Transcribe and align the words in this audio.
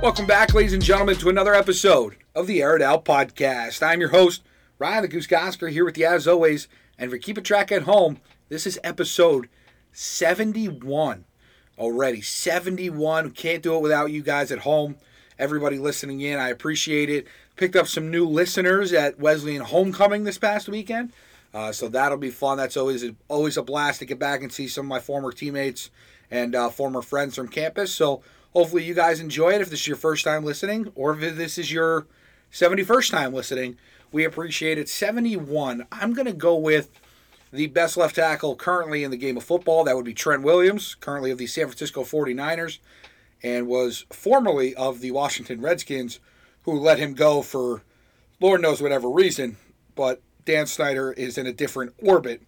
Welcome 0.00 0.26
back, 0.26 0.54
ladies 0.54 0.74
and 0.74 0.82
gentlemen, 0.82 1.16
to 1.16 1.28
another 1.28 1.54
episode 1.54 2.14
of 2.32 2.46
the 2.46 2.62
Air 2.62 2.76
It 2.76 2.82
Out 2.82 3.04
Podcast. 3.04 3.82
I'm 3.82 3.98
your 3.98 4.10
host, 4.10 4.44
Ryan 4.78 5.02
the 5.02 5.08
Goose 5.08 5.26
Gosker, 5.26 5.68
here 5.68 5.84
with 5.84 5.98
you 5.98 6.06
as 6.06 6.28
always. 6.28 6.68
And 6.96 7.10
for 7.10 7.18
keeping 7.18 7.42
track 7.42 7.72
at 7.72 7.82
home, 7.82 8.20
this 8.48 8.64
is 8.64 8.78
episode 8.84 9.48
71 9.90 11.24
already. 11.76 12.20
71. 12.20 13.32
Can't 13.32 13.60
do 13.60 13.74
it 13.74 13.82
without 13.82 14.12
you 14.12 14.22
guys 14.22 14.52
at 14.52 14.60
home. 14.60 14.96
Everybody 15.36 15.78
listening 15.80 16.20
in, 16.20 16.38
I 16.38 16.50
appreciate 16.50 17.10
it. 17.10 17.26
Picked 17.56 17.74
up 17.74 17.88
some 17.88 18.08
new 18.08 18.24
listeners 18.24 18.92
at 18.92 19.18
Wesleyan 19.18 19.62
Homecoming 19.62 20.22
this 20.22 20.38
past 20.38 20.68
weekend. 20.68 21.12
Uh, 21.52 21.72
so 21.72 21.88
that'll 21.88 22.18
be 22.18 22.30
fun. 22.30 22.56
That's 22.56 22.76
always 22.76 23.02
a, 23.02 23.16
always 23.26 23.56
a 23.56 23.64
blast 23.64 23.98
to 23.98 24.06
get 24.06 24.20
back 24.20 24.42
and 24.42 24.52
see 24.52 24.68
some 24.68 24.86
of 24.86 24.90
my 24.90 25.00
former 25.00 25.32
teammates 25.32 25.90
and 26.30 26.54
uh, 26.54 26.68
former 26.68 27.02
friends 27.02 27.34
from 27.34 27.48
campus. 27.48 27.92
So 27.92 28.22
hopefully 28.52 28.84
you 28.84 28.94
guys 28.94 29.20
enjoy 29.20 29.50
it 29.50 29.60
if 29.60 29.70
this 29.70 29.80
is 29.80 29.88
your 29.88 29.96
first 29.96 30.24
time 30.24 30.44
listening 30.44 30.92
or 30.94 31.12
if 31.12 31.36
this 31.36 31.58
is 31.58 31.72
your 31.72 32.06
71st 32.52 33.10
time 33.10 33.32
listening. 33.32 33.76
We 34.10 34.24
appreciate 34.24 34.78
it. 34.78 34.88
71. 34.88 35.86
I'm 35.92 36.14
going 36.14 36.26
to 36.26 36.32
go 36.32 36.56
with 36.56 36.90
the 37.52 37.66
best 37.66 37.96
left 37.96 38.16
tackle 38.16 38.56
currently 38.56 39.04
in 39.04 39.10
the 39.10 39.16
game 39.16 39.36
of 39.36 39.44
football. 39.44 39.84
That 39.84 39.96
would 39.96 40.04
be 40.04 40.14
Trent 40.14 40.42
Williams, 40.42 40.94
currently 40.94 41.30
of 41.30 41.38
the 41.38 41.46
San 41.46 41.66
Francisco 41.66 42.04
49ers, 42.04 42.78
and 43.42 43.66
was 43.66 44.06
formerly 44.10 44.74
of 44.74 45.00
the 45.00 45.10
Washington 45.10 45.60
Redskins, 45.60 46.20
who 46.62 46.78
let 46.78 46.98
him 46.98 47.14
go 47.14 47.42
for 47.42 47.82
Lord 48.40 48.62
knows 48.62 48.80
whatever 48.80 49.10
reason. 49.10 49.56
But 49.94 50.22
Dan 50.44 50.66
Snyder 50.66 51.12
is 51.12 51.36
in 51.36 51.46
a 51.46 51.52
different 51.52 51.94
orbit 52.02 52.42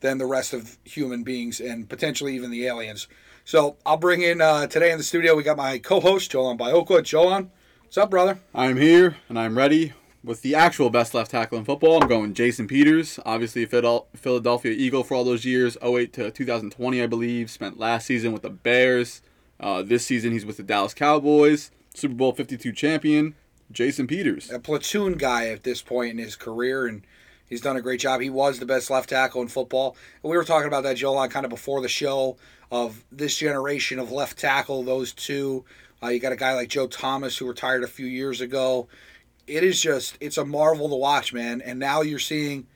than 0.00 0.18
the 0.18 0.26
rest 0.26 0.52
of 0.52 0.78
human 0.84 1.22
beings 1.22 1.60
and 1.60 1.88
potentially 1.88 2.34
even 2.34 2.50
the 2.50 2.66
aliens. 2.66 3.08
So 3.48 3.78
I'll 3.86 3.96
bring 3.96 4.20
in 4.20 4.42
uh, 4.42 4.66
today 4.66 4.92
in 4.92 4.98
the 4.98 5.02
studio. 5.02 5.34
We 5.34 5.42
got 5.42 5.56
my 5.56 5.78
co-host 5.78 6.30
Jolan 6.30 6.58
Biokwa. 6.58 7.02
Jolan, 7.02 7.48
what's 7.80 7.96
up, 7.96 8.10
brother? 8.10 8.38
I'm 8.54 8.76
here 8.76 9.16
and 9.26 9.38
I'm 9.38 9.56
ready 9.56 9.94
with 10.22 10.42
the 10.42 10.54
actual 10.54 10.90
best 10.90 11.14
left 11.14 11.30
tackle 11.30 11.56
in 11.56 11.64
football. 11.64 12.02
I'm 12.02 12.10
going 12.10 12.34
Jason 12.34 12.66
Peters, 12.66 13.18
obviously 13.24 13.62
a 13.62 13.66
Philadelphia 13.66 14.72
Eagle 14.72 15.02
for 15.02 15.14
all 15.14 15.24
those 15.24 15.46
years, 15.46 15.78
08 15.82 16.12
to 16.12 16.30
2020, 16.30 17.02
I 17.02 17.06
believe. 17.06 17.50
Spent 17.50 17.78
last 17.78 18.04
season 18.04 18.32
with 18.32 18.42
the 18.42 18.50
Bears. 18.50 19.22
Uh, 19.58 19.82
this 19.82 20.04
season 20.04 20.32
he's 20.32 20.44
with 20.44 20.58
the 20.58 20.62
Dallas 20.62 20.92
Cowboys. 20.92 21.70
Super 21.94 22.16
Bowl 22.16 22.32
52 22.32 22.70
champion, 22.72 23.34
Jason 23.72 24.06
Peters. 24.06 24.50
A 24.50 24.58
platoon 24.58 25.14
guy 25.14 25.48
at 25.48 25.62
this 25.62 25.80
point 25.80 26.10
in 26.10 26.18
his 26.18 26.36
career, 26.36 26.86
and 26.86 27.02
He's 27.48 27.60
done 27.60 27.76
a 27.76 27.80
great 27.80 28.00
job. 28.00 28.20
He 28.20 28.30
was 28.30 28.58
the 28.58 28.66
best 28.66 28.90
left 28.90 29.08
tackle 29.08 29.42
in 29.42 29.48
football. 29.48 29.96
And 30.22 30.30
we 30.30 30.36
were 30.36 30.44
talking 30.44 30.68
about 30.68 30.82
that, 30.84 30.96
Joel, 30.96 31.28
kind 31.28 31.46
of 31.46 31.50
before 31.50 31.80
the 31.80 31.88
show 31.88 32.36
of 32.70 33.04
this 33.10 33.36
generation 33.36 33.98
of 33.98 34.12
left 34.12 34.38
tackle, 34.38 34.82
those 34.82 35.12
two. 35.12 35.64
Uh, 36.02 36.08
you 36.08 36.20
got 36.20 36.32
a 36.32 36.36
guy 36.36 36.54
like 36.54 36.68
Joe 36.68 36.86
Thomas 36.86 37.38
who 37.38 37.48
retired 37.48 37.82
a 37.82 37.88
few 37.88 38.06
years 38.06 38.40
ago. 38.40 38.88
It 39.46 39.64
is 39.64 39.80
just, 39.80 40.18
it's 40.20 40.36
a 40.36 40.44
marvel 40.44 40.88
to 40.90 40.94
watch, 40.94 41.32
man. 41.32 41.62
And 41.62 41.78
now 41.78 42.02
you're 42.02 42.18
seeing, 42.18 42.66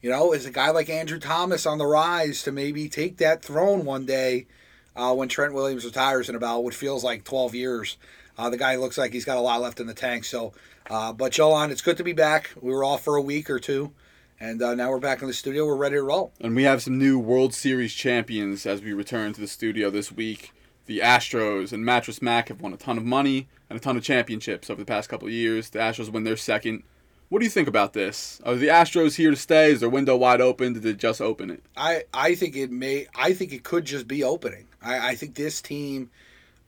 you 0.00 0.10
know, 0.10 0.32
is 0.32 0.46
a 0.46 0.50
guy 0.50 0.70
like 0.70 0.88
Andrew 0.88 1.18
Thomas 1.18 1.66
on 1.66 1.78
the 1.78 1.86
rise 1.86 2.42
to 2.44 2.52
maybe 2.52 2.88
take 2.88 3.18
that 3.18 3.44
throne 3.44 3.84
one 3.84 4.06
day 4.06 4.46
uh, 4.94 5.14
when 5.14 5.28
Trent 5.28 5.54
Williams 5.54 5.84
retires 5.84 6.28
in 6.28 6.36
about 6.36 6.62
what 6.62 6.74
feels 6.74 7.02
like 7.02 7.24
12 7.24 7.54
years. 7.54 7.96
Uh, 8.38 8.48
the 8.50 8.56
guy 8.56 8.76
looks 8.76 8.96
like 8.96 9.12
he's 9.12 9.24
got 9.24 9.36
a 9.36 9.40
lot 9.40 9.60
left 9.60 9.80
in 9.80 9.86
the 9.86 9.94
tank. 9.94 10.24
So, 10.24 10.52
uh, 10.88 11.12
but 11.12 11.32
Jolan, 11.32 11.70
it's 11.70 11.82
good 11.82 11.96
to 11.98 12.04
be 12.04 12.12
back. 12.12 12.50
We 12.60 12.72
were 12.72 12.84
off 12.84 13.02
for 13.02 13.16
a 13.16 13.22
week 13.22 13.50
or 13.50 13.58
two. 13.58 13.92
And 14.42 14.60
uh, 14.60 14.74
now 14.74 14.90
we're 14.90 14.98
back 14.98 15.22
in 15.22 15.28
the 15.28 15.34
studio. 15.34 15.64
We're 15.64 15.76
ready 15.76 15.94
to 15.94 16.02
roll. 16.02 16.32
And 16.40 16.56
we 16.56 16.64
have 16.64 16.82
some 16.82 16.98
new 16.98 17.16
World 17.16 17.54
Series 17.54 17.94
champions 17.94 18.66
as 18.66 18.82
we 18.82 18.92
return 18.92 19.32
to 19.34 19.40
the 19.40 19.46
studio 19.46 19.88
this 19.88 20.10
week. 20.10 20.52
The 20.86 20.98
Astros 20.98 21.72
and 21.72 21.84
Mattress 21.84 22.20
Mac 22.20 22.48
have 22.48 22.60
won 22.60 22.72
a 22.72 22.76
ton 22.76 22.98
of 22.98 23.04
money 23.04 23.46
and 23.70 23.78
a 23.78 23.80
ton 23.80 23.96
of 23.96 24.02
championships 24.02 24.68
over 24.68 24.82
the 24.82 24.84
past 24.84 25.08
couple 25.08 25.28
of 25.28 25.32
years. 25.32 25.70
The 25.70 25.78
Astros 25.78 26.08
win 26.08 26.24
their 26.24 26.36
second. 26.36 26.82
What 27.28 27.38
do 27.38 27.44
you 27.44 27.52
think 27.52 27.68
about 27.68 27.92
this? 27.92 28.40
Are 28.44 28.56
the 28.56 28.66
Astros 28.66 29.14
here 29.14 29.30
to 29.30 29.36
stay? 29.36 29.70
Is 29.70 29.78
their 29.78 29.88
window 29.88 30.16
wide 30.16 30.40
open? 30.40 30.72
Did 30.72 30.82
they 30.82 30.94
just 30.94 31.20
open 31.20 31.48
it? 31.48 31.62
I, 31.76 32.02
I 32.12 32.34
think 32.34 32.56
it 32.56 32.72
may. 32.72 33.06
I 33.14 33.34
think 33.34 33.52
it 33.52 33.62
could 33.62 33.84
just 33.84 34.08
be 34.08 34.24
opening. 34.24 34.66
I, 34.82 35.10
I 35.10 35.14
think 35.14 35.36
this 35.36 35.62
team. 35.62 36.10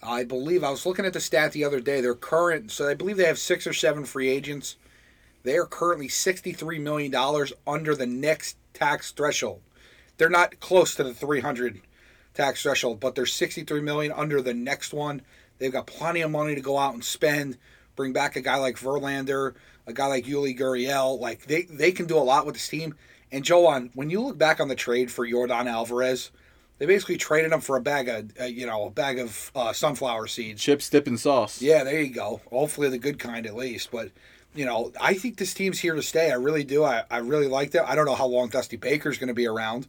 I 0.00 0.22
believe 0.22 0.62
I 0.62 0.70
was 0.70 0.86
looking 0.86 1.06
at 1.06 1.12
the 1.12 1.20
stat 1.20 1.50
the 1.50 1.64
other 1.64 1.80
day. 1.80 2.00
Their 2.00 2.14
current, 2.14 2.70
so 2.70 2.88
I 2.88 2.94
believe 2.94 3.16
they 3.16 3.26
have 3.26 3.38
six 3.38 3.66
or 3.66 3.72
seven 3.72 4.04
free 4.04 4.28
agents 4.28 4.76
they 5.44 5.56
are 5.56 5.66
currently 5.66 6.08
$63 6.08 6.80
million 6.80 7.14
under 7.66 7.94
the 7.94 8.06
next 8.06 8.56
tax 8.72 9.12
threshold. 9.12 9.60
They're 10.16 10.28
not 10.28 10.58
close 10.58 10.94
to 10.96 11.04
the 11.04 11.14
300 11.14 11.80
tax 12.32 12.62
threshold, 12.62 12.98
but 12.98 13.14
they're 13.14 13.26
63 13.26 13.80
million 13.80 14.12
under 14.12 14.42
the 14.42 14.54
next 14.54 14.92
one. 14.92 15.22
They've 15.58 15.72
got 15.72 15.86
plenty 15.86 16.22
of 16.22 16.30
money 16.30 16.54
to 16.54 16.60
go 16.60 16.78
out 16.78 16.94
and 16.94 17.04
spend. 17.04 17.58
Bring 17.94 18.12
back 18.12 18.36
a 18.36 18.40
guy 18.40 18.56
like 18.56 18.76
Verlander, 18.76 19.54
a 19.86 19.92
guy 19.92 20.06
like 20.06 20.24
Yuli 20.24 20.58
Gurriel. 20.58 21.20
Like 21.20 21.46
they, 21.46 21.62
they 21.62 21.92
can 21.92 22.06
do 22.06 22.16
a 22.16 22.18
lot 22.18 22.46
with 22.46 22.56
this 22.56 22.68
team. 22.68 22.94
And 23.30 23.44
Joan, 23.44 23.90
when 23.94 24.10
you 24.10 24.20
look 24.20 24.38
back 24.38 24.60
on 24.60 24.68
the 24.68 24.74
trade 24.74 25.10
for 25.10 25.26
Yordan 25.26 25.66
Alvarez, 25.66 26.30
they 26.78 26.86
basically 26.86 27.16
traded 27.16 27.52
him 27.52 27.60
for 27.60 27.76
a 27.76 27.80
bag 27.80 28.08
of, 28.08 28.32
uh, 28.40 28.44
you 28.44 28.66
know, 28.66 28.86
a 28.86 28.90
bag 28.90 29.18
of 29.18 29.52
uh, 29.54 29.72
sunflower 29.72 30.26
seeds. 30.26 30.62
Chips, 30.62 30.88
dip, 30.88 31.06
and 31.06 31.20
sauce. 31.20 31.62
Yeah, 31.62 31.84
there 31.84 32.00
you 32.00 32.12
go. 32.12 32.40
Hopefully 32.50 32.88
the 32.88 32.98
good 32.98 33.18
kind 33.18 33.46
at 33.46 33.54
least. 33.54 33.90
But 33.92 34.10
you 34.54 34.64
know, 34.64 34.92
I 35.00 35.14
think 35.14 35.36
this 35.36 35.52
team's 35.54 35.80
here 35.80 35.94
to 35.94 36.02
stay. 36.02 36.30
I 36.30 36.34
really 36.34 36.64
do. 36.64 36.84
I, 36.84 37.04
I 37.10 37.18
really 37.18 37.48
like 37.48 37.72
them. 37.72 37.84
I 37.86 37.94
don't 37.94 38.06
know 38.06 38.14
how 38.14 38.26
long 38.26 38.48
Dusty 38.48 38.76
Baker's 38.76 39.18
going 39.18 39.28
to 39.28 39.34
be 39.34 39.46
around, 39.46 39.86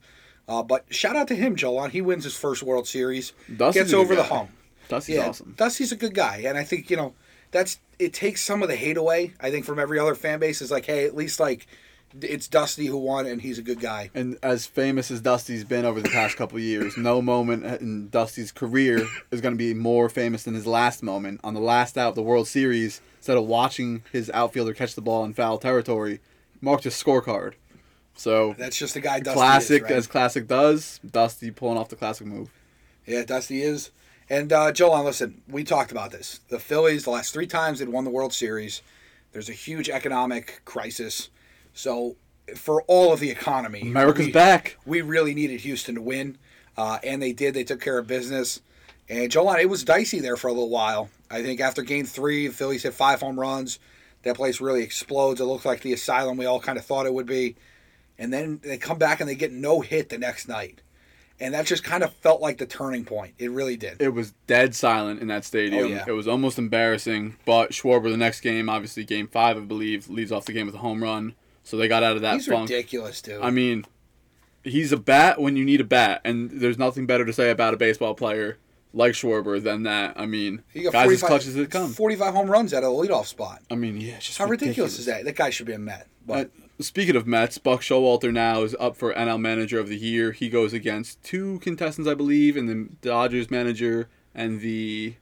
uh, 0.47 0.63
but 0.63 0.85
shout 0.89 1.15
out 1.15 1.27
to 1.29 1.35
him, 1.35 1.55
Jolan. 1.55 1.91
He 1.91 2.01
wins 2.01 2.23
his 2.23 2.35
first 2.35 2.63
World 2.63 2.87
Series, 2.87 3.33
Dusty's 3.55 3.83
gets 3.83 3.93
over 3.93 4.15
the 4.15 4.23
hump. 4.23 4.49
Dusty's 4.89 5.15
yeah, 5.15 5.29
awesome. 5.29 5.53
Dusty's 5.57 5.91
a 5.91 5.95
good 5.95 6.13
guy, 6.13 6.43
and 6.45 6.57
I 6.57 6.63
think 6.63 6.89
you 6.89 6.97
know 6.97 7.13
that's 7.51 7.79
it 7.99 8.13
takes 8.13 8.43
some 8.43 8.61
of 8.61 8.69
the 8.69 8.75
hate 8.75 8.97
away. 8.97 9.33
I 9.39 9.51
think 9.51 9.65
from 9.65 9.79
every 9.79 9.99
other 9.99 10.15
fan 10.15 10.39
base 10.39 10.61
is 10.61 10.71
like, 10.71 10.85
hey, 10.85 11.05
at 11.05 11.15
least 11.15 11.39
like 11.39 11.67
it's 12.21 12.47
Dusty 12.47 12.85
who 12.87 12.97
won, 12.97 13.25
and 13.25 13.41
he's 13.41 13.57
a 13.57 13.61
good 13.61 13.79
guy. 13.79 14.09
And 14.13 14.37
as 14.41 14.65
famous 14.65 15.11
as 15.11 15.21
Dusty's 15.21 15.63
been 15.63 15.85
over 15.85 16.01
the 16.01 16.09
past 16.09 16.37
couple 16.37 16.59
years, 16.59 16.97
no 16.97 17.21
moment 17.21 17.65
in 17.81 18.09
Dusty's 18.09 18.51
career 18.51 19.05
is 19.31 19.41
going 19.41 19.53
to 19.53 19.57
be 19.57 19.73
more 19.73 20.09
famous 20.09 20.43
than 20.43 20.53
his 20.53 20.67
last 20.67 21.03
moment 21.03 21.41
on 21.43 21.53
the 21.53 21.59
last 21.59 21.97
out 21.97 22.09
of 22.09 22.15
the 22.15 22.21
World 22.21 22.47
Series 22.47 23.01
instead 23.17 23.37
of 23.37 23.45
watching 23.45 24.03
his 24.11 24.29
outfielder 24.33 24.73
catch 24.73 24.95
the 24.95 25.01
ball 25.01 25.23
in 25.25 25.33
foul 25.33 25.57
territory, 25.57 26.19
marked 26.61 26.83
his 26.83 26.93
scorecard. 26.93 27.53
So 28.15 28.55
that's 28.57 28.77
just 28.77 28.93
the 28.93 29.01
guy. 29.01 29.19
Dusty 29.19 29.37
classic 29.37 29.83
is, 29.83 29.89
right? 29.89 29.91
as 29.91 30.07
classic 30.07 30.47
does. 30.47 30.99
Dusty 31.09 31.51
pulling 31.51 31.77
off 31.77 31.89
the 31.89 31.95
classic 31.95 32.27
move. 32.27 32.49
Yeah, 33.05 33.23
Dusty 33.23 33.61
is. 33.61 33.91
And 34.29 34.51
uh, 34.51 34.71
Joel, 34.71 35.03
listen, 35.03 35.41
we 35.47 35.63
talked 35.63 35.91
about 35.91 36.11
this. 36.11 36.39
The 36.47 36.59
Phillies, 36.59 37.03
the 37.03 37.11
last 37.11 37.33
three 37.33 37.45
times 37.45 37.79
they'd 37.79 37.89
won 37.89 38.05
the 38.05 38.09
World 38.09 38.33
Series, 38.33 38.81
there's 39.33 39.49
a 39.49 39.53
huge 39.53 39.89
economic 39.89 40.61
crisis. 40.65 41.29
So 41.75 42.15
for 42.55 42.81
all 42.83 43.13
of 43.13 43.19
the 43.19 43.29
economy, 43.29 43.81
America's 43.81 44.27
we, 44.27 44.31
back. 44.31 44.77
We 44.85 45.01
really 45.01 45.35
needed 45.35 45.59
Houston 45.61 45.95
to 45.95 46.01
win, 46.01 46.37
uh, 46.75 46.97
and 47.03 47.21
they 47.21 47.33
did. 47.33 47.53
They 47.53 47.63
took 47.63 47.81
care 47.81 47.99
of 47.99 48.07
business. 48.07 48.61
And 49.07 49.29
Joel, 49.29 49.55
it 49.55 49.65
was 49.69 49.83
dicey 49.83 50.19
there 50.19 50.37
for 50.37 50.47
a 50.47 50.51
little 50.51 50.69
while. 50.69 51.09
I 51.29 51.43
think 51.43 51.59
after 51.59 51.83
game 51.83 52.05
three, 52.05 52.47
the 52.47 52.53
Phillies 52.53 52.83
hit 52.83 52.93
five 52.93 53.19
home 53.19 53.39
runs. 53.39 53.77
That 54.23 54.35
place 54.35 54.59
really 54.59 54.81
explodes. 54.81 55.39
It 55.39 55.45
looked 55.45 55.65
like 55.65 55.81
the 55.81 55.93
asylum 55.93 56.37
we 56.37 56.47
all 56.47 56.59
kind 56.59 56.79
of 56.79 56.85
thought 56.85 57.05
it 57.05 57.13
would 57.13 57.27
be. 57.27 57.55
And 58.17 58.33
then 58.33 58.59
they 58.63 58.77
come 58.77 58.97
back 58.97 59.19
and 59.19 59.29
they 59.29 59.35
get 59.35 59.51
no 59.51 59.81
hit 59.81 60.09
the 60.09 60.17
next 60.17 60.47
night. 60.47 60.81
And 61.39 61.53
that 61.53 61.65
just 61.65 61.83
kind 61.83 62.03
of 62.03 62.13
felt 62.13 62.41
like 62.41 62.57
the 62.57 62.65
turning 62.65 63.03
point. 63.03 63.35
It 63.37 63.51
really 63.51 63.75
did. 63.75 64.01
It 64.01 64.13
was 64.13 64.33
dead 64.47 64.73
silent 64.73 65.21
in 65.21 65.27
that 65.27 65.43
stadium. 65.43 65.83
Oh, 65.83 65.87
yeah. 65.87 66.05
It 66.07 66.13
was 66.13 66.27
almost 66.27 66.57
embarrassing. 66.57 67.35
But 67.45 67.71
Schwarber, 67.71 68.09
the 68.09 68.17
next 68.17 68.39
game, 68.39 68.69
obviously 68.69 69.03
game 69.03 69.27
five, 69.27 69.57
I 69.57 69.59
believe, 69.59 70.09
leads 70.09 70.31
off 70.31 70.45
the 70.45 70.53
game 70.53 70.65
with 70.65 70.75
a 70.75 70.79
home 70.79 71.03
run. 71.03 71.35
So 71.65 71.77
they 71.77 71.87
got 71.87 72.03
out 72.03 72.15
of 72.15 72.21
that 72.21 72.35
he's 72.35 72.47
funk. 72.47 72.69
ridiculous, 72.69 73.21
dude. 73.21 73.41
I 73.41 73.49
mean, 73.49 73.85
he's 74.63 74.91
a 74.91 74.97
bat 74.97 75.41
when 75.41 75.57
you 75.57 75.65
need 75.65 75.81
a 75.81 75.83
bat. 75.83 76.21
And 76.23 76.49
there's 76.51 76.77
nothing 76.77 77.05
better 77.05 77.25
to 77.25 77.33
say 77.33 77.49
about 77.49 77.73
a 77.73 77.77
baseball 77.77 78.13
player 78.13 78.59
like 78.93 79.13
Schwarber 79.13 79.61
than 79.61 79.83
that. 79.83 80.13
I 80.15 80.27
mean, 80.27 80.61
he 80.71 80.83
got 80.83 80.93
guys 80.93 81.11
as 81.11 81.23
clutch 81.23 81.47
as 81.47 81.55
it 81.55 81.71
comes. 81.71 81.95
45 81.95 82.33
home 82.33 82.49
runs 82.49 82.71
at 82.71 82.83
a 82.83 82.87
leadoff 82.87 83.25
spot. 83.25 83.61
I 83.69 83.75
mean, 83.75 83.99
yeah, 83.99 84.19
just 84.19 84.37
how 84.37 84.45
ridiculous. 84.45 84.97
ridiculous. 84.97 84.99
is 84.99 85.05
that? 85.07 85.25
That 85.25 85.35
guy 85.35 85.49
should 85.49 85.65
be 85.65 85.73
a 85.73 85.79
Met. 85.79 86.07
But 86.25 86.47
uh, 86.47 86.83
speaking 86.83 87.15
of 87.15 87.25
Mets, 87.25 87.57
Buck 87.57 87.81
Showalter 87.81 88.31
now 88.31 88.61
is 88.61 88.75
up 88.79 88.95
for 88.95 89.13
NL 89.13 89.41
Manager 89.41 89.79
of 89.79 89.89
the 89.89 89.97
Year. 89.97 90.33
He 90.33 90.49
goes 90.49 90.71
against 90.71 91.23
two 91.23 91.59
contestants, 91.59 92.07
I 92.07 92.13
believe, 92.13 92.55
and 92.55 92.69
the 92.69 92.95
Dodgers 93.01 93.49
manager 93.49 94.07
and 94.35 94.61
the 94.61 95.15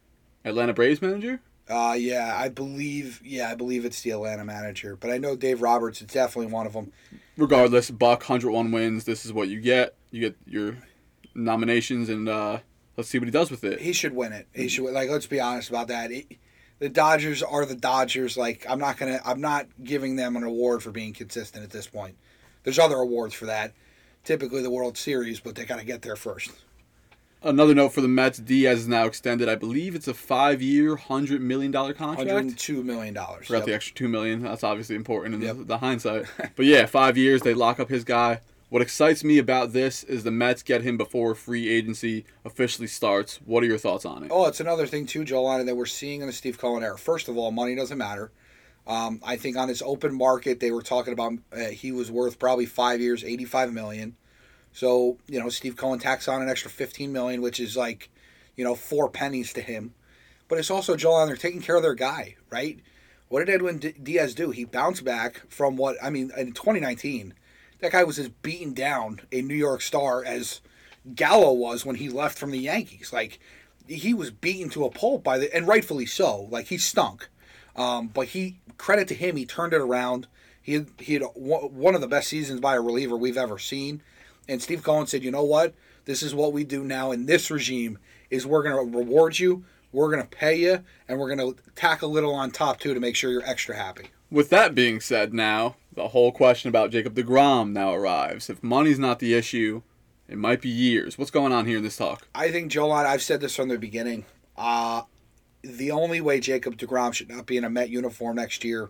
Atlanta 0.44 0.74
Braves 0.74 1.02
manager. 1.02 1.42
Uh, 1.74 1.94
yeah, 1.94 2.36
I 2.38 2.50
believe. 2.50 3.20
Yeah, 3.26 3.50
I 3.50 3.56
believe 3.56 3.84
it's 3.84 4.02
the 4.02 4.12
Atlanta 4.12 4.46
manager, 4.46 4.96
but 4.96 5.10
I 5.10 5.18
know 5.18 5.36
Dave 5.36 5.62
Roberts 5.62 6.02
is 6.02 6.08
definitely 6.08 6.52
one 6.52 6.68
of 6.68 6.74
them. 6.74 6.92
Regardless, 7.36 7.90
Buck, 7.90 8.22
hundred 8.24 8.52
one 8.52 8.72
wins. 8.72 9.06
This 9.06 9.26
is 9.26 9.34
what 9.34 9.48
you 9.48 9.60
get. 9.60 9.96
You 10.12 10.22
get 10.22 10.38
your 10.46 10.78
nominations 11.34 12.10
and 12.10 12.30
uh, 12.30 12.60
let's 12.96 13.10
see 13.10 13.18
what 13.18 13.28
he 13.28 13.32
does 13.32 13.50
with 13.50 13.64
it. 13.64 13.82
He 13.82 13.92
should 13.92 14.16
win 14.16 14.34
it. 14.34 14.48
He 14.54 14.68
should 14.68 14.92
like. 14.92 15.10
Let's 15.10 15.26
be 15.26 15.40
honest 15.40 15.70
about 15.70 15.88
that. 15.88 16.12
He, 16.12 16.38
the 16.78 16.90
Dodgers 16.90 17.42
are 17.42 17.66
the 17.66 17.76
Dodgers. 17.76 18.38
Like 18.38 18.66
I'm 18.70 18.80
not 18.80 18.98
gonna. 18.98 19.20
I'm 19.26 19.42
not 19.42 19.66
giving 19.84 20.16
them 20.16 20.36
an 20.36 20.44
award 20.44 20.84
for 20.84 20.92
being 20.92 21.12
consistent 21.14 21.64
at 21.64 21.72
this 21.72 21.88
point. 21.88 22.16
There's 22.64 22.78
other 22.78 22.98
awards 22.98 23.34
for 23.34 23.48
that. 23.48 23.74
Typically 24.24 24.62
the 24.62 24.70
World 24.70 24.96
Series, 24.96 25.40
but 25.40 25.56
they 25.56 25.66
gotta 25.66 25.86
get 25.86 26.04
there 26.04 26.16
first. 26.16 26.52
Another 27.44 27.76
note 27.76 27.90
for 27.90 28.02
the 28.02 28.08
Mets: 28.08 28.40
Diaz 28.40 28.80
is 28.80 28.88
now 28.88 29.06
extended. 29.06 29.50
I 29.50 29.56
believe 29.56 29.96
it's 29.96 30.08
a 30.08 30.14
five-year, 30.14 30.96
hundred 30.96 31.42
million 31.42 31.72
dollar 31.72 31.94
contract. 31.94 32.30
$102 32.30 32.84
million. 32.84 33.14
Forgot 33.14 33.50
Yep. 33.50 33.66
the 33.66 33.74
extra 33.74 33.96
two 33.96 34.08
million. 34.08 34.44
That's 34.44 34.64
obviously 34.64 34.96
important 34.96 35.36
in 35.36 35.42
Yep. 35.42 35.58
the, 35.58 35.64
the 35.66 35.78
hindsight. 35.80 36.26
but 36.56 36.66
yeah, 36.66 36.86
five 36.86 37.18
years. 37.18 37.42
They 37.42 37.54
lock 37.54 37.80
up 37.80 37.90
his 37.90 38.04
guy. 38.04 38.40
What 38.70 38.82
excites 38.82 39.24
me 39.24 39.38
about 39.38 39.74
this 39.74 40.04
is 40.04 40.24
the 40.24 40.32
Mets 40.32 40.64
get 40.64 40.82
him 40.82 40.98
before 40.98 41.36
free 41.36 41.70
agency 41.70 42.26
officially 42.44 42.88
starts. 42.88 43.40
What 43.46 43.62
are 43.62 43.68
your 43.68 43.78
thoughts 43.78 44.04
on 44.06 44.24
it? 44.24 44.32
Oh, 44.34 44.48
it's 44.48 44.60
another 44.60 44.88
thing 44.88 45.06
too, 45.06 45.24
Joel, 45.26 45.64
that 45.64 45.76
we're 45.78 45.86
seeing 45.86 46.22
in 46.22 46.28
the 46.28 46.34
Steve 46.34 46.58
Cohen 46.58 46.82
era. 46.82 46.98
First 46.98 47.28
of 47.28 47.38
all, 47.38 47.52
money 47.52 47.76
doesn't 47.76 47.98
matter. 47.98 48.32
Um, 48.88 49.20
I 49.24 49.36
think 49.38 49.58
on 49.58 49.68
this 49.68 49.82
open 49.86 50.18
market, 50.18 50.60
they 50.60 50.72
were 50.72 50.82
talking 50.82 51.14
about 51.14 51.34
uh, 51.52 51.66
he 51.70 51.92
was 51.92 52.10
worth 52.10 52.40
probably 52.40 52.66
five 52.66 53.00
years, 53.00 53.24
eighty-five 53.24 53.72
million. 53.72 54.16
So 54.74 55.18
you 55.28 55.40
know, 55.40 55.50
Steve 55.50 55.78
Cohen 55.78 56.00
tacks 56.00 56.28
on 56.28 56.42
an 56.42 56.50
extra 56.50 56.70
fifteen 56.70 57.14
million, 57.14 57.42
which 57.42 57.60
is 57.60 57.78
like, 57.78 58.10
you 58.56 58.64
know, 58.64 58.76
four 58.76 59.10
pennies 59.10 59.54
to 59.54 59.62
him. 59.62 59.94
But 60.48 60.60
it's 60.60 60.72
also 60.72 60.96
Joel, 60.96 61.26
they're 61.26 61.36
taking 61.36 61.62
care 61.62 61.78
of 61.78 61.84
their 61.84 61.96
guy, 61.96 62.36
right? 62.50 62.80
What 63.30 63.46
did 63.46 63.54
Edwin 63.54 63.80
D- 63.80 63.94
Diaz 63.94 64.36
do? 64.36 64.52
He 64.52 64.66
bounced 64.66 65.04
back 65.04 65.42
from 65.50 65.76
what 65.76 65.98
I 66.04 66.10
mean 66.10 66.32
in 66.38 66.54
2019. 66.54 67.34
That 67.80 67.92
guy 67.92 68.04
was 68.04 68.20
as 68.20 68.30
beaten 68.30 68.74
down 68.74 69.22
a 69.32 69.42
New 69.42 69.56
York 69.56 69.82
star 69.82 70.24
as 70.24 70.62
Gallo 71.16 71.52
was 71.54 71.86
when 71.86 71.96
he 71.96 72.10
left 72.10 72.38
from 72.38 72.52
the 72.52 72.60
Yankees. 72.60 73.12
Like 73.12 73.40
he 73.88 74.14
was 74.14 74.32
beaten 74.32 74.70
to 74.70 74.86
a 74.86 74.90
pulp 74.90 75.24
by 75.24 75.38
the 75.38 75.56
and 75.56 75.68
rightfully 75.68 76.06
so. 76.06 76.48
Like 76.52 76.68
he 76.68 76.78
stunk. 76.78 77.28
Um, 77.76 78.08
but 78.08 78.28
he 78.28 78.60
credit 78.78 79.08
to 79.08 79.16
him, 79.16 79.36
he 79.36 79.46
turned 79.46 79.74
it 79.74 79.82
around. 79.82 80.28
He 80.62 80.74
had, 80.74 80.88
he 81.00 81.16
had 81.16 81.24
one 81.34 81.96
of 81.96 82.02
the 82.02 82.08
best 82.08 82.30
seasons 82.30 82.62
by 82.62 82.76
a 82.76 82.82
reliever 82.82 83.18
we've 83.18 83.38
ever 83.38 83.60
seen. 83.60 84.02
And 84.48 84.62
Steve 84.62 84.84
Cohen 84.84 85.08
said, 85.08 85.24
"You 85.24 85.32
know 85.32 85.44
what? 85.44 85.74
This 86.06 86.22
is 86.22 86.36
what 86.36 86.54
we 86.54 86.64
do 86.64 86.84
now 86.84 87.12
in 87.12 87.26
this 87.26 87.50
regime 87.50 87.98
is 88.30 88.46
we're 88.46 88.64
going 88.64 88.76
to 88.76 88.98
reward 88.98 89.40
you, 89.40 89.64
we're 89.92 90.12
going 90.12 90.22
to 90.22 90.38
pay 90.38 90.56
you, 90.56 90.84
and 91.08 91.20
we're 91.20 91.34
going 91.34 91.54
to 91.54 91.62
tack 91.76 92.02
a 92.02 92.08
little 92.08 92.34
on 92.34 92.52
top 92.52 92.80
too 92.80 92.94
to 92.94 93.00
make 93.00 93.16
sure 93.16 93.32
you're 93.32 93.46
extra 93.46 93.76
happy." 93.76 94.08
With 94.30 94.50
that 94.50 94.74
being 94.74 95.00
said, 95.00 95.34
now 95.34 95.76
the 95.94 96.10
whole 96.10 96.32
question 96.32 96.68
about 96.68 96.92
Jacob 96.92 97.14
Degrom 97.14 97.72
now 97.72 97.94
arrives. 97.94 98.50
If 98.50 98.64
money's 98.64 98.98
not 98.98 99.20
the 99.20 99.36
issue, 99.36 99.84
it 100.28 100.38
might 100.38 100.62
be 100.62 100.70
years. 100.70 101.18
What's 101.18 101.32
going 101.32 101.54
on 101.54 101.68
here 101.68 101.78
in 101.78 101.84
this 101.84 101.98
talk? 101.98 102.28
I 102.34 102.50
think 102.50 102.72
Jolan, 102.72 103.06
I've 103.06 103.22
said 103.22 103.42
this 103.42 103.56
from 103.56 103.70
the 103.70 103.78
beginning. 103.78 104.26
Uh, 104.58 105.04
the 105.62 105.92
only 105.92 106.20
way 106.20 106.40
Jacob 106.40 106.78
DeGrom 106.78 107.14
should 107.14 107.30
not 107.30 107.46
be 107.46 107.58
in 107.58 107.64
a 107.64 107.70
Met 107.70 107.90
uniform 107.90 108.36
next 108.36 108.64
year 108.64 108.90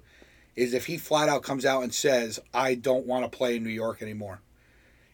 is 0.55 0.73
if 0.73 0.85
he 0.85 0.97
flat 0.97 1.29
out 1.29 1.44
comes 1.44 1.65
out 1.65 1.83
and 1.83 1.94
says, 1.94 2.39
I 2.53 2.75
don't 2.75 3.05
want 3.05 3.29
to 3.29 3.38
play 3.38 3.57
in 3.57 3.63
New 3.63 3.69
York 3.69 4.01
anymore. 4.01 4.41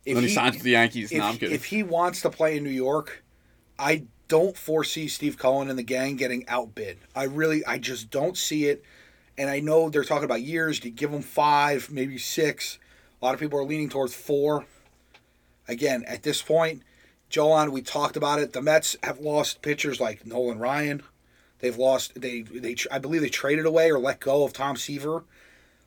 If 0.06 0.16
then 0.16 0.24
he, 0.24 0.30
signs 0.30 0.56
with 0.56 0.64
the 0.64 0.72
Yankees. 0.72 1.12
if, 1.12 1.18
no, 1.18 1.26
I'm 1.26 1.38
kidding. 1.38 1.54
if 1.54 1.66
he 1.66 1.84
wants 1.84 2.22
to 2.22 2.30
play 2.30 2.58
in 2.58 2.64
New 2.64 2.70
York, 2.70 3.24
I 3.78 4.04
don't 4.28 4.58
foresee 4.58 5.08
Steve 5.08 5.38
Cohen 5.38 5.70
and 5.70 5.78
the 5.78 5.84
gang 5.84 6.16
getting 6.16 6.48
outbid. 6.48 6.98
I 7.16 7.24
really, 7.24 7.66
I 7.66 7.78
just 7.78 8.10
don't 8.10 8.38
see 8.38 8.66
it. 8.66 8.84
And 9.38 9.50
I 9.50 9.60
know 9.60 9.90
they're 9.90 10.04
talking 10.04 10.26
about 10.26 10.42
years. 10.42 10.84
You 10.84 10.92
give 10.92 11.12
them 11.12 11.22
five, 11.22 11.90
maybe 11.92 12.18
six? 12.18 12.78
A 13.22 13.26
lot 13.26 13.34
of 13.34 13.40
people 13.40 13.60
are 13.60 13.66
leaning 13.66 13.90
towards 13.90 14.14
four. 14.14 14.66
Again, 15.68 16.04
at 16.08 16.24
this 16.24 16.42
point, 16.42 16.84
Jolan, 17.30 17.72
we 17.72 17.82
talked 17.82 18.18
about 18.18 18.40
it. 18.40 18.54
The 18.54 18.62
Mets 18.62 18.98
have 19.04 19.20
lost 19.20 19.62
pitchers 19.62 20.00
like 20.00 20.26
Nolan 20.26 20.60
Ryan. 20.60 21.04
They've 21.60 21.78
lost. 21.78 22.20
They 22.20 22.42
they 22.42 22.76
I 22.92 23.00
believe 23.00 23.22
they 23.22 23.30
traded 23.30 23.66
away 23.66 23.92
or 23.92 24.00
let 24.00 24.20
go 24.20 24.44
of 24.44 24.54
Tom 24.54 24.78
Seaver. 24.78 25.24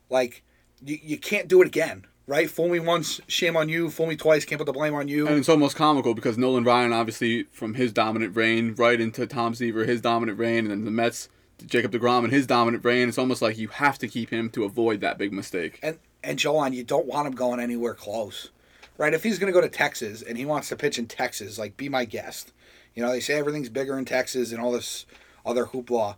Like 0.09 0.43
you, 0.83 0.97
you 1.01 1.17
can't 1.17 1.47
do 1.47 1.61
it 1.61 1.67
again, 1.67 2.05
right? 2.27 2.49
Fool 2.49 2.69
me 2.69 2.79
once, 2.79 3.19
shame 3.27 3.55
on 3.57 3.69
you. 3.69 3.89
Fool 3.89 4.07
me 4.07 4.15
twice, 4.15 4.45
can't 4.45 4.59
put 4.59 4.65
the 4.65 4.73
blame 4.73 4.93
on 4.93 5.07
you. 5.07 5.27
and 5.27 5.37
it's 5.37 5.49
almost 5.49 5.75
comical 5.75 6.13
because 6.13 6.37
Nolan 6.37 6.63
Ryan, 6.63 6.93
obviously, 6.93 7.43
from 7.51 7.73
his 7.73 7.91
dominant 7.91 8.35
reign 8.35 8.75
right 8.77 8.99
into 8.99 9.27
Tom 9.27 9.53
Seaver, 9.55 9.85
his 9.85 10.01
dominant 10.01 10.39
reign, 10.39 10.59
and 10.59 10.71
then 10.71 10.85
the 10.85 10.91
Mets, 10.91 11.29
Jacob 11.65 11.91
DeGrom, 11.91 12.23
and 12.23 12.33
his 12.33 12.47
dominant 12.47 12.83
reign. 12.83 13.09
It's 13.09 13.17
almost 13.17 13.41
like 13.41 13.57
you 13.57 13.67
have 13.69 13.97
to 13.99 14.07
keep 14.07 14.29
him 14.29 14.49
to 14.51 14.63
avoid 14.63 15.01
that 15.01 15.17
big 15.17 15.33
mistake. 15.33 15.79
And 15.83 15.99
and 16.23 16.39
Jolan, 16.39 16.73
you 16.73 16.83
don't 16.83 17.05
want 17.05 17.27
him 17.27 17.33
going 17.33 17.59
anywhere 17.59 17.93
close, 17.93 18.49
right? 18.97 19.13
If 19.13 19.23
he's 19.23 19.39
going 19.39 19.51
to 19.51 19.59
go 19.59 19.65
to 19.65 19.69
Texas 19.69 20.21
and 20.21 20.37
he 20.37 20.45
wants 20.45 20.69
to 20.69 20.77
pitch 20.77 20.97
in 20.97 21.07
Texas, 21.07 21.57
like 21.57 21.75
be 21.75 21.89
my 21.89 22.05
guest. 22.05 22.53
You 22.95 23.03
know, 23.03 23.11
they 23.11 23.19
say 23.19 23.33
everything's 23.33 23.69
bigger 23.69 23.97
in 23.97 24.05
Texas 24.05 24.51
and 24.51 24.61
all 24.61 24.71
this 24.71 25.05
other 25.45 25.65
hoopla, 25.65 26.15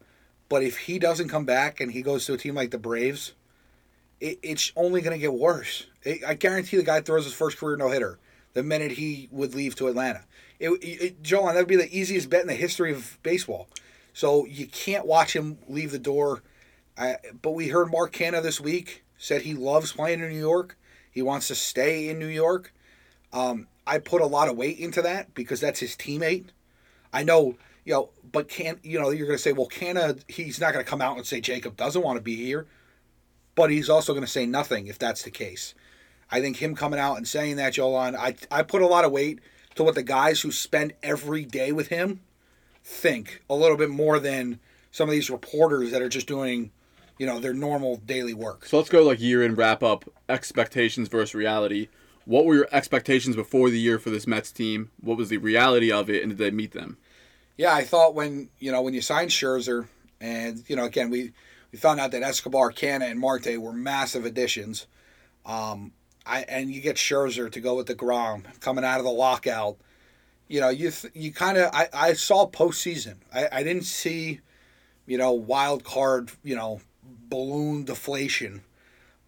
but 0.50 0.62
if 0.62 0.78
he 0.80 1.00
doesn't 1.00 1.30
come 1.30 1.46
back 1.46 1.80
and 1.80 1.92
he 1.94 2.02
goes 2.02 2.25
to 2.25 2.34
a 2.34 2.38
team 2.38 2.54
like 2.54 2.69
the 2.72 2.78
Braves, 2.78 3.31
it, 4.19 4.39
it's 4.41 4.71
only 4.75 5.01
going 5.01 5.17
to 5.17 5.21
get 5.21 5.33
worse. 5.33 5.88
It, 6.03 6.23
I 6.25 6.33
guarantee 6.33 6.77
the 6.77 6.83
guy 6.83 7.01
throws 7.01 7.25
his 7.25 7.33
first 7.33 7.57
career 7.57 7.77
no 7.77 7.89
hitter 7.89 8.19
the 8.53 8.63
minute 8.63 8.94
he 8.94 9.27
would 9.31 9.53
leave 9.53 9.75
to 9.75 9.88
Atlanta. 9.88 10.23
It, 10.59 10.69
it, 10.81 11.23
that 11.23 11.56
would 11.56 11.67
be 11.67 11.75
the 11.75 11.95
easiest 11.95 12.29
bet 12.29 12.41
in 12.41 12.47
the 12.47 12.53
history 12.53 12.91
of 12.91 13.19
baseball. 13.21 13.67
So 14.13 14.45
you 14.45 14.67
can't 14.67 15.06
watch 15.06 15.35
him 15.35 15.57
leave 15.67 15.91
the 15.91 16.00
door. 16.00 16.41
I, 16.97 17.17
but 17.41 17.51
we 17.51 17.67
heard 17.67 17.91
Mark 17.91 18.13
Canha 18.13 18.41
this 18.41 18.62
week 18.62 19.03
said 19.17 19.41
he 19.41 19.53
loves 19.53 19.91
playing 19.91 20.21
in 20.21 20.29
New 20.29 20.39
York. 20.39 20.77
He 21.11 21.21
wants 21.21 21.50
to 21.50 21.56
stay 21.56 22.07
in 22.09 22.19
New 22.19 22.27
York. 22.27 22.73
Um, 23.33 23.68
I 23.85 24.00
put 24.00 24.21
a 24.21 24.25
lot 24.25 24.47
of 24.47 24.56
weight 24.56 24.79
into 24.79 25.01
that 25.01 25.33
because 25.33 25.59
that's 25.59 25.81
his 25.81 25.95
teammate. 25.95 26.45
I 27.11 27.23
know, 27.23 27.57
you 27.83 27.94
know, 27.94 28.09
but 28.31 28.47
can 28.47 28.79
you 28.83 29.00
know 29.00 29.09
you're 29.09 29.27
going 29.27 29.38
to 29.38 29.41
say, 29.44 29.51
well, 29.51 29.68
Canha, 29.68 30.19
he's 30.29 30.59
not 30.59 30.73
going 30.73 30.83
to 30.83 30.89
come 30.89 31.01
out 31.01 31.18
and 31.18 31.25
say 31.25 31.41
Jacob 31.41 31.75
doesn't 31.75 32.01
want 32.01 32.18
to 32.18 32.21
be 32.21 32.35
here, 32.35 32.68
but 33.56 33.72
he's 33.72 33.90
also 33.90 34.13
going 34.13 34.25
to 34.25 34.31
say 34.31 34.46
nothing 34.46 34.88
if 34.88 35.00
that's 35.00 35.24
the 35.24 35.31
case. 35.31 35.74
I 36.31 36.42
think 36.42 36.57
him 36.57 36.75
coming 36.75 37.00
out 37.00 37.18
and 37.18 37.28
saying 37.28 37.56
that, 37.57 37.74
Jolan, 37.74 38.16
I 38.16 38.36
I 38.52 38.63
put 38.63 38.81
a 38.81 38.88
lot 38.88 39.06
of 39.06 39.12
weight 39.12 39.40
to 39.75 39.84
what 39.84 39.96
the 39.96 40.04
guys 40.04 40.42
who 40.42 40.52
spend 40.52 40.94
every 41.04 41.46
day 41.46 41.72
with 41.72 41.88
him 41.88 42.22
think 42.84 43.42
a 43.50 43.56
little 43.56 43.78
bit 43.78 43.90
more 43.90 44.19
than 44.19 44.60
some 44.92 45.10
of 45.10 45.13
these 45.13 45.30
reporters 45.30 45.92
that 45.92 46.02
are 46.02 46.10
just 46.10 46.28
doing, 46.28 46.72
you 47.18 47.25
know, 47.25 47.40
their 47.40 47.54
normal 47.54 47.98
daily 47.98 48.34
work. 48.34 48.66
So 48.66 48.78
let's 48.78 48.90
go 48.90 49.04
like 49.04 49.19
year 49.19 49.44
in 49.44 49.56
wrap 49.56 49.84
up 49.84 50.06
expectations 50.30 51.10
versus 51.10 51.36
reality. 51.36 51.90
What 52.25 52.46
were 52.46 52.56
your 52.56 52.68
expectations 52.72 53.36
before 53.36 53.69
the 53.69 53.80
year 53.80 54.00
for 54.00 54.10
this 54.10 54.25
Mets 54.25 54.52
team? 54.52 54.90
What 55.02 55.18
was 55.18 55.30
the 55.30 55.38
reality 55.38 55.92
of 55.92 56.10
it, 56.10 56.24
and 56.24 56.31
did 56.31 56.38
they 56.40 56.50
meet 56.50 56.72
them? 56.72 56.98
Yeah, 57.57 57.74
I 57.74 57.84
thought 57.84 58.16
when 58.16 58.50
you 58.60 58.72
know 58.72 58.81
when 58.81 58.94
you 58.94 59.02
signed 59.02 59.30
Scherzer, 59.30 59.88
and 60.19 60.63
you 60.68 60.75
know 60.75 60.86
again 60.86 61.10
we 61.10 61.34
we 61.75 61.80
found 61.80 62.00
out 62.00 62.12
that 62.12 62.24
Escobar, 62.24 62.72
Canha, 62.72 63.12
and 63.12 63.19
Marte 63.19 63.57
were 63.60 63.74
massive 63.74 64.24
additions. 64.24 64.88
Um, 65.45 65.92
I 66.25 66.45
and 66.48 66.72
you 66.72 66.80
get 66.80 66.95
Scherzer 66.95 67.51
to 67.51 67.60
go 67.60 67.75
with 67.75 67.89
deGrom 67.89 68.45
coming 68.62 68.86
out 68.86 69.00
of 69.00 69.04
the 69.04 69.12
lockout. 69.12 69.75
You 70.47 70.61
know, 70.61 70.69
you 70.69 70.90
th- 70.90 71.14
you 71.14 71.33
kind 71.33 71.57
of 71.57 71.69
I, 71.73 71.90
I 71.94 72.14
saw 72.14 72.49
postseason. 72.49 73.16
I, 73.33 73.49
I 73.52 73.64
didn't 73.64 73.83
see, 73.83 74.40
you 75.06 75.18
know, 75.18 75.33
wild 75.33 75.83
card. 75.83 76.31
You 76.45 76.56
know, 76.56 76.80
balloon 77.04 77.83
deflation. 77.83 78.61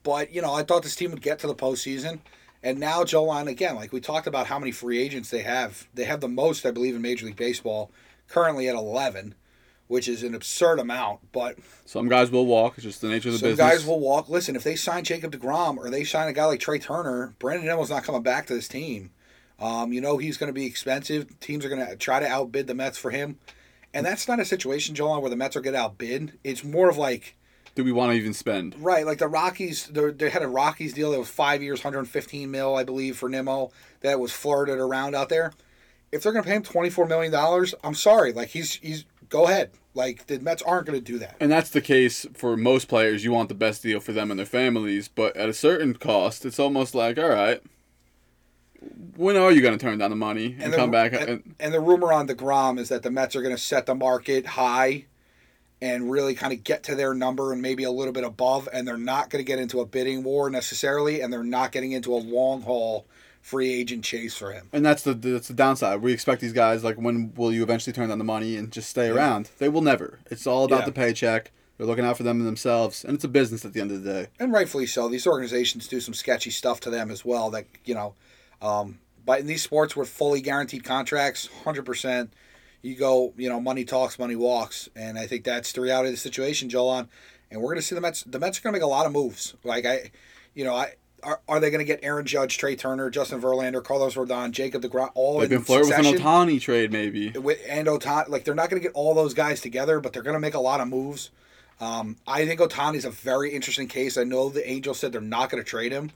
But 0.03 0.33
you 0.33 0.41
know, 0.41 0.53
I 0.53 0.63
thought 0.63 0.83
this 0.83 0.95
team 0.95 1.11
would 1.11 1.21
get 1.21 1.39
to 1.39 1.47
the 1.47 1.53
postseason. 1.53 2.19
And 2.63 2.79
now 2.79 3.03
Jolan 3.03 3.49
again, 3.49 3.75
like 3.75 3.91
we 3.91 3.99
talked 3.99 4.25
about 4.25 4.47
how 4.47 4.57
many 4.57 4.71
free 4.71 4.99
agents 4.99 5.31
they 5.31 5.41
have. 5.41 5.89
They 5.93 6.05
have 6.05 6.21
the 6.21 6.29
most, 6.29 6.65
I 6.65 6.71
believe, 6.71 6.95
in 6.95 7.01
Major 7.01 7.25
League 7.25 7.35
Baseball, 7.35 7.91
currently 8.29 8.69
at 8.69 8.75
eleven, 8.75 9.35
which 9.87 10.07
is 10.07 10.23
an 10.23 10.35
absurd 10.35 10.79
amount. 10.79 11.31
But 11.31 11.57
Some 11.85 12.09
guys 12.09 12.29
will 12.31 12.45
walk. 12.45 12.73
It's 12.75 12.83
just 12.83 13.01
the 13.01 13.07
nature 13.07 13.29
of 13.29 13.33
the 13.33 13.39
some 13.39 13.49
business. 13.49 13.65
Some 13.65 13.77
guys 13.77 13.85
will 13.85 13.99
walk. 13.99 14.29
Listen, 14.29 14.55
if 14.55 14.63
they 14.63 14.75
sign 14.75 15.03
Jacob 15.03 15.31
DeGrom 15.31 15.77
or 15.77 15.89
they 15.89 16.03
sign 16.03 16.27
a 16.27 16.33
guy 16.33 16.45
like 16.45 16.59
Trea 16.59 16.79
Turner, 16.79 17.35
Brandon 17.39 17.65
Nimmo's 17.65 17.89
not 17.89 18.03
coming 18.03 18.23
back 18.23 18.47
to 18.47 18.53
this 18.53 18.67
team. 18.67 19.11
Um, 19.59 19.91
you 19.91 20.01
know 20.01 20.17
he's 20.17 20.37
going 20.37 20.49
to 20.49 20.53
be 20.53 20.65
expensive. 20.65 21.39
Teams 21.39 21.65
are 21.65 21.69
going 21.69 21.85
to 21.85 21.95
try 21.95 22.19
to 22.19 22.27
outbid 22.27 22.67
the 22.67 22.75
Mets 22.75 22.97
for 22.97 23.09
him, 23.09 23.39
and 23.93 24.05
that's 24.05 24.27
not 24.27 24.39
a 24.39 24.45
situation, 24.45 24.93
Jolan, 24.93 25.21
where 25.21 25.31
the 25.31 25.35
Mets 25.35 25.55
are 25.55 25.61
going 25.61 25.73
to 25.73 25.79
outbid. 25.79 26.37
It's 26.43 26.63
more 26.63 26.89
of 26.89 26.97
like 26.97 27.35
Do 27.73 27.83
we 27.83 27.91
want 27.91 28.11
to 28.11 28.17
even 28.17 28.33
spend? 28.33 28.75
Right, 28.79 29.03
like 29.03 29.17
the 29.17 29.27
Rockies, 29.27 29.87
they 29.87 30.11
they 30.11 30.29
had 30.29 30.43
a 30.43 30.47
Rockies 30.47 30.93
deal 30.93 31.09
that 31.11 31.17
was 31.17 31.29
five 31.29 31.63
years, 31.63 31.79
115 31.83 32.51
mil, 32.51 32.75
I 32.75 32.83
believe, 32.83 33.17
for 33.17 33.29
Nimmo 33.29 33.71
that 34.01 34.19
was 34.19 34.31
flirted 34.31 34.77
around 34.77 35.15
out 35.15 35.29
there. 35.29 35.53
If 36.11 36.21
they're 36.21 36.31
going 36.33 36.43
to 36.43 36.49
pay 36.49 36.55
him 36.55 36.63
24 36.63 37.07
million 37.07 37.31
dollars, 37.31 37.73
I'm 37.83 37.95
sorry, 37.95 38.33
like 38.33 38.49
he's 38.49 38.75
he's 38.75 39.05
go 39.29 39.45
ahead. 39.45 39.71
Like 39.93 40.27
the 40.27 40.39
Mets 40.39 40.61
aren't 40.61 40.85
going 40.85 40.99
to 40.99 41.03
do 41.03 41.17
that. 41.19 41.35
And 41.39 41.51
that's 41.51 41.71
the 41.71 41.81
case 41.81 42.25
for 42.33 42.55
most 42.55 42.87
players. 42.87 43.23
You 43.23 43.31
want 43.31 43.49
the 43.49 43.55
best 43.55 43.81
deal 43.81 43.99
for 43.99 44.11
them 44.11 44.29
and 44.29 44.39
their 44.39 44.45
families, 44.45 45.07
but 45.07 45.35
at 45.35 45.49
a 45.49 45.53
certain 45.53 45.95
cost, 45.95 46.45
it's 46.45 46.59
almost 46.59 46.93
like, 46.93 47.17
all 47.17 47.29
right, 47.29 47.61
when 49.15 49.35
are 49.35 49.51
you 49.51 49.61
going 49.61 49.77
to 49.77 49.83
turn 49.83 49.97
down 49.97 50.11
the 50.11 50.15
money 50.15 50.55
and, 50.59 50.71
the, 50.71 50.77
come 50.77 50.91
back? 50.91 51.13
And, 51.13 51.29
And, 51.29 51.55
and 51.59 51.73
the 51.73 51.79
rumor 51.79 52.13
on 52.13 52.27
deGrom 52.27 52.77
is 52.77 52.89
that 52.89 53.01
the 53.01 53.09
Mets 53.09 53.35
are 53.35 53.41
going 53.41 53.55
to 53.55 53.61
set 53.61 53.87
the 53.87 53.95
market 53.95 54.45
high 54.45 55.05
and 55.81 56.11
really 56.11 56.33
kind 56.33 56.53
of 56.53 56.63
get 56.63 56.83
to 56.83 56.95
their 56.95 57.13
number 57.13 57.53
and 57.53 57.61
maybe 57.61 57.83
a 57.83 57.91
little 57.91 58.13
bit 58.13 58.23
above, 58.23 58.67
and 58.71 58.87
they're 58.87 58.97
not 58.97 59.29
going 59.29 59.43
to 59.43 59.47
get 59.47 59.59
into 59.59 59.79
a 59.79 59.85
bidding 59.85 60.23
war 60.23 60.49
necessarily, 60.49 61.21
and 61.21 61.31
they're 61.31 61.43
not 61.43 61.71
getting 61.71 61.91
into 61.91 62.13
a 62.13 62.17
long 62.17 62.61
haul 62.61 63.05
free 63.47 63.71
agent 63.73 64.03
chase 64.03 64.35
for 64.37 64.51
him. 64.51 64.67
and 64.73 64.85
that's 64.85 65.03
the 65.03 65.13
that's 65.13 65.47
the 65.47 65.53
downside. 65.53 66.01
We 66.01 66.11
expect 66.11 66.41
these 66.41 66.51
guys 66.53 66.83
like, 66.83 66.97
when 66.97 67.33
will 67.35 67.53
you 67.53 67.63
eventually 67.63 67.93
turn 67.93 68.09
down 68.09 68.17
the 68.17 68.25
money 68.25 68.57
and 68.57 68.71
just 68.71 68.89
stay 68.89 69.07
around? 69.07 69.49
They 69.57 69.69
will 69.69 69.81
never. 69.81 70.19
It's 70.29 70.45
all 70.45 70.65
about 70.65 70.79
Yeah. 70.81 70.85
the 70.87 70.91
paycheck. 70.91 71.51
They're 71.77 71.87
looking 71.87 72.03
out 72.05 72.17
for 72.17 72.23
them 72.23 72.39
and 72.39 72.47
themselves, 72.47 73.05
and 73.05 73.13
it's 73.15 73.23
a 73.23 73.27
business 73.29 73.63
at 73.63 73.71
the 73.73 73.79
end 73.79 73.91
of 73.91 74.03
the 74.03 74.11
day. 74.13 74.27
and 74.39 74.51
rightfully 74.51 74.85
so. 74.87 75.07
These 75.07 75.27
organizations 75.27 75.87
do 75.87 75.99
some 76.01 76.13
sketchy 76.13 76.49
stuff 76.49 76.79
to 76.81 76.89
them 76.89 77.09
as 77.11 77.23
well. 77.23 77.49
That 77.51 77.65
you 77.85 77.93
know, 77.95 78.15
um, 78.61 78.99
But 79.25 79.39
in 79.41 79.47
these 79.47 79.61
sports 79.63 79.95
with 79.95 80.09
fully 80.09 80.41
guaranteed 80.41 80.83
contracts, 80.83 81.47
hundred 81.63 81.85
percent, 81.85 82.33
you 82.81 82.95
go. 82.95 83.33
You 83.37 83.47
know, 83.49 83.59
money 83.61 83.85
talks, 83.85 84.19
money 84.19 84.35
walks, 84.35 84.89
and 84.95 85.17
I 85.17 85.25
think 85.27 85.43
that's 85.45 85.71
the 85.71 85.81
reality 85.81 86.09
of 86.09 86.15
the 86.15 86.19
situation, 86.19 86.69
Jolan. 86.69 87.07
And 87.49 87.61
we're 87.61 87.67
going 87.69 87.77
to 87.83 87.87
see 87.87 87.95
the 87.95 88.01
Mets. 88.01 88.23
The 88.23 88.39
Mets 88.39 88.59
are 88.59 88.61
going 88.63 88.73
to 88.73 88.77
make 88.79 88.83
a 88.83 88.87
lot 88.97 89.05
of 89.05 89.11
moves. 89.13 89.53
Like 89.63 89.85
I, 89.85 90.11
you 90.53 90.65
know, 90.65 90.75
I 90.75 90.95
are, 91.23 91.41
are 91.47 91.59
they 91.59 91.69
going 91.69 91.79
to 91.79 91.85
get 91.85 91.99
Aaron 92.03 92.25
Judge, 92.25 92.57
Trea 92.57 92.75
Turner, 92.75 93.09
Justin 93.09 93.41
Verlander, 93.41 93.83
Carlos 93.83 94.15
Rodon, 94.15 94.51
Jacob 94.51 94.83
DeGrom, 94.83 95.11
all 95.15 95.39
They've 95.39 95.51
in 95.51 95.57
been 95.57 95.65
flirting 95.65 95.89
with 95.89 95.99
an? 95.99 96.05
Ohtani 96.05 96.61
trade, 96.61 96.91
maybe. 96.91 97.31
with 97.31 97.59
and 97.67 97.87
Ohtani, 97.87 98.29
like 98.29 98.43
they're 98.43 98.55
not 98.55 98.69
going 98.69 98.81
to 98.81 98.87
get 98.87 98.95
all 98.95 99.13
those 99.13 99.33
guys 99.33 99.61
together, 99.61 99.99
but 99.99 100.13
they're 100.13 100.23
going 100.23 100.35
to 100.35 100.39
make 100.39 100.53
a 100.53 100.59
lot 100.59 100.79
of 100.79 100.87
moves. 100.87 101.31
Um, 101.79 102.17
I 102.25 102.45
think 102.45 102.59
Ohtani's 102.59 103.05
a 103.05 103.11
very 103.11 103.51
interesting 103.51 103.87
case. 103.87 104.17
I 104.17 104.23
know 104.23 104.49
the 104.49 104.67
Angels 104.67 104.99
said 104.99 105.11
they're 105.11 105.21
not 105.21 105.49
going 105.49 105.63
to 105.63 105.69
trade 105.69 105.91
him 105.91 106.11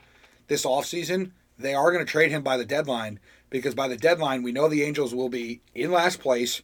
this 0.48 0.66
offseason. 0.66 1.32
They 1.58 1.74
are 1.74 1.92
going 1.92 2.04
to 2.04 2.12
trade 2.12 2.32
him 2.32 2.42
by 2.42 2.58
the 2.58 2.66
deadline 2.66 3.20
because 3.50 3.76
by 3.76 3.88
the 3.88 3.98
deadline, 3.98 4.42
we 4.42 4.52
know 4.52 4.68
the 4.68 4.84
Angels 4.84 5.14
will 5.14 5.30
be 5.30 5.62
in 5.76 5.92
last 5.92 6.20
place, 6.20 6.62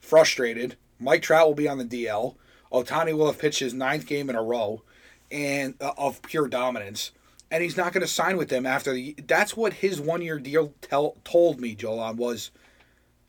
frustrated. 0.00 0.76
Mike 0.98 1.22
Trout 1.22 1.46
will 1.46 1.54
be 1.54 1.68
on 1.68 1.78
the 1.78 1.84
DL. 1.84 2.34
Ohtani 2.72 3.16
will 3.16 3.26
have 3.26 3.38
pitched 3.38 3.60
his 3.60 3.74
ninth 3.74 4.06
game 4.06 4.30
in 4.30 4.36
a 4.36 4.42
row, 4.42 4.82
and 5.30 5.74
uh, 5.80 5.92
of 5.96 6.22
pure 6.22 6.48
dominance. 6.48 7.12
And 7.52 7.62
he's 7.62 7.76
not 7.76 7.92
going 7.92 8.00
to 8.00 8.08
sign 8.08 8.38
with 8.38 8.48
them 8.48 8.66
after 8.66 8.92
the. 8.92 9.14
That's 9.26 9.56
what 9.56 9.74
his 9.74 10.00
one-year 10.00 10.38
deal 10.38 10.72
tell, 10.80 11.16
told 11.22 11.60
me, 11.60 11.76
Jolan, 11.76 12.16
was 12.16 12.50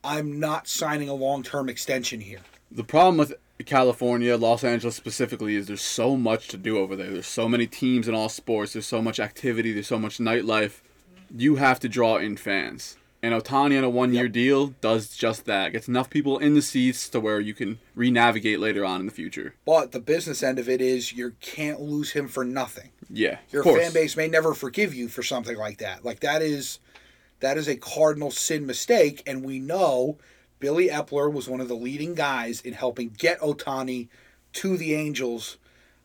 I'm 0.02 0.40
not 0.40 0.66
signing 0.66 1.08
a 1.08 1.14
long 1.14 1.42
term 1.42 1.68
extension 1.68 2.20
here. 2.20 2.40
The 2.72 2.84
problem 2.84 3.18
with 3.18 3.34
California, 3.66 4.36
Los 4.36 4.64
Angeles 4.64 4.96
specifically, 4.96 5.56
is 5.56 5.66
there's 5.66 5.82
so 5.82 6.16
much 6.16 6.48
to 6.48 6.56
do 6.56 6.78
over 6.78 6.96
there. 6.96 7.10
There's 7.10 7.26
so 7.26 7.48
many 7.48 7.66
teams 7.66 8.08
in 8.08 8.14
all 8.14 8.28
sports. 8.30 8.72
There's 8.72 8.86
so 8.86 9.02
much 9.02 9.20
activity. 9.20 9.72
There's 9.72 9.86
so 9.86 9.98
much 9.98 10.18
nightlife. 10.18 10.80
You 11.36 11.56
have 11.56 11.78
to 11.80 11.88
draw 11.88 12.16
in 12.16 12.36
fans. 12.38 12.96
And 13.24 13.32
Ohtani 13.32 13.78
on 13.78 13.84
a 13.84 13.88
one 13.88 14.12
year 14.12 14.24
Yep. 14.24 14.32
deal 14.32 14.66
does 14.82 15.08
just 15.16 15.46
that. 15.46 15.72
Gets 15.72 15.88
enough 15.88 16.10
people 16.10 16.36
in 16.38 16.52
the 16.52 16.60
seats 16.60 17.08
to 17.08 17.18
where 17.20 17.40
you 17.40 17.54
can 17.54 17.78
re-navigate 17.94 18.60
later 18.60 18.84
on 18.84 19.00
in 19.00 19.06
the 19.06 19.12
future. 19.12 19.54
But 19.64 19.92
the 19.92 19.98
business 19.98 20.42
end 20.42 20.58
of 20.58 20.68
it 20.68 20.82
is 20.82 21.14
you 21.14 21.32
can't 21.40 21.80
lose 21.80 22.10
him 22.12 22.28
for 22.28 22.44
nothing. 22.44 22.90
Yeah, 23.08 23.38
Your 23.50 23.62
of 23.62 23.64
course. 23.64 23.80
fan 23.82 23.94
base 23.94 24.14
may 24.14 24.28
never 24.28 24.52
forgive 24.52 24.92
you 24.94 25.08
for 25.08 25.22
something 25.22 25.56
like 25.56 25.78
that. 25.78 26.04
Like 26.04 26.20
that 26.20 26.42
is 26.42 26.80
that 27.40 27.56
is 27.56 27.66
a 27.66 27.76
cardinal 27.76 28.30
sin 28.30 28.66
mistake, 28.66 29.22
and 29.26 29.42
we 29.42 29.58
know 29.58 30.18
Billy 30.60 30.88
Eppler 30.88 31.32
was 31.32 31.48
one 31.48 31.62
of 31.62 31.68
the 31.68 31.74
leading 31.74 32.14
guys 32.14 32.60
in 32.60 32.74
helping 32.74 33.08
get 33.16 33.40
Ohtani 33.40 34.08
to 34.54 34.76
the 34.76 34.92
Angels. 34.94 35.56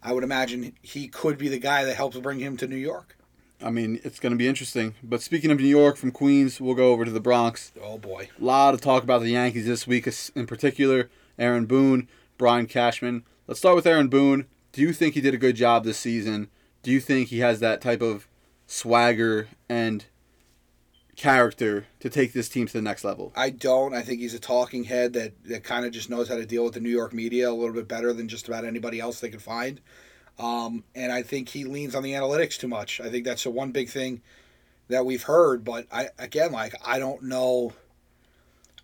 I 0.02 0.14
would 0.14 0.24
imagine 0.24 0.72
he 0.82 1.10
could 1.10 1.38
be 1.38 1.50
the 1.50 1.60
guy 1.60 1.84
that 1.84 1.96
helps 1.98 2.18
bring 2.18 2.40
him 2.40 2.56
to 2.56 2.68
New 2.68 2.78
York. 2.78 3.18
I 3.62 3.70
mean, 3.72 4.00
it's 4.04 4.20
going 4.20 4.32
to 4.32 4.38
be 4.38 4.48
interesting. 4.48 4.96
But 5.04 5.22
speaking 5.22 5.52
of 5.52 5.60
New 5.60 5.68
York, 5.68 5.98
from 5.98 6.12
Queens, 6.12 6.62
we'll 6.62 6.76
go 6.76 6.92
over 6.92 7.06
to 7.06 7.12
the 7.12 7.20
Bronx. 7.20 7.72
Oh 7.82 7.98
boy. 7.98 8.30
A 8.40 8.44
lot 8.44 8.74
of 8.74 8.82
talk 8.82 9.04
about 9.04 9.22
the 9.22 9.32
Yankees 9.32 9.66
this 9.66 9.86
week, 9.86 10.08
in 10.36 10.48
particular. 10.48 11.10
Aaron 11.38 11.66
Boone, 11.66 12.08
Brian 12.38 12.68
Cashman. 12.68 13.24
Let's 13.48 13.60
start 13.60 13.76
with 13.76 13.88
Aaron 13.88 14.08
Boone. 14.08 14.46
Do 14.72 14.82
you 14.82 14.94
think 14.94 15.16
he 15.16 15.22
did 15.22 15.34
a 15.34 15.38
good 15.38 15.56
job 15.56 15.84
this 15.84 15.98
season? 15.98 16.50
Do 16.84 16.92
you 16.92 17.00
think 17.00 17.30
he 17.30 17.40
has 17.40 17.60
that 17.60 17.82
type 17.82 18.02
of 18.02 18.28
swagger 18.68 19.50
and 19.68 20.06
character 21.16 21.88
to 22.00 22.10
take 22.10 22.32
this 22.32 22.48
team 22.48 22.68
to 22.68 22.74
the 22.74 22.82
next 22.82 23.04
level? 23.04 23.34
I 23.36 23.50
don't. 23.50 23.94
I 23.94 24.02
think 24.02 24.22
he's 24.22 24.34
a 24.34 24.40
talking 24.40 24.86
head 24.86 25.14
that, 25.14 25.44
that 25.46 25.64
kind 25.64 25.86
of 25.86 25.92
just 25.92 26.10
knows 26.10 26.30
how 26.30 26.36
to 26.36 26.46
deal 26.46 26.64
with 26.64 26.76
the 26.76 26.80
New 26.80 26.90
York 26.90 27.14
media 27.14 27.50
a 27.50 27.52
little 27.52 27.74
bit 27.74 27.88
better 27.88 28.14
than 28.14 28.30
just 28.30 28.48
about 28.48 28.64
anybody 28.64 29.00
else 29.00 29.20
they 29.20 29.30
could 29.30 29.42
find. 29.42 29.82
Um, 30.40 30.84
and 30.96 31.12
I 31.12 31.22
think 31.22 31.50
he 31.50 31.66
leans 31.66 31.96
on 31.96 32.04
the 32.04 32.14
analytics 32.14 32.58
too 32.58 32.68
much. 32.70 33.02
I 33.02 33.10
think 33.10 33.26
that's 33.26 33.44
the 33.44 33.50
one 33.50 33.72
big 33.72 33.90
thing 33.90 34.22
that 34.88 35.06
we've 35.06 35.24
heard. 35.24 35.64
But 35.64 35.86
I 35.92 36.10
again, 36.18 36.52
like 36.52 36.74
I 36.86 36.98
don't 37.00 37.24
know. 37.24 37.74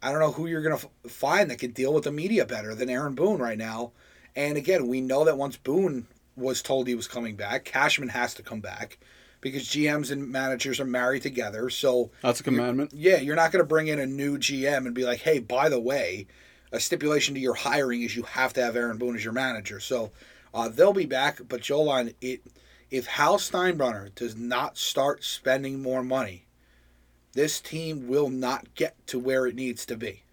I 0.01 0.11
don't 0.11 0.19
know 0.19 0.31
who 0.33 0.45
you're 0.47 0.61
gonna 0.61 0.75
f- 0.75 1.11
find 1.11 1.49
that 1.49 1.59
can 1.59 1.71
deal 1.71 1.93
with 1.93 2.03
the 2.03 2.11
media 2.11 2.45
better 2.45 2.75
than 2.75 2.89
Aaron 2.89 3.15
Boone 3.15 3.39
right 3.39 3.57
now. 3.57 3.93
And 4.35 4.57
again, 4.57 4.87
we 4.87 4.99
know 5.01 5.23
that 5.25 5.37
once 5.37 5.55
Boone 5.55 6.07
was 6.35 6.61
told 6.61 6.87
he 6.87 6.95
was 6.95 7.07
coming 7.07 7.35
back, 7.37 7.63
Cashman 7.63 8.09
has 8.09 8.33
to 8.33 8.43
come 8.43 8.59
back 8.59 8.97
because 9.39 9.63
GMs 9.63 10.11
and 10.11 10.29
managers 10.29 10.79
are 10.81 10.85
married 10.85 11.21
together. 11.21 11.69
So 11.69 12.11
That's 12.21 12.41
a 12.41 12.43
commandment. 12.43 12.91
yeah, 12.93 13.17
you're 13.17 13.37
not 13.37 13.53
going 13.53 13.63
to 13.63 13.67
bring 13.67 13.87
in 13.87 13.99
a 13.99 14.05
new 14.05 14.37
GM 14.37 14.85
and 14.85 14.93
be 14.93 15.05
like, 15.05 15.19
hey, 15.19 15.39
by 15.39 15.69
the 15.69 15.79
way, 15.79 16.27
a 16.73 16.79
stipulation 16.81 17.33
to 17.35 17.39
your 17.39 17.53
hiring 17.53 18.01
is 18.01 18.15
you 18.17 18.23
have 18.23 18.51
to 18.53 18.61
have 18.63 18.75
Aaron 18.75 18.97
Boone 18.97 19.15
as 19.15 19.23
your 19.23 19.31
manager. 19.33 19.79
So 19.79 20.11
uh, 20.55 20.69
they'll 20.69 20.93
be 20.93 21.05
back. 21.05 21.39
But 21.47 21.61
Jolan, 21.61 22.13
it 22.21 22.41
if 22.89 23.05
Hal 23.05 23.37
Steinbrenner 23.37 24.15
does 24.15 24.35
not 24.35 24.77
start 24.77 25.23
spending 25.23 25.81
more 25.81 26.01
money, 26.03 26.45
this 27.33 27.59
team 27.59 28.07
will 28.07 28.29
not 28.29 28.73
get 28.73 29.05
to 29.07 29.19
where 29.19 29.45
it 29.45 29.55
needs 29.55 29.85
to 29.87 29.97
be. 29.97 30.23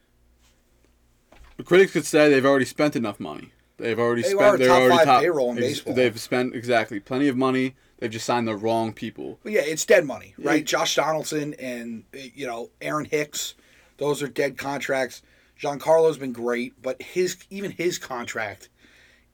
The 1.57 1.65
critics 1.65 1.93
could 1.93 2.07
say 2.07 2.31
they've 2.31 2.47
already 2.47 2.65
spent 2.65 2.97
enough 2.97 3.21
money. 3.21 3.53
They've 3.77 3.99
already 3.99 4.23
They 4.23 4.31
spent. 4.31 4.43
are 4.43 4.57
they're 4.59 4.69
top 4.69 4.81
already 4.81 4.97
five 4.97 5.07
top 5.07 5.21
payroll 5.23 5.51
in 5.53 5.59
ex- 5.59 5.67
baseball. 5.67 5.95
They've 5.95 6.21
spent 6.21 6.55
exactly 6.55 7.01
plenty 7.01 7.29
of 7.29 7.37
money. 7.37 7.75
They've 7.99 8.11
just 8.11 8.27
signed 8.27 8.49
the 8.49 8.57
wrong 8.57 8.93
people. 8.93 9.39
Yeah, 9.45 9.61
it's 9.63 9.85
dead 9.85 10.05
money, 10.05 10.35
right? 10.39 10.61
Yeah. 10.61 10.65
Josh 10.65 10.97
Donaldson 10.97 11.55
and 11.55 12.05
you 12.13 12.47
know 12.47 12.71
Aaron 12.81 13.05
Hicks, 13.05 13.55
those 13.99 14.23
are 14.23 14.29
dead 14.29 14.57
contracts. 14.57 15.23
Giancarlo's 15.61 16.19
been 16.19 16.33
great, 16.33 16.81
but 16.83 17.01
his 17.03 17.37
even 17.51 17.71
his 17.71 17.99
contract 17.99 18.69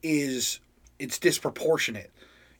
is 0.03 0.59
it's 0.99 1.17
disproportionate. 1.19 2.11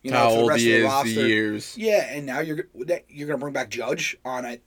You 0.01 0.11
know, 0.11 0.17
How 0.17 0.29
to 0.29 0.41
the 0.41 0.45
rest 0.47 0.65
of 0.65 0.71
the 0.71 0.81
roster. 0.83 1.13
the 1.13 1.27
years. 1.27 1.77
Yeah, 1.77 2.07
and 2.09 2.25
now 2.25 2.39
you're 2.39 2.67
you're 3.09 3.27
gonna 3.27 3.37
bring 3.37 3.53
back 3.53 3.69
Judge 3.69 4.17
on 4.23 4.45
a 4.45 4.59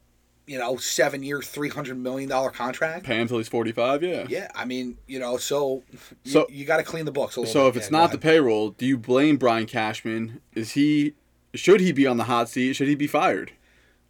you 0.47 0.59
know 0.59 0.77
seven 0.77 1.23
year, 1.23 1.41
three 1.41 1.71
hundred 1.71 1.97
million 1.99 2.29
dollar 2.29 2.51
contract. 2.51 3.07
Pay 3.07 3.17
him 3.21 3.29
till 3.29 3.39
he's 3.39 3.49
forty-five. 3.49 4.03
Yeah. 4.03 4.27
Yeah, 4.29 4.49
I 4.55 4.67
mean 4.67 4.99
you 5.07 5.19
know 5.19 5.39
so 5.39 5.83
So- 6.25 6.47
you, 6.51 6.59
you 6.61 6.65
got 6.67 6.77
to 6.79 6.83
clean 6.83 7.07
the 7.07 7.13
books. 7.13 7.35
So 7.37 7.43
bit. 7.45 7.57
if 7.57 7.77
it's 7.77 7.87
Yeah, 7.91 7.99
not 7.99 8.13
the 8.13 8.19
payroll, 8.19 8.71
do 8.71 8.85
you 8.85 8.99
blame 8.99 9.37
Brian 9.39 9.67
Cashman? 9.67 10.41
Is 10.55 10.73
he 10.73 11.15
should 11.55 11.81
he 11.81 11.93
be 11.93 12.07
on 12.07 12.17
the 12.19 12.25
hot 12.25 12.49
seat? 12.51 12.75
Should 12.75 12.89
he 12.89 12.95
be 12.95 13.07
fired? 13.07 13.53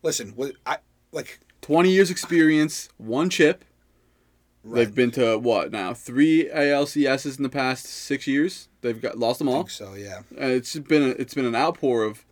listen, 0.02 0.35
I 0.66 0.78
like 1.12 1.38
Twenty 1.61 1.90
years 1.92 2.11
experience, 2.11 2.88
one 2.99 3.31
chip. 3.31 3.64
Right, 4.64 4.76
They've 4.76 4.95
been 4.95 5.11
to 5.12 5.38
what 5.38 5.73
now? 5.73 5.95
Three 5.95 6.49
ALCSs 6.49 7.37
in 7.37 7.42
the 7.42 7.49
past 7.49 7.87
six 7.87 8.26
years. 8.26 8.69
They've 8.81 9.00
got 9.00 9.19
lost 9.19 9.38
them 9.38 9.49
all. 9.49 9.62
think 9.64 9.71
so 9.71 9.95
yeah. 9.95 10.21
Uh, 10.33 10.47
it's 10.47 10.76
been 10.78 11.02
a, 11.02 11.09
it's 11.11 11.35
been 11.35 11.45
an 11.45 11.54
outpour 11.54 12.04
of 12.04 12.25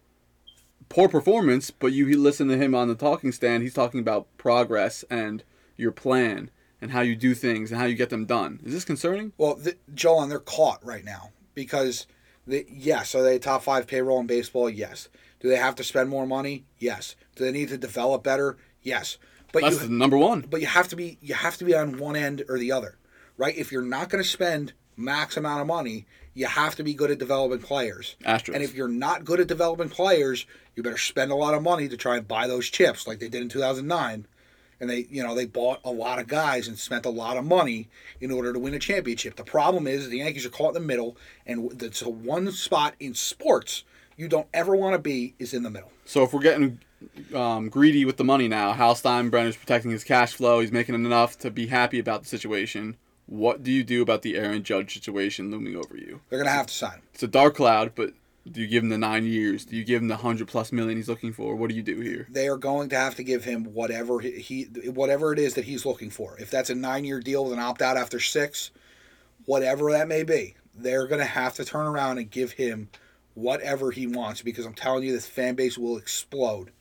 poor 0.88 1.08
performance. 1.08 1.70
But 1.70 1.92
you 1.92 2.18
listen 2.18 2.48
to 2.48 2.56
him 2.56 2.74
on 2.74 2.88
the 2.88 2.94
talking 2.94 3.32
stand. 3.32 3.62
He's 3.62 3.74
talking 3.74 4.00
about 4.00 4.26
progress 4.36 5.04
and 5.10 5.42
your 5.76 5.92
plan 5.92 6.50
and 6.80 6.90
how 6.92 7.00
you 7.00 7.16
do 7.16 7.34
things 7.34 7.70
and 7.70 7.80
how 7.80 7.86
you 7.86 7.94
get 7.94 8.10
them 8.10 8.26
done. 8.26 8.60
Is 8.64 8.72
this 8.72 8.84
concerning? 8.84 9.32
Well, 9.38 9.54
the, 9.54 9.76
Joel, 9.94 10.22
and 10.22 10.30
they're 10.30 10.38
caught 10.38 10.84
right 10.84 11.04
now 11.04 11.30
because, 11.54 12.06
they, 12.46 12.64
yes, 12.68 13.14
are 13.14 13.22
they 13.22 13.38
top 13.38 13.62
five 13.62 13.86
payroll 13.86 14.20
in 14.20 14.26
baseball? 14.26 14.68
Yes. 14.70 15.08
Do 15.40 15.48
they 15.48 15.56
have 15.56 15.74
to 15.76 15.84
spend 15.84 16.08
more 16.10 16.26
money? 16.26 16.64
Yes. 16.78 17.16
Do 17.36 17.44
they 17.44 17.52
need 17.52 17.68
to 17.68 17.78
develop 17.78 18.22
better? 18.22 18.56
Yes. 18.82 19.18
But 19.52 19.62
That's 19.62 19.82
you, 19.82 19.88
the 19.88 19.92
number 19.92 20.16
one. 20.16 20.42
but 20.48 20.60
you 20.60 20.66
have 20.66 20.88
to 20.88 20.96
be 20.96 21.18
you 21.20 21.34
have 21.34 21.56
to 21.58 21.64
be 21.64 21.74
on 21.74 21.98
one 21.98 22.16
end 22.16 22.44
or 22.48 22.58
the 22.58 22.72
other, 22.72 22.96
right? 23.36 23.56
If 23.56 23.72
you're 23.72 23.82
not 23.82 24.08
going 24.08 24.22
to 24.22 24.28
spend 24.28 24.72
max 24.96 25.36
amount 25.36 25.60
of 25.60 25.66
money, 25.66 26.06
you 26.34 26.46
have 26.46 26.76
to 26.76 26.82
be 26.84 26.94
good 26.94 27.10
at 27.10 27.18
developing 27.18 27.60
players. 27.60 28.16
Astros. 28.24 28.54
And 28.54 28.62
if 28.62 28.74
you're 28.74 28.88
not 28.88 29.24
good 29.24 29.40
at 29.40 29.48
developing 29.48 29.88
players, 29.88 30.46
you 30.76 30.82
better 30.82 30.98
spend 30.98 31.32
a 31.32 31.36
lot 31.36 31.54
of 31.54 31.62
money 31.62 31.88
to 31.88 31.96
try 31.96 32.16
and 32.16 32.28
buy 32.28 32.46
those 32.46 32.68
chips, 32.68 33.06
like 33.06 33.18
they 33.18 33.28
did 33.28 33.42
in 33.42 33.48
2009. 33.48 34.26
And 34.82 34.88
they, 34.88 35.06
you 35.10 35.22
know, 35.22 35.34
they 35.34 35.44
bought 35.44 35.80
a 35.84 35.90
lot 35.90 36.18
of 36.18 36.26
guys 36.26 36.66
and 36.66 36.78
spent 36.78 37.04
a 37.04 37.10
lot 37.10 37.36
of 37.36 37.44
money 37.44 37.90
in 38.18 38.30
order 38.30 38.50
to 38.50 38.58
win 38.58 38.72
a 38.72 38.78
championship. 38.78 39.36
The 39.36 39.44
problem 39.44 39.86
is 39.86 40.08
the 40.08 40.18
Yankees 40.18 40.46
are 40.46 40.50
caught 40.50 40.74
in 40.74 40.80
the 40.82 40.86
middle, 40.88 41.18
and 41.46 41.82
it's 41.82 42.00
a 42.00 42.08
one 42.08 42.50
spot 42.52 42.94
in 42.98 43.12
sports 43.14 43.84
you 44.16 44.26
don't 44.26 44.46
ever 44.54 44.74
want 44.74 44.94
to 44.94 44.98
be 44.98 45.34
is 45.38 45.52
in 45.52 45.64
the 45.64 45.70
middle. 45.70 45.92
So 46.06 46.22
if 46.22 46.32
we're 46.32 46.40
getting 46.40 46.80
um, 47.34 47.68
greedy 47.68 48.04
with 48.04 48.16
the 48.16 48.24
money 48.24 48.48
now, 48.48 48.72
Hal 48.72 48.94
Steinbrenner's 48.94 49.56
protecting 49.56 49.90
his 49.90 50.04
cash 50.04 50.34
flow. 50.34 50.60
He's 50.60 50.72
making 50.72 50.94
enough 50.94 51.38
to 51.38 51.50
be 51.50 51.66
happy 51.66 51.98
about 51.98 52.22
the 52.22 52.28
situation. 52.28 52.96
What 53.26 53.62
do 53.62 53.70
you 53.70 53.84
do 53.84 54.02
about 54.02 54.22
the 54.22 54.36
Aaron 54.36 54.64
Judge 54.64 54.92
situation 54.92 55.50
looming 55.50 55.76
over 55.76 55.96
you? 55.96 56.20
They're 56.28 56.38
gonna 56.38 56.50
have 56.50 56.66
to 56.66 56.74
sign 56.74 56.94
him. 56.94 57.02
It's 57.14 57.22
a 57.22 57.28
dark 57.28 57.54
cloud, 57.54 57.92
but 57.94 58.12
do 58.50 58.60
you 58.60 58.66
give 58.66 58.82
him 58.82 58.88
the 58.88 58.98
nine 58.98 59.24
years? 59.24 59.64
Do 59.64 59.76
you 59.76 59.84
give 59.84 60.02
him 60.02 60.08
the 60.08 60.16
hundred 60.16 60.48
plus 60.48 60.72
million 60.72 60.96
he's 60.96 61.08
looking 61.08 61.32
for? 61.32 61.54
What 61.54 61.70
do 61.70 61.76
you 61.76 61.82
do 61.82 62.00
here? 62.00 62.26
they 62.30 62.48
are 62.48 62.56
going 62.56 62.88
to 62.88 62.96
have 62.96 63.14
to 63.16 63.22
give 63.22 63.44
him 63.44 63.64
whatever 63.64 64.18
he, 64.20 64.64
whatever 64.86 65.32
it 65.32 65.38
is 65.38 65.54
that 65.54 65.64
he's 65.64 65.86
looking 65.86 66.10
for. 66.10 66.36
If 66.38 66.50
that's 66.50 66.70
a 66.70 66.74
nine 66.74 67.04
year 67.04 67.20
deal 67.20 67.44
with 67.44 67.52
an 67.52 67.58
opt 67.60 67.82
out 67.82 67.96
after 67.96 68.18
six, 68.18 68.70
whatever 69.44 69.92
that 69.92 70.08
may 70.08 70.22
be, 70.24 70.56
they're 70.74 71.06
going 71.06 71.20
to 71.20 71.24
have 71.24 71.54
to 71.54 71.64
turn 71.64 71.86
around 71.86 72.18
and 72.18 72.30
give 72.30 72.52
him 72.52 72.88
whatever 73.34 73.90
he 73.90 74.06
wants 74.06 74.42
because 74.42 74.66
I'm 74.66 74.74
telling 74.74 75.04
you, 75.04 75.12
this 75.12 75.26
fan 75.26 75.54
base 75.54 75.78
will 75.78 75.96
explode 75.96 76.72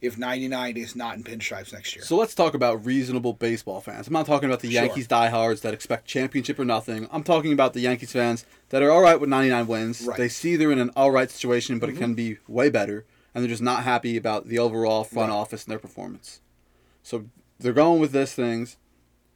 if 0.00 0.18
99 0.18 0.76
is 0.76 0.94
not 0.94 1.16
in 1.16 1.24
pinstripes 1.24 1.72
next 1.72 1.94
year. 1.96 2.04
So 2.04 2.16
let's 2.16 2.34
talk 2.34 2.54
about 2.54 2.84
reasonable 2.84 3.32
baseball 3.32 3.80
fans. 3.80 4.06
I'm 4.06 4.12
not 4.12 4.26
talking 4.26 4.48
about 4.48 4.60
the 4.60 4.70
Sure. 4.70 4.82
Yankees 4.84 5.06
diehards 5.06 5.62
that 5.62 5.74
expect 5.74 6.06
championship 6.06 6.58
or 6.58 6.64
nothing. 6.64 7.08
I'm 7.10 7.22
talking 7.22 7.52
about 7.52 7.72
the 7.72 7.80
Yankees 7.80 8.12
fans 8.12 8.44
that 8.68 8.82
are 8.82 8.90
all 8.90 9.00
right 9.02 9.18
with 9.20 9.30
99 9.30 9.66
wins. 9.66 10.02
Right. 10.02 10.16
They 10.18 10.28
see 10.28 10.56
they're 10.56 10.72
in 10.72 10.78
an 10.78 10.90
all 10.96 11.10
right 11.10 11.30
situation, 11.30 11.78
but 11.78 11.88
Mhm. 11.88 11.92
it 11.94 11.98
can 11.98 12.14
be 12.14 12.38
way 12.46 12.68
better, 12.70 13.04
and 13.34 13.42
they're 13.42 13.48
just 13.50 13.62
not 13.62 13.84
happy 13.84 14.16
about 14.16 14.48
the 14.48 14.58
overall 14.58 15.04
front 15.04 15.30
Right. 15.30 15.36
office 15.36 15.64
and 15.64 15.70
their 15.72 15.78
performance. 15.78 16.40
So 17.02 17.26
they're 17.58 17.72
going 17.72 18.00
with 18.00 18.12
this 18.12 18.32
things. 18.34 18.76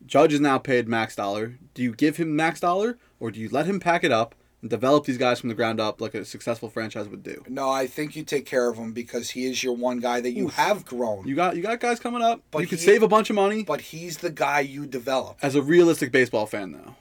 Judge 0.07 0.33
is 0.33 0.40
now 0.40 0.59
paid 0.59 0.88
max 0.88 1.14
dollar. 1.17 1.55
Do 1.75 1.83
you 1.83 1.93
give 1.95 2.17
him 2.17 2.35
max 2.35 2.61
dollar 2.61 2.99
or 3.19 3.31
do 3.31 3.38
you 3.40 3.49
let 3.50 3.67
him 3.67 3.81
pack 3.81 4.02
it 4.02 4.11
up 4.12 4.35
develop 4.67 5.05
these 5.07 5.17
guys 5.19 5.40
from 5.40 5.49
the 5.49 5.55
ground 5.55 5.81
up 5.81 6.00
like 6.00 6.14
a 6.14 6.25
successful 6.25 6.69
franchise 6.69 7.09
would 7.09 7.23
do? 7.23 7.43
No, 7.49 7.71
I 7.71 7.87
think 7.87 8.14
you 8.17 8.23
take 8.25 8.47
care 8.47 8.69
of 8.69 8.76
him 8.76 8.93
because 8.93 9.31
he 9.31 9.47
is 9.47 9.62
your 9.62 9.75
one 9.76 10.00
guy 10.00 10.21
that 10.21 10.33
you 10.33 10.49
have 10.49 10.85
grown. 10.85 11.26
You 11.26 11.35
got 11.35 11.57
you 11.57 11.62
got 11.62 11.81
guys 11.81 11.99
coming 12.00 12.23
up. 12.23 12.43
But 12.50 12.61
you 12.61 12.67
could 12.67 12.81
save 12.81 13.02
a 13.02 13.09
bunch 13.09 13.31
of 13.31 13.37
money. 13.37 13.62
but 13.64 13.81
he's 13.81 14.19
the 14.19 14.31
guy 14.31 14.61
you 14.61 14.87
develop. 14.87 15.38
As 15.43 15.55
a 15.55 15.62
realistic 15.62 16.12
baseball 16.12 16.47
fan, 16.47 16.73
though, 16.73 16.95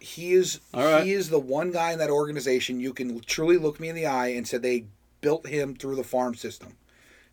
He 0.00 0.32
is 0.34 0.60
All 0.74 0.84
right. 0.84 1.04
he 1.04 1.12
is 1.12 1.30
the 1.30 1.38
one 1.40 1.70
guy 1.72 1.92
in 1.92 1.98
that 1.98 2.10
organization 2.10 2.78
you 2.80 2.92
can 2.92 3.20
truly 3.20 3.56
look 3.56 3.80
me 3.80 3.88
in 3.88 3.96
the 3.96 4.06
eye 4.06 4.28
and 4.28 4.46
say 4.46 4.58
they 4.58 4.84
built 5.20 5.46
him 5.46 5.74
through 5.74 5.96
the 5.96 6.04
farm 6.04 6.34
system. 6.34 6.76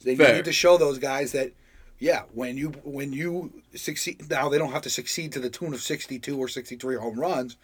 They 0.03 0.15
Fair. 0.15 0.35
need 0.35 0.45
to 0.45 0.53
show 0.53 0.77
those 0.77 0.97
guys 0.99 1.31
that 1.33 1.51
yeah, 1.99 2.23
when 2.33 2.57
you 2.57 2.69
when 2.83 3.13
you 3.13 3.61
succeed 3.75 4.29
now 4.29 4.49
they 4.49 4.57
don't 4.57 4.71
have 4.73 4.81
to 4.81 4.89
succeed 4.89 5.31
to 5.33 5.39
the 5.39 5.49
tune 5.49 5.73
of 5.73 5.81
62 5.81 6.37
or 6.37 6.47
63 6.49 6.95
home 6.97 7.19
runs, 7.19 7.55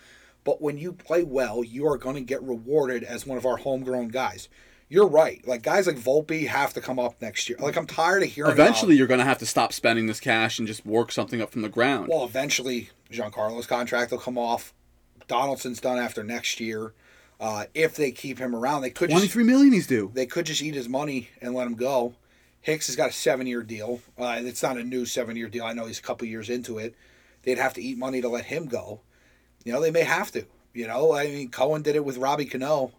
but 0.50 0.64
when 0.64 0.80
you 0.80 0.92
play 0.92 1.22
well, 1.22 1.64
you 1.64 1.86
are 1.86 1.96
going 1.96 2.16
to 2.16 2.22
get 2.22 2.42
rewarded 2.42 3.04
as 3.04 3.24
one 3.24 3.38
of 3.38 3.46
our 3.46 3.58
homegrown 3.58 4.08
guys. 4.08 4.50
You're 4.88 5.08
right. 5.08 5.48
Like 5.48 5.62
guys 5.62 5.86
like 5.86 5.98
Volpe 5.98 6.48
have 6.48 6.74
to 6.74 6.82
come 6.82 6.98
up 6.98 7.22
next 7.22 7.48
year. 7.48 7.60
Like 7.62 7.78
I'm 7.78 7.86
tired 7.86 8.24
of 8.24 8.30
hearing 8.30 8.54
about- 8.54 8.64
eventually 8.68 8.96
you're 8.96 9.06
going 9.06 9.20
to 9.20 9.26
have 9.28 9.38
to 9.38 9.46
stop 9.46 9.74
spending 9.74 10.08
this 10.08 10.20
cash 10.20 10.58
and 10.58 10.68
just 10.68 10.88
work 10.88 11.12
something 11.12 11.40
up 11.40 11.52
from 11.52 11.62
the 11.62 11.70
ground. 11.70 12.08
Well, 12.08 12.24
eventually, 12.24 12.90
Giancarlo's 13.12 13.68
contract 13.68 14.10
will 14.10 14.18
come 14.18 14.40
off. 14.40 14.74
Donaldson's 15.28 15.80
done 15.80 16.00
after 16.00 16.24
next 16.24 16.60
year. 16.60 16.96
Uh, 17.40 17.66
if 17.76 17.96
they 17.96 18.10
keep 18.10 18.40
him 18.40 18.56
around, 18.56 18.82
they 18.82 18.90
could 18.90 19.12
Twenty 19.12 19.26
just 19.28 19.34
three 19.34 19.44
million 19.44 19.72
he's 19.72 19.86
due. 19.86 20.10
they 20.16 20.26
could 20.26 20.48
just 20.48 20.64
eat 20.64 20.74
his 20.74 20.90
money 20.90 21.30
and 21.44 21.54
let 21.54 21.68
him 21.68 21.76
go. 21.76 22.16
Hicks 22.62 22.88
has 22.88 22.96
got 22.96 23.12
a 23.12 23.14
seven 23.14 23.46
year 23.46 23.62
deal. 23.62 24.02
Uh, 24.18 24.40
it's 24.40 24.64
not 24.64 24.78
a 24.78 24.84
new 24.84 25.06
seven 25.06 25.36
year 25.36 25.48
deal. 25.48 25.64
I 25.66 25.74
know 25.74 25.86
he's 25.86 26.00
a 26.00 26.02
couple 26.02 26.28
years 26.28 26.50
into 26.50 26.80
it. 26.80 26.96
They'd 27.44 27.60
have 27.60 27.76
to 27.76 27.84
eat 27.84 28.00
money 28.00 28.20
to 28.22 28.30
let 28.30 28.46
him 28.46 28.66
go. 28.66 29.02
You 29.64 29.74
know, 29.74 29.82
they 29.82 29.92
may 29.92 30.04
have 30.04 30.32
to. 30.32 30.46
You 30.74 30.88
know, 30.88 31.14
I 31.14 31.28
mean, 31.28 31.50
Cohen 31.50 31.82
did 31.82 31.96
it 31.96 32.06
with 32.06 32.18
Robbie 32.18 32.46
Cano. 32.46 32.92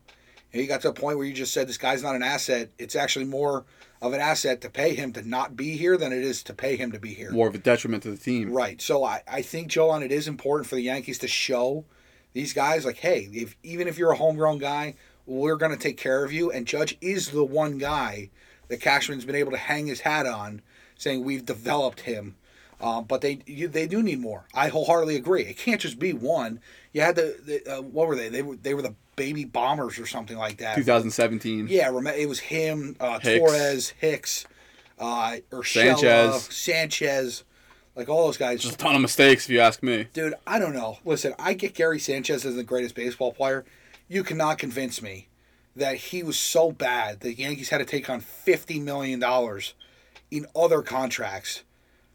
And 0.52 0.60
he 0.60 0.66
got 0.66 0.80
to 0.82 0.88
a 0.88 0.92
point 0.92 1.16
where 1.16 1.26
you 1.26 1.32
just 1.32 1.54
said 1.54 1.68
this 1.68 1.78
guy's 1.78 2.02
not 2.02 2.16
an 2.16 2.22
asset. 2.22 2.70
It's 2.76 2.96
actually 2.96 3.26
more 3.26 3.64
of 4.02 4.12
an 4.12 4.20
asset 4.20 4.60
to 4.62 4.70
pay 4.70 4.94
him 4.94 5.12
to 5.12 5.22
not 5.22 5.56
be 5.56 5.76
here 5.76 5.96
than 5.96 6.12
it 6.12 6.22
is 6.22 6.42
to 6.44 6.54
pay 6.54 6.74
him 6.76 6.90
to 6.90 6.98
be 6.98 7.14
here. 7.14 7.30
More 7.30 7.46
of 7.46 7.54
a 7.54 7.58
detriment 7.58 8.02
to 8.02 8.10
the 8.10 8.16
team. 8.16 8.50
Right. 8.52 8.80
So 8.82 9.04
I, 9.04 9.22
I 9.28 9.42
think, 9.42 9.68
Joel, 9.68 9.90
on 9.90 10.02
it 10.02 10.10
is 10.10 10.26
important 10.26 10.68
for 10.68 10.74
the 10.74 10.82
Yankees 10.82 11.18
to 11.18 11.28
show 11.28 11.84
these 12.32 12.52
guys, 12.52 12.84
like, 12.84 12.96
hey, 12.96 13.28
if 13.32 13.56
even 13.62 13.86
if 13.86 13.98
you're 13.98 14.12
a 14.12 14.16
homegrown 14.16 14.58
guy, 14.58 14.94
we're 15.26 15.56
going 15.56 15.72
to 15.72 15.78
take 15.78 15.96
care 15.96 16.24
of 16.24 16.32
you. 16.32 16.50
And 16.50 16.66
Judge 16.66 16.96
is 17.00 17.28
the 17.28 17.44
one 17.44 17.78
guy 17.78 18.30
that 18.68 18.80
Cashman's 18.80 19.24
been 19.24 19.36
able 19.36 19.52
to 19.52 19.56
hang 19.56 19.86
his 19.86 20.00
hat 20.00 20.26
on, 20.26 20.62
saying 20.96 21.24
we've 21.24 21.44
developed 21.44 22.00
him. 22.00 22.36
Um, 22.80 23.04
but 23.04 23.20
they 23.20 23.40
you, 23.46 23.68
they 23.68 23.86
do 23.86 24.02
need 24.02 24.20
more. 24.20 24.46
I 24.54 24.68
wholeheartedly 24.68 25.16
agree. 25.16 25.42
It 25.42 25.58
can't 25.58 25.80
just 25.80 25.98
be 25.98 26.12
one. 26.12 26.60
You 26.92 27.02
had 27.02 27.16
the, 27.16 27.36
the 27.44 27.78
uh, 27.78 27.82
what 27.82 28.08
were 28.08 28.16
they? 28.16 28.28
They 28.28 28.42
were 28.42 28.56
they 28.56 28.74
were 28.74 28.82
the 28.82 28.94
baby 29.16 29.44
bombers 29.44 29.98
or 29.98 30.06
something 30.06 30.38
like 30.38 30.58
that. 30.58 30.76
2017. 30.76 31.68
Yeah, 31.68 31.90
it 31.90 32.26
was 32.28 32.40
him, 32.40 32.96
uh, 32.98 33.18
Hicks. 33.18 33.38
Torres, 33.38 33.88
Hicks, 33.90 34.46
uh, 34.98 35.36
Urshela, 35.50 35.98
Sanchez. 35.98 36.54
Sanchez, 36.54 37.44
like 37.94 38.08
all 38.08 38.24
those 38.24 38.38
guys. 38.38 38.62
Just 38.62 38.76
a 38.76 38.78
ton 38.78 38.94
of 38.94 39.02
mistakes, 39.02 39.44
if 39.44 39.50
you 39.50 39.60
ask 39.60 39.82
me. 39.82 40.06
Dude, 40.14 40.34
I 40.46 40.58
don't 40.58 40.74
know. 40.74 40.98
Listen, 41.04 41.34
I 41.38 41.52
get 41.52 41.74
Gary 41.74 41.98
Sanchez 41.98 42.46
as 42.46 42.56
the 42.56 42.64
greatest 42.64 42.94
baseball 42.94 43.32
player. 43.32 43.66
You 44.08 44.24
cannot 44.24 44.56
convince 44.56 45.02
me 45.02 45.28
that 45.76 45.96
he 45.96 46.22
was 46.22 46.38
so 46.38 46.72
bad 46.72 47.20
the 47.20 47.34
Yankees 47.34 47.68
had 47.68 47.78
to 47.78 47.84
take 47.84 48.08
on 48.08 48.20
fifty 48.20 48.80
million 48.80 49.20
dollars 49.20 49.74
in 50.30 50.46
other 50.56 50.80
contracts 50.80 51.62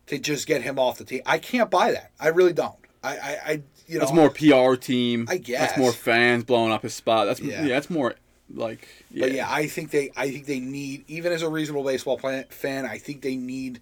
to 0.07 0.17
just 0.19 0.47
get 0.47 0.61
him 0.61 0.77
off 0.79 0.97
the 0.97 1.05
team. 1.05 1.21
I 1.25 1.37
can't 1.39 1.69
buy 1.71 1.91
that. 1.91 2.11
I 2.19 2.27
really 2.29 2.53
don't. 2.53 2.75
I, 3.03 3.17
I, 3.17 3.39
I 3.45 3.61
you 3.87 3.95
know, 3.95 3.99
That's 3.99 4.13
more 4.13 4.29
PR 4.29 4.75
team. 4.75 5.27
I 5.29 5.37
guess 5.37 5.59
That's 5.69 5.77
more 5.77 5.91
fans 5.91 6.43
blowing 6.43 6.71
up 6.71 6.81
his 6.83 6.93
spot. 6.93 7.27
That's 7.27 7.39
Yeah. 7.39 7.63
yeah. 7.63 7.69
that's 7.69 7.89
more 7.89 8.15
like 8.53 8.87
yeah. 9.11 9.25
But 9.25 9.31
yeah, 9.33 9.47
I 9.51 9.67
think 9.67 9.91
they, 9.91 10.11
I 10.15 10.31
think 10.31 10.45
they 10.45 10.59
need, 10.59 11.05
even 11.07 11.31
as 11.31 11.41
a 11.41 11.49
reasonable 11.49 11.83
baseball 11.83 12.17
plan, 12.17 12.45
fan, 12.49 12.85
I 12.85 12.97
think 12.97 13.21
they 13.21 13.35
need 13.35 13.81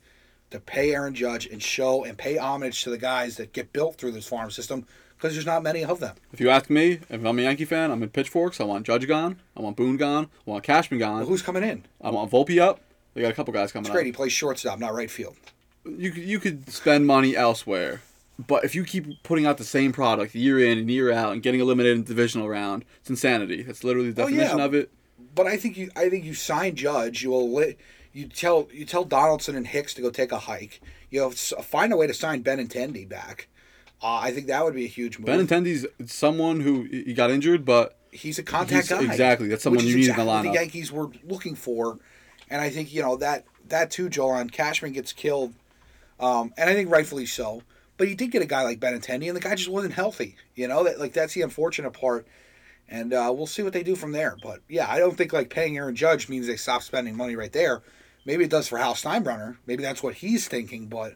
to 0.51 0.59
pay 0.59 0.93
Aaron 0.93 1.15
Judge 1.15 1.45
and 1.47 1.61
show 1.61 2.03
and 2.03 2.17
pay 2.17 2.37
homage 2.37 2.83
to 2.83 2.89
the 2.89 2.97
guys 2.97 3.37
that 3.37 3.53
get 3.53 3.73
built 3.73 3.95
through 3.95 4.11
this 4.11 4.27
farm 4.27 4.51
system 4.51 4.85
because 5.17 5.33
there's 5.33 5.45
not 5.45 5.63
many 5.63 5.83
of 5.85 5.99
them. 5.99 6.15
If 6.31 6.39
you 6.41 6.49
ask 6.49 6.69
me, 6.69 6.99
if 7.09 7.25
I'm 7.25 7.39
a 7.39 7.41
Yankee 7.41 7.65
fan, 7.65 7.91
I'm 7.91 8.03
in 8.03 8.09
pitchforks. 8.09 8.59
I 8.59 8.65
want 8.65 8.85
Judge 8.85 9.07
gone. 9.07 9.39
I 9.57 9.61
want 9.61 9.77
Boone 9.77 9.97
gone. 9.97 10.25
I 10.45 10.51
want 10.51 10.63
Cashman 10.63 10.99
gone. 10.99 11.19
Well, 11.19 11.27
who's 11.27 11.41
coming 11.41 11.63
in? 11.63 11.85
I 12.01 12.09
want 12.11 12.29
Volpe 12.29 12.59
up. 12.59 12.81
They 13.13 13.21
got 13.21 13.31
a 13.31 13.33
couple 13.33 13.53
guys 13.53 13.71
coming 13.71 13.85
It's 13.85 13.91
great. 13.91 14.01
up. 14.01 14.05
He 14.07 14.11
plays 14.11 14.33
shortstop, 14.33 14.79
not 14.79 14.93
right 14.93 15.09
field. 15.09 15.35
You 15.85 16.11
could- 16.11 16.23
you 16.23 16.39
could 16.39 16.69
spend 16.71 17.05
money 17.05 17.35
elsewhere, 17.35 18.01
but 18.47 18.63
if 18.63 18.73
you 18.75 18.83
keep 18.83 19.21
putting 19.23 19.45
out 19.45 19.57
the 19.57 19.63
same 19.65 19.91
product 19.91 20.33
year 20.33 20.59
in 20.59 20.77
and 20.77 20.89
year 20.89 21.11
out 21.11 21.33
and 21.33 21.43
getting 21.43 21.59
eliminated 21.59 21.97
in 21.97 22.03
the 22.03 22.07
divisional 22.07 22.47
round, 22.49 22.85
it's 23.01 23.09
insanity. 23.09 23.63
That's 23.63 23.83
literally 23.83 24.11
the 24.11 24.23
Oh, 24.23 24.27
yeah. 24.27 24.37
definition 24.37 24.59
of 24.61 24.73
it. 24.73 24.89
But 25.35 25.47
I 25.47 25.57
think 25.57 25.77
you, 25.77 25.89
I 25.95 26.09
think 26.09 26.23
you 26.25 26.33
sign 26.33 26.75
Judge. 26.75 27.23
You 27.23 27.31
will 27.31 27.51
let 27.51 27.75
you 28.13 28.27
tell 28.27 28.69
you 28.71 28.85
tell 28.85 29.03
Donaldson 29.03 29.55
and 29.55 29.67
Hicks 29.67 29.93
to 29.95 30.01
go 30.01 30.09
take 30.09 30.31
a 30.31 30.39
hike. 30.39 30.79
You 31.09 31.19
know, 31.21 31.29
find 31.31 31.91
a 31.91 31.97
way 31.97 32.07
to 32.07 32.13
sign 32.13 32.41
Ben 32.41 32.59
Benintendi 32.67 33.07
back. 33.09 33.47
Uh, 34.01 34.15
I 34.21 34.31
think 34.31 34.47
that 34.47 34.63
would 34.63 34.75
be 34.75 34.85
a 34.85 34.89
huge 34.89 35.17
move. 35.17 35.27
Benintendi's 35.29 35.85
someone 36.11 36.59
who 36.59 36.83
he 36.83 37.13
got 37.13 37.31
injured, 37.31 37.65
but 37.65 37.97
he's 38.11 38.37
a 38.37 38.43
contact 38.43 38.87
He's- 38.89 39.01
guy. 39.01 39.05
exactly, 39.09 39.47
that's 39.47 39.63
someone 39.63 39.85
you 39.85 39.95
need 39.95 40.09
in 40.09 40.15
the 40.15 40.21
lineup. 40.23 40.43
The 40.43 40.53
Yankees 40.53 40.91
were 40.91 41.09
looking 41.27 41.55
for, 41.55 41.99
and 42.49 42.61
I 42.61 42.69
think 42.69 42.93
you 42.93 43.01
know 43.01 43.15
that 43.17 43.45
that 43.69 43.89
too, 43.91 44.09
Joel. 44.09 44.31
On 44.31 44.49
Cashman 44.49 44.91
gets 44.91 45.13
killed, 45.13 45.53
um, 46.23 46.53
and 46.57 46.69
I 46.69 46.73
think 46.73 46.89
rightfully 46.89 47.25
so. 47.25 47.63
But 47.97 48.07
he 48.07 48.15
did 48.15 48.31
get 48.31 48.41
a 48.41 48.45
guy 48.47 48.63
like 48.63 48.79
Benintendi, 48.79 49.27
and 49.27 49.35
the 49.35 49.41
guy 49.41 49.55
just 49.55 49.69
wasn't 49.69 49.93
healthy. 49.93 50.35
You 50.55 50.67
know 50.67 50.83
that 50.85 50.99
like 50.99 51.13
that's 51.13 51.33
the 51.33 51.41
unfortunate 51.41 51.91
part. 51.91 52.25
And 52.89 53.13
uh, 53.13 53.31
we'll 53.35 53.47
see 53.47 53.63
what 53.63 53.73
they 53.73 53.83
do 53.83 53.95
from 53.95 54.11
there. 54.11 54.35
But 54.43 54.59
yeah, 54.67 54.89
I 54.89 54.99
don't 54.99 55.15
think 55.15 55.31
like 55.33 55.49
paying 55.49 55.77
Aaron 55.77 55.95
Judge 55.95 56.27
means 56.29 56.47
they 56.47 56.57
stop 56.57 56.81
spending 56.83 57.15
money 57.15 57.35
right 57.35 57.51
there. 57.51 57.81
Maybe 58.25 58.43
it 58.43 58.49
does 58.49 58.67
for 58.67 58.77
Hal 58.77 58.93
Steinbrenner. 58.93 59.57
Maybe 59.65 59.83
that's 59.83 60.03
what 60.03 60.15
he's 60.15 60.47
thinking. 60.47 60.87
But 60.87 61.15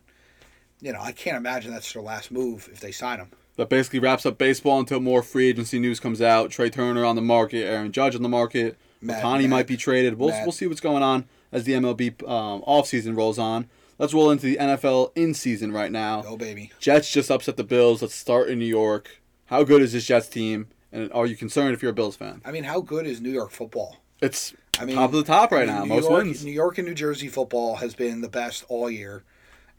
you 0.82 0.94
know, 0.94 1.02
I 1.02 1.12
can't 1.12 1.38
imagine 1.38 1.72
that's 1.72 1.92
their 1.92 2.02
last 2.02 2.32
move 2.32 2.70
if 2.72 2.80
they 2.80 2.92
sign 2.92 3.20
him. 3.20 3.32
that 3.56 3.70
basically 3.70 4.00
wraps 4.00 4.26
up 4.26 4.38
baseball 4.38 4.80
until 4.80 5.00
more 5.00 5.24
free 5.24 5.50
agency 5.50 5.80
news 5.80 6.00
comes 6.00 6.22
out. 6.22 6.52
Trea 6.52 6.70
Turner 6.70 7.04
on 7.04 7.16
the 7.16 7.22
market, 7.22 7.64
Aaron 7.66 7.92
Judge 7.92 8.16
on 8.16 8.22
the 8.22 8.30
market. 8.30 8.78
Matt- 9.02 9.24
Ohtani 9.24 9.42
Matt- 9.42 9.50
might 9.50 9.68
be 9.68 9.78
traded. 9.78 10.18
We'll, 10.20 10.30
Matt. 10.30 10.44
we'll 10.46 10.52
see 10.52 10.68
what's 10.68 10.82
going 10.82 11.04
on 11.04 11.26
as 11.52 11.64
the 11.64 11.74
MLB 11.74 12.28
um, 12.30 12.62
offseason 12.62 13.16
rolls 13.18 13.40
on. 13.40 13.68
Let's 14.00 14.14
roll 14.14 14.30
into 14.30 14.46
the 14.46 14.58
NFL 14.58 15.12
in 15.16 15.34
season 15.34 15.72
right 15.72 15.92
now. 15.92 16.24
Oh 16.26 16.38
baby. 16.38 16.72
Jets 16.80 17.12
just 17.12 17.32
upset 17.32 17.58
the 17.58 17.64
Bills. 17.64 18.02
Let's 18.02 18.14
start 18.14 18.50
in 18.50 18.60
New 18.60 18.66
York. 18.66 19.22
How 19.46 19.64
good 19.64 19.82
is 19.82 19.94
this 19.94 20.06
Jets 20.06 20.28
team? 20.28 20.68
And 20.92 21.12
are 21.14 21.26
you 21.26 21.36
concerned 21.36 21.74
if 21.74 21.82
you're 21.82 21.92
a 21.92 21.96
Bills 21.96 22.16
fan? 22.16 22.42
I 22.46 22.52
mean, 22.52 22.64
how 22.64 22.82
good 22.82 23.08
is 23.08 23.22
New 23.22 23.32
York 23.32 23.52
football? 23.52 23.98
It's 24.22 24.54
I 24.80 24.86
mean, 24.86 24.96
top 24.96 25.12
of 25.12 25.16
the 25.16 25.24
top 25.24 25.52
right 25.52 25.64
I 25.64 25.66
mean, 25.66 25.76
now. 25.76 25.84
New 25.84 25.90
Most 25.90 26.10
York, 26.10 26.24
wins. 26.24 26.46
New 26.46 26.52
York 26.52 26.78
and 26.78 26.88
New 26.88 26.94
Jersey 26.94 27.28
football 27.28 27.78
has 27.78 27.96
been 27.96 28.22
the 28.22 28.30
best 28.30 28.64
all 28.68 28.90
year, 28.90 29.24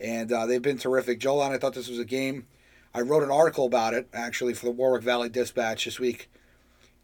and 0.00 0.32
uh, 0.32 0.46
they've 0.46 0.62
been 0.62 0.78
terrific. 0.78 1.20
Joel 1.20 1.44
and 1.44 1.54
I 1.54 1.58
thought 1.58 1.74
this 1.74 1.88
was 1.88 1.98
a 1.98 2.04
game. 2.04 2.46
I 2.94 3.00
wrote 3.00 3.22
an 3.22 3.30
article 3.30 3.66
about 3.66 3.94
it 3.94 4.08
actually 4.12 4.54
for 4.54 4.66
the 4.66 4.72
Warwick 4.72 5.02
Valley 5.02 5.28
Dispatch 5.28 5.84
this 5.84 6.00
week. 6.00 6.30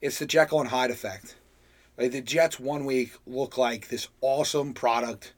It's 0.00 0.18
the 0.18 0.26
Jekyll 0.26 0.60
and 0.60 0.70
Hyde 0.70 0.90
effect. 0.90 1.36
Like 1.96 2.12
the 2.12 2.20
Jets 2.20 2.58
one 2.58 2.84
week 2.84 3.12
look 3.26 3.56
like 3.56 3.88
this 3.88 4.08
awesome 4.20 4.74
product 4.74 5.32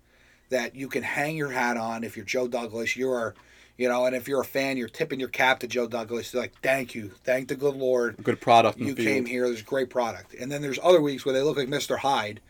that 0.48 0.74
you 0.74 0.88
can 0.88 1.02
hang 1.02 1.36
your 1.36 1.50
hat 1.50 1.76
on 1.76 2.04
if 2.04 2.16
you're 2.16 2.26
Joe 2.26 2.48
Douglas. 2.48 2.96
You 2.96 3.10
are, 3.10 3.34
you 3.76 3.88
know, 3.88 4.06
and 4.06 4.14
if 4.14 4.28
you're 4.28 4.40
a 4.40 4.44
fan, 4.44 4.76
you're 4.76 4.88
tipping 4.88 5.20
your 5.20 5.28
cap 5.28 5.60
to 5.60 5.66
Joe 5.66 5.86
Douglas. 5.86 6.32
You're 6.32 6.42
like, 6.42 6.54
thank 6.62 6.94
you, 6.94 7.10
thank 7.24 7.48
the 7.48 7.56
good 7.56 7.76
Lord 7.76 8.16
Good 8.22 8.40
product 8.40 8.78
you 8.78 8.94
field. 8.94 8.98
came 8.98 9.26
here. 9.26 9.46
There's 9.46 9.60
a 9.60 9.64
great 9.64 9.90
product, 9.90 10.34
and 10.34 10.50
then 10.50 10.62
there's 10.62 10.78
other 10.82 11.00
weeks 11.00 11.24
where 11.24 11.34
they 11.34 11.42
look 11.42 11.56
like 11.56 11.68
Mr. 11.68 11.98
Hyde, 11.98 12.40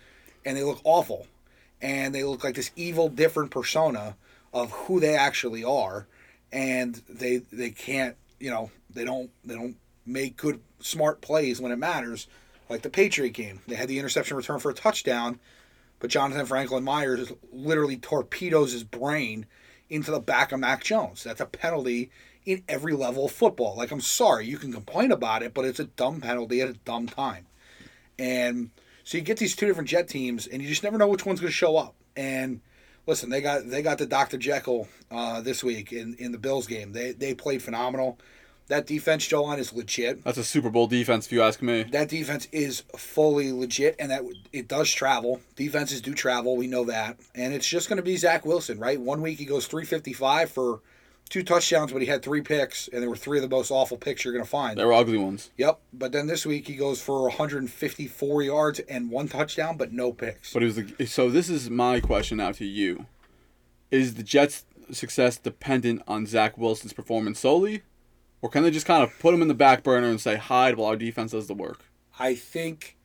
and 0.45 0.57
they 0.57 0.63
look 0.63 0.81
awful, 0.85 1.27
and 1.81 2.15
they 2.15 2.25
look 2.25 2.45
like 2.45 2.55
this 2.55 2.71
evil, 2.77 3.09
different 3.09 3.51
persona 3.51 4.17
of 4.53 4.71
who 4.73 5.01
they 5.01 5.15
actually 5.15 5.65
are, 5.65 6.07
and 6.53 7.03
they 7.09 7.39
they 7.53 7.71
can't, 7.71 8.17
you 8.39 8.51
know, 8.51 8.71
they 8.91 9.05
don't 9.05 9.31
they 9.45 9.55
don't 9.55 9.77
make 10.05 10.37
good 10.37 10.61
smart 10.81 11.21
plays 11.21 11.61
when 11.61 11.73
it 11.73 11.77
matters, 11.77 12.29
like 12.69 12.83
the 12.83 12.91
Patriot 12.91 13.31
game. 13.31 13.61
They 13.67 13.75
had 13.75 13.89
the 13.89 13.99
interception 13.99 14.37
return 14.37 14.61
for 14.61 14.71
a 14.71 14.75
touchdown, 14.75 15.41
but 15.99 16.11
Jonathan 16.11 16.47
Franklin 16.47 16.85
Myers 16.85 17.33
literally 17.53 17.97
torpedoes 17.97 18.73
his 18.73 18.85
brain 18.85 19.47
into 19.89 20.11
the 20.11 20.21
back 20.21 20.53
of 20.53 20.61
Mac 20.61 20.85
Jones. 20.85 21.23
That's 21.23 21.41
a 21.41 21.47
penalty 21.47 22.11
in 22.45 22.63
every 22.69 22.93
level 22.93 23.27
of 23.27 23.33
football. 23.33 23.77
Like, 23.77 23.91
I'm 23.91 24.01
sorry, 24.01 24.47
you 24.47 24.59
can 24.59 24.73
complain 24.73 25.13
about 25.13 25.43
it, 25.43 25.55
but 25.55 25.65
it's 25.65 25.81
a 25.81 25.85
dumb 25.85 26.21
penalty 26.21 26.61
at 26.61 26.69
a 26.69 26.75
dumb 26.75 27.07
time. 27.07 27.47
And 28.19 28.71
so 29.05 29.19
you 29.19 29.25
get 29.25 29.39
these 29.39 29.57
two 29.57 29.67
different 29.67 29.89
jet 29.89 30.09
teams, 30.09 30.47
and 30.47 30.63
you 30.63 30.69
just 30.69 30.83
never 30.83 30.99
know 30.99 31.09
which 31.09 31.27
one's 31.27 31.41
going 31.41 31.51
to 31.51 31.57
show 31.57 31.77
up. 31.77 31.95
And 32.17 32.61
listen, 33.07 33.31
they 33.31 33.41
got 33.41 33.69
they 33.69 33.83
got 33.83 33.99
the 33.99 34.07
Dr. 34.07 34.39
Jekyll 34.39 34.89
uh, 35.11 35.41
this 35.41 35.63
week 35.63 35.93
in, 35.93 36.15
in 36.15 36.33
the 36.33 36.39
Bills 36.39 36.67
game. 36.67 36.93
They 36.93 37.13
they 37.13 37.35
played 37.35 37.63
phenomenal. 37.63 38.19
That 38.69 38.87
defense, 38.87 39.27
Jolan, 39.29 39.59
is 39.59 39.73
legit. 39.73 40.25
That's 40.25 40.39
a 40.39 40.45
Super 40.45 40.71
Bowl 40.71 40.89
defense, 40.89 41.27
if 41.27 41.33
you 41.33 41.41
ask 41.43 41.63
me. 41.63 41.85
That 41.85 42.09
defense 42.09 42.49
is 42.51 42.83
fully 42.97 43.53
legit, 43.53 43.95
and 44.01 44.11
that 44.11 44.23
it 44.53 44.67
does 44.67 44.91
travel. 44.91 45.41
Defenses 45.55 46.01
do 46.01 46.15
travel. 46.15 46.57
We 46.57 46.67
know 46.67 46.85
that, 46.85 47.19
and 47.35 47.55
it's 47.55 47.69
just 47.69 47.89
going 47.89 47.99
to 47.99 48.03
be 48.03 48.17
Zach 48.17 48.45
Wilson, 48.45 48.81
right? 48.81 49.01
One 49.01 49.23
week 49.23 49.39
he 49.39 49.45
goes 49.45 49.67
355 49.67 50.51
for 50.51 50.81
two 51.29 51.43
touchdowns, 51.43 51.93
but 51.93 52.03
he 52.03 52.09
had 52.09 52.23
three 52.23 52.41
picks, 52.41 52.89
and 52.89 53.03
there 53.03 53.09
were 53.11 53.17
three 53.17 53.39
of 53.39 53.43
the 53.43 53.49
most 53.49 53.71
awful 53.71 53.97
picks 53.97 54.25
you're 54.25 54.35
going 54.35 54.45
to 54.45 54.51
find. 54.51 54.79
They 54.79 54.85
were 54.85 54.93
ugly 54.93 55.19
ones. 55.19 55.51
Yep. 55.57 55.81
But 55.93 56.13
then 56.13 56.27
this 56.27 56.47
week 56.47 56.67
he 56.67 56.75
goes 56.75 57.01
for 57.01 57.23
154 57.23 58.43
yards 58.43 58.81
and 58.81 59.11
one 59.11 59.29
touchdown, 59.29 59.77
but 59.77 59.93
no 59.93 60.13
picks. 60.13 60.53
But 60.53 60.63
it 60.63 60.67
was 60.67 60.77
the, 60.77 61.07
so. 61.07 61.31
This 61.31 61.49
is 61.49 61.71
my 61.71 62.01
question 62.01 62.39
now 62.39 62.53
to 62.53 62.65
you: 62.65 63.07
Is 63.91 64.15
the 64.15 64.23
Jets' 64.23 64.65
success 64.91 65.39
dependent 65.39 66.03
on 66.07 66.27
Zach 66.27 66.57
Wilson's 66.57 66.93
performance 66.93 67.41
solely, 67.41 67.83
or 68.43 68.51
can 68.51 68.63
they 68.63 68.71
just 68.71 68.87
kind 68.87 69.03
of 69.03 69.17
put 69.19 69.35
him 69.35 69.43
in 69.43 69.49
the 69.49 69.55
back 69.55 69.83
burner 69.83 70.09
and 70.09 70.21
say 70.21 70.37
hide 70.37 70.77
while 70.77 70.89
our 70.89 70.97
defense 70.97 71.33
does 71.33 71.47
the 71.47 71.55
work? 71.55 71.85
I 72.19 72.35
think 72.35 72.97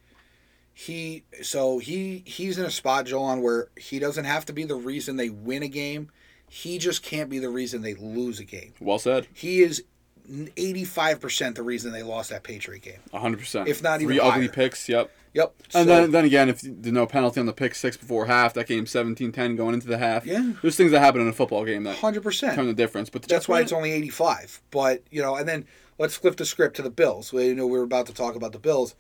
he 0.74 1.24
so 1.42 1.80
he 1.80 2.24
he's 2.26 2.58
in 2.58 2.66
a 2.66 2.72
spot, 2.72 3.06
Jolan, 3.06 3.42
where 3.42 3.68
he 3.78 4.00
doesn't 4.00 4.26
have 4.26 4.46
to 4.46 4.54
be 4.54 4.64
the 4.64 4.76
reason 4.76 5.18
they 5.18 5.30
win 5.30 5.64
a 5.64 5.68
game. 5.68 6.10
He 6.48 6.78
just 6.78 7.04
can't 7.04 7.30
be 7.30 7.40
the 7.40 7.50
reason 7.50 7.82
they 7.82 7.94
lose 7.94 8.40
a 8.40 8.44
game. 8.44 8.74
Well 8.80 9.00
said. 9.00 9.28
He 9.34 9.62
is 9.62 9.84
85% 10.30 11.56
the 11.56 11.64
reason 11.64 11.92
they 11.92 12.04
lost 12.04 12.30
that 12.30 12.44
Patriot 12.44 12.82
game. 12.82 13.00
hundred 13.14 13.40
percent. 13.40 13.68
If 13.68 13.82
not 13.82 14.02
even 14.02 14.08
three 14.08 14.16
even 14.18 14.28
ugly 14.28 14.48
picks. 14.50 14.88
Yep. 14.88 15.12
Yep. 15.34 15.56
And 15.64 15.72
So- 15.74 15.86
then, 15.86 16.12
then 16.12 16.26
again, 16.26 16.50
if 16.50 16.62
there's 16.62 16.94
no 16.94 17.06
penalty 17.06 17.40
on 17.40 17.46
the 17.46 17.54
pick 17.54 17.74
six 17.76 17.96
before 17.96 18.26
half, 18.26 18.54
that 18.56 18.68
game 18.68 18.86
17-10 18.86 19.56
going 19.56 19.74
into 19.74 19.88
the 19.88 19.98
half. 19.98 20.26
Yeah. 20.26 20.54
There's 20.62 20.76
things 20.76 20.92
that 20.92 21.00
happen 21.00 21.22
in 21.22 21.28
a 21.28 21.34
football 21.34 21.64
game 21.66 21.84
that 21.84 21.96
100%. 21.98 22.56
turn 22.56 22.68
the 22.68 22.74
difference. 22.74 23.10
But 23.10 23.22
the 23.22 23.28
That's 23.30 23.48
why 23.48 23.62
it's 23.62 23.72
only 23.72 23.92
85. 23.94 24.62
But, 24.72 25.04
you 25.10 25.22
know, 25.22 25.36
and 25.36 25.48
then 25.48 25.66
let's 25.98 26.16
flip 26.16 26.36
the 26.36 26.46
script 26.46 26.76
to 26.78 26.82
the 26.82 26.90
Bills. 26.90 27.32
We 27.32 27.48
you 27.48 27.56
know 27.56 27.66
we 27.68 27.78
were 27.78 27.84
about 27.86 28.08
to 28.08 28.14
talk 28.14 28.36
about 28.36 28.52
the 28.52 28.60
Bills. 28.60 28.96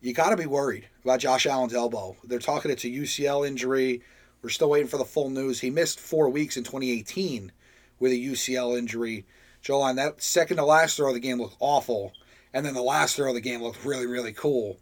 You 0.00 0.14
got 0.14 0.30
to 0.30 0.36
be 0.36 0.46
worried 0.46 0.88
about 1.04 1.20
Josh 1.20 1.44
Allen's 1.44 1.74
elbow. 1.74 2.16
They're 2.24 2.38
talking 2.38 2.70
it's 2.70 2.84
a 2.84 2.88
UCL 2.88 3.46
injury. 3.46 4.00
We're 4.42 4.48
still 4.48 4.70
waiting 4.70 4.88
for 4.88 4.96
the 4.96 5.04
full 5.04 5.28
news. 5.28 5.60
He 5.60 5.68
missed 5.68 6.00
four 6.00 6.30
weeks 6.30 6.56
in 6.56 6.64
2018 6.64 7.52
with 7.98 8.12
a 8.12 8.14
UCL 8.16 8.78
injury. 8.78 9.26
Joel, 9.60 9.82
on 9.82 9.96
that 9.96 10.22
second 10.22 10.56
to 10.56 10.64
last 10.64 10.96
throw 10.96 11.08
of 11.08 11.14
the 11.14 11.20
game 11.20 11.38
looked 11.38 11.56
awful, 11.60 12.12
and 12.54 12.64
then 12.64 12.72
the 12.72 12.80
last 12.80 13.16
throw 13.16 13.28
of 13.28 13.34
the 13.34 13.42
game 13.42 13.60
looked 13.60 13.84
really, 13.84 14.06
really 14.06 14.32
cool. 14.32 14.78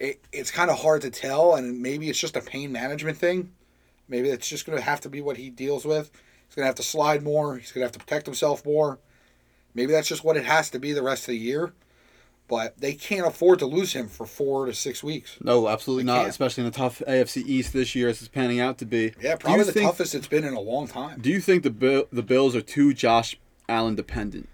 It, 0.00 0.24
it's 0.32 0.50
kind 0.50 0.70
of 0.70 0.78
hard 0.78 1.02
to 1.02 1.10
tell, 1.10 1.56
and 1.56 1.80
maybe 1.82 2.08
it's 2.08 2.18
just 2.20 2.36
a 2.36 2.40
pain 2.40 2.70
management 2.72 3.18
thing. 3.18 3.52
Maybe 4.08 4.28
it's 4.30 4.48
just 4.48 4.64
going 4.64 4.78
to 4.78 4.84
have 4.84 5.00
to 5.02 5.08
be 5.08 5.20
what 5.20 5.36
he 5.36 5.50
deals 5.50 5.84
with. 5.84 6.10
He's 6.46 6.54
going 6.54 6.62
to 6.64 6.68
have 6.68 6.76
to 6.76 6.82
slide 6.82 7.22
more. 7.22 7.56
He's 7.58 7.72
going 7.72 7.82
to 7.82 7.86
have 7.86 7.92
to 7.92 7.98
protect 7.98 8.24
himself 8.26 8.64
more. 8.64 8.98
Maybe 9.74 9.92
that's 9.92 10.08
just 10.08 10.24
what 10.24 10.36
it 10.36 10.44
has 10.44 10.70
to 10.70 10.78
be 10.78 10.92
the 10.92 11.02
rest 11.02 11.22
of 11.24 11.28
the 11.32 11.36
year. 11.38 11.72
But 12.46 12.78
they 12.80 12.94
can't 12.94 13.26
afford 13.26 13.58
to 13.58 13.66
lose 13.66 13.92
him 13.92 14.08
for 14.08 14.24
four 14.24 14.64
to 14.64 14.72
six 14.72 15.02
weeks. 15.02 15.36
No, 15.42 15.68
absolutely 15.68 16.04
They 16.04 16.06
not. 16.06 16.16
can't. 16.20 16.28
Especially 16.30 16.64
in 16.64 16.70
the 16.70 16.76
tough 16.78 17.02
AFC 17.06 17.42
East 17.44 17.74
this 17.74 17.94
year, 17.94 18.08
as 18.08 18.20
it's 18.22 18.28
panning 18.28 18.58
out 18.58 18.78
to 18.78 18.86
be. 18.86 19.12
Yeah, 19.20 19.36
probably 19.36 19.64
the 19.64 19.72
think- 19.72 19.84
toughest 19.86 20.14
it's 20.14 20.26
been 20.28 20.44
in 20.44 20.54
a 20.54 20.60
long 20.60 20.88
time. 20.88 21.20
Do 21.20 21.28
you 21.28 21.40
think 21.40 21.62
the 21.62 21.70
Bill, 21.70 22.04
the 22.10 22.22
Bills 22.22 22.56
are 22.56 22.62
too 22.62 22.94
Josh 22.94 23.38
Allen 23.68 23.96
dependent? 23.96 24.48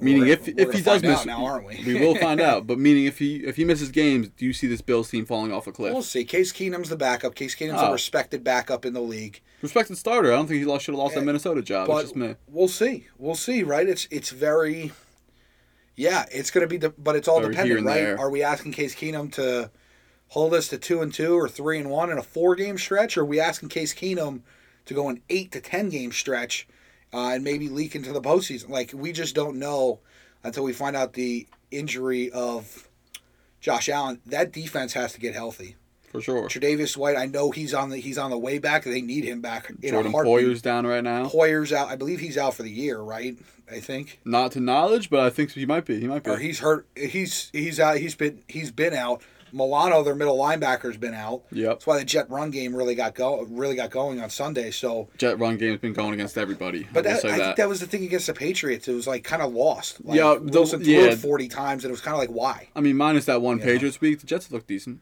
Meaning, 0.00 0.20
We're- 0.22 0.32
if 0.32 0.46
we're 0.46 0.54
if 0.56 0.72
he 0.72 0.80
does 0.82 1.02
miss, 1.02 1.26
now, 1.26 1.44
aren't 1.44 1.66
we? 1.66 1.82
we 1.84 2.00
will 2.00 2.14
find 2.14 2.40
out. 2.50 2.66
But 2.66 2.78
meaning, 2.78 3.04
if 3.04 3.18
he 3.18 3.36
if 3.36 3.56
he 3.56 3.64
misses 3.64 3.90
games, 3.90 4.28
do 4.30 4.46
you 4.46 4.52
see 4.52 4.66
this 4.66 4.80
Bills 4.80 5.10
team 5.10 5.26
falling 5.26 5.52
off 5.52 5.66
a 5.66 5.72
cliff? 5.72 5.92
We'll 5.92 6.02
see. 6.02 6.24
Case 6.24 6.52
Keenum's 6.52 6.88
the 6.88 6.96
backup. 6.96 7.34
Case 7.34 7.54
Keenum's 7.54 7.82
a 7.82 7.88
Oh. 7.88 7.92
respected 7.92 8.42
backup 8.42 8.84
in 8.86 8.92
the 8.94 9.00
league. 9.02 9.40
Respected 9.62 9.96
starter. 9.98 10.32
I 10.32 10.36
don't 10.36 10.46
think 10.46 10.58
he 10.60 10.64
lost, 10.64 10.84
should 10.86 10.92
have 10.94 10.98
lost 11.00 11.14
that 11.16 11.24
Minnesota 11.24 11.60
job. 11.62 11.86
But 11.86 11.96
It's 11.96 12.02
just 12.04 12.16
me. 12.16 12.34
we'll 12.48 12.68
see. 12.68 13.06
We'll 13.18 13.34
see, 13.34 13.62
right? 13.62 13.86
It's 13.88 14.08
it's 14.10 14.30
very, 14.30 14.92
yeah. 15.96 16.24
It's 16.32 16.50
going 16.50 16.62
to 16.62 16.68
be, 16.68 16.78
the, 16.78 16.90
but 16.90 17.16
it's 17.16 17.28
all 17.28 17.40
here 17.40 17.50
dependent, 17.50 17.84
right? 17.86 17.94
there. 17.94 18.18
Are 18.18 18.30
we 18.30 18.42
asking 18.42 18.72
Case 18.72 18.94
Keenum 18.94 19.30
to 19.32 19.70
hold 20.28 20.54
us 20.54 20.68
to 20.68 20.78
two 20.78 21.02
and 21.02 21.12
two 21.12 21.34
or 21.38 21.48
three 21.48 21.78
and 21.78 21.90
one 21.90 22.10
in 22.10 22.18
a 22.18 22.22
four 22.22 22.54
game 22.54 22.78
stretch? 22.78 23.16
Or 23.16 23.22
are 23.22 23.24
we 23.26 23.38
asking 23.40 23.68
Case 23.68 23.92
Keenum 23.94 24.40
to 24.86 24.94
go 24.94 25.08
an 25.08 25.20
eight 25.28 25.52
to 25.52 25.60
ten 25.60 25.88
game 25.90 26.10
stretch 26.12 26.66
uh, 27.12 27.30
and 27.34 27.44
maybe 27.44 27.68
leak 27.68 27.94
into 27.94 28.12
the 28.12 28.20
postseason? 28.20 28.68
Like 28.68 28.92
we 28.94 29.12
just 29.12 29.34
don't 29.34 29.58
know 29.58 30.00
until 30.42 30.64
we 30.64 30.72
find 30.72 30.96
out 30.96 31.12
the 31.14 31.46
injury 31.70 32.30
of 32.30 32.88
Josh 33.60 33.88
Allen. 33.88 34.20
That 34.26 34.52
defense 34.52 34.92
has 34.94 35.12
to 35.12 35.20
get 35.20 35.34
healthy. 35.34 35.76
For 36.10 36.20
sure. 36.20 36.48
Tre'Davious 36.48 36.96
White, 36.96 37.16
I 37.16 37.26
know 37.26 37.52
he's 37.52 37.72
on 37.72 37.90
the 37.90 37.98
he's 37.98 38.18
on 38.18 38.30
the 38.30 38.38
way 38.38 38.58
back. 38.58 38.82
They 38.82 39.00
need 39.00 39.24
him 39.24 39.40
back 39.40 39.70
in 39.70 39.90
Jordan 39.90 40.10
a 40.10 40.12
heartbeat. 40.12 40.32
Poyer's 40.32 40.60
down 40.60 40.84
right 40.84 41.04
now. 41.04 41.28
Poyer's 41.28 41.72
out. 41.72 41.88
I 41.88 41.94
believe 41.94 42.18
he's 42.18 42.36
out 42.36 42.54
for 42.54 42.64
the 42.64 42.70
year, 42.70 42.98
right? 42.98 43.36
I 43.70 43.78
think. 43.78 44.18
Not 44.24 44.50
to 44.52 44.60
knowledge, 44.60 45.08
but 45.08 45.20
I 45.20 45.30
think 45.30 45.52
he 45.52 45.66
might 45.66 45.84
be. 45.84 46.00
He 46.00 46.08
might 46.08 46.24
be. 46.24 46.30
Or 46.32 46.38
he's 46.38 46.58
hurt. 46.58 46.88
He's 46.96 47.48
he's 47.52 47.78
out. 47.78 47.98
He's 47.98 48.16
been 48.16 48.42
he's 48.48 48.72
been 48.72 48.92
out. 48.92 49.22
Milano, 49.52 50.02
their 50.02 50.14
middle 50.14 50.36
linebacker's 50.38 50.96
been 50.96 51.14
out. 51.14 51.42
Yep. 51.52 51.68
That's 51.70 51.86
why 51.86 51.98
the 51.98 52.04
Jet 52.04 52.30
run 52.30 52.50
game 52.50 52.74
really 52.74 52.94
got 52.94 53.14
go 53.14 53.42
really 53.50 53.76
got 53.76 53.90
going 53.90 54.20
on 54.20 54.30
Sunday. 54.30 54.70
So, 54.70 55.08
Jet 55.18 55.38
run 55.38 55.56
game's 55.56 55.80
been 55.80 55.92
going 55.92 56.14
against 56.14 56.36
everybody. 56.38 56.86
but 56.92 57.06
I 57.06 57.12
that, 57.14 57.24
I 57.24 57.28
that. 57.28 57.44
think 57.44 57.56
that 57.56 57.68
was 57.68 57.80
the 57.80 57.86
thing 57.86 58.04
against 58.04 58.26
the 58.26 58.34
Patriots. 58.34 58.88
It 58.88 58.94
was 58.94 59.06
like 59.06 59.24
kind 59.24 59.42
of 59.42 59.52
lost. 59.52 60.04
Like, 60.04 60.16
Yeah, 60.18 60.34
the- 60.40 60.52
Wilson 60.52 60.82
threw 60.84 60.92
yeah. 60.92 61.00
it 61.10 61.18
forty 61.18 61.48
times, 61.48 61.84
and 61.84 61.90
it 61.90 61.92
was 61.92 62.00
kind 62.00 62.14
of 62.14 62.18
like 62.20 62.30
why? 62.30 62.68
I 62.76 62.80
mean, 62.80 62.96
minus 62.96 63.24
that 63.26 63.42
one 63.42 63.58
Yeah. 63.58 63.64
Patriots 63.64 64.00
week, 64.00 64.20
the 64.20 64.26
Jets 64.26 64.50
look 64.50 64.66
decent. 64.66 65.00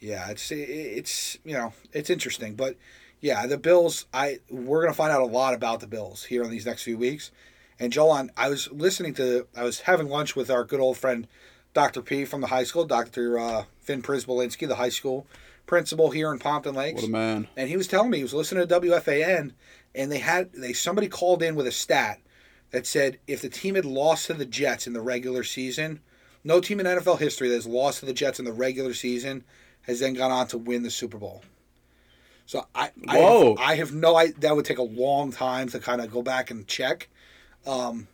Yeah, 0.00 0.28
it's 0.30 0.50
it's 0.52 1.38
you 1.44 1.54
know 1.54 1.72
it's 1.92 2.10
interesting, 2.10 2.54
but 2.54 2.76
yeah, 3.20 3.46
the 3.46 3.56
Bills. 3.58 4.06
I 4.12 4.40
we're 4.50 4.82
gonna 4.82 4.94
find 4.94 5.10
out 5.10 5.22
a 5.22 5.26
lot 5.26 5.54
about 5.54 5.80
the 5.80 5.86
Bills 5.86 6.24
here 6.24 6.42
in 6.42 6.50
these 6.50 6.66
next 6.66 6.82
few 6.82 6.98
weeks. 6.98 7.30
And 7.78 7.92
Joel, 7.92 8.28
I 8.38 8.48
was 8.48 8.70
listening 8.72 9.12
to, 9.14 9.46
I 9.54 9.62
was 9.62 9.80
having 9.80 10.08
lunch 10.08 10.34
with 10.34 10.50
our 10.50 10.64
good 10.64 10.80
old 10.80 10.96
friend, 10.96 11.26
Dr. 11.76 12.00
P 12.00 12.24
from 12.24 12.40
the 12.40 12.46
high 12.46 12.64
school, 12.64 12.86
Dr. 12.86 13.38
Uh, 13.38 13.64
Finn 13.82 14.00
Prisbolinski, 14.00 14.66
the 14.66 14.76
high 14.76 14.88
school 14.88 15.26
principal 15.66 16.10
here 16.10 16.32
in 16.32 16.38
Pompton 16.38 16.74
Lakes, 16.74 17.02
What 17.02 17.08
a 17.08 17.12
man. 17.12 17.48
and 17.54 17.68
he 17.68 17.76
was 17.76 17.86
telling 17.86 18.08
me 18.08 18.16
he 18.16 18.22
was 18.22 18.32
listening 18.32 18.66
to 18.66 18.80
WFAN, 18.80 19.52
and 19.94 20.10
they 20.10 20.20
had 20.20 20.54
they 20.54 20.72
somebody 20.72 21.06
called 21.06 21.42
in 21.42 21.54
with 21.54 21.66
a 21.66 21.70
stat 21.72 22.18
that 22.70 22.86
said 22.86 23.18
if 23.26 23.42
the 23.42 23.50
team 23.50 23.74
had 23.74 23.84
lost 23.84 24.26
to 24.28 24.32
the 24.32 24.46
Jets 24.46 24.86
in 24.86 24.94
the 24.94 25.02
regular 25.02 25.44
season, 25.44 26.00
no 26.44 26.60
team 26.60 26.80
in 26.80 26.86
NFL 26.86 27.18
history 27.18 27.50
that 27.50 27.56
has 27.56 27.66
lost 27.66 28.00
to 28.00 28.06
the 28.06 28.14
Jets 28.14 28.38
in 28.38 28.46
the 28.46 28.54
regular 28.54 28.94
season 28.94 29.44
has 29.82 30.00
then 30.00 30.14
gone 30.14 30.30
on 30.30 30.46
to 30.48 30.56
win 30.56 30.82
the 30.82 30.90
Super 30.90 31.18
Bowl. 31.18 31.44
So 32.46 32.64
I, 32.74 32.90
I, 33.06 33.18
Whoa. 33.18 33.54
have, 33.56 33.58
I 33.68 33.74
have 33.76 33.92
no 33.92 34.16
I 34.16 34.30
that 34.38 34.56
would 34.56 34.64
take 34.64 34.78
a 34.78 34.82
long 34.82 35.30
time 35.30 35.68
to 35.68 35.78
kind 35.78 36.00
of 36.00 36.10
go 36.10 36.22
back 36.22 36.50
and 36.50 36.66
check, 36.66 37.10
um, 37.66 38.08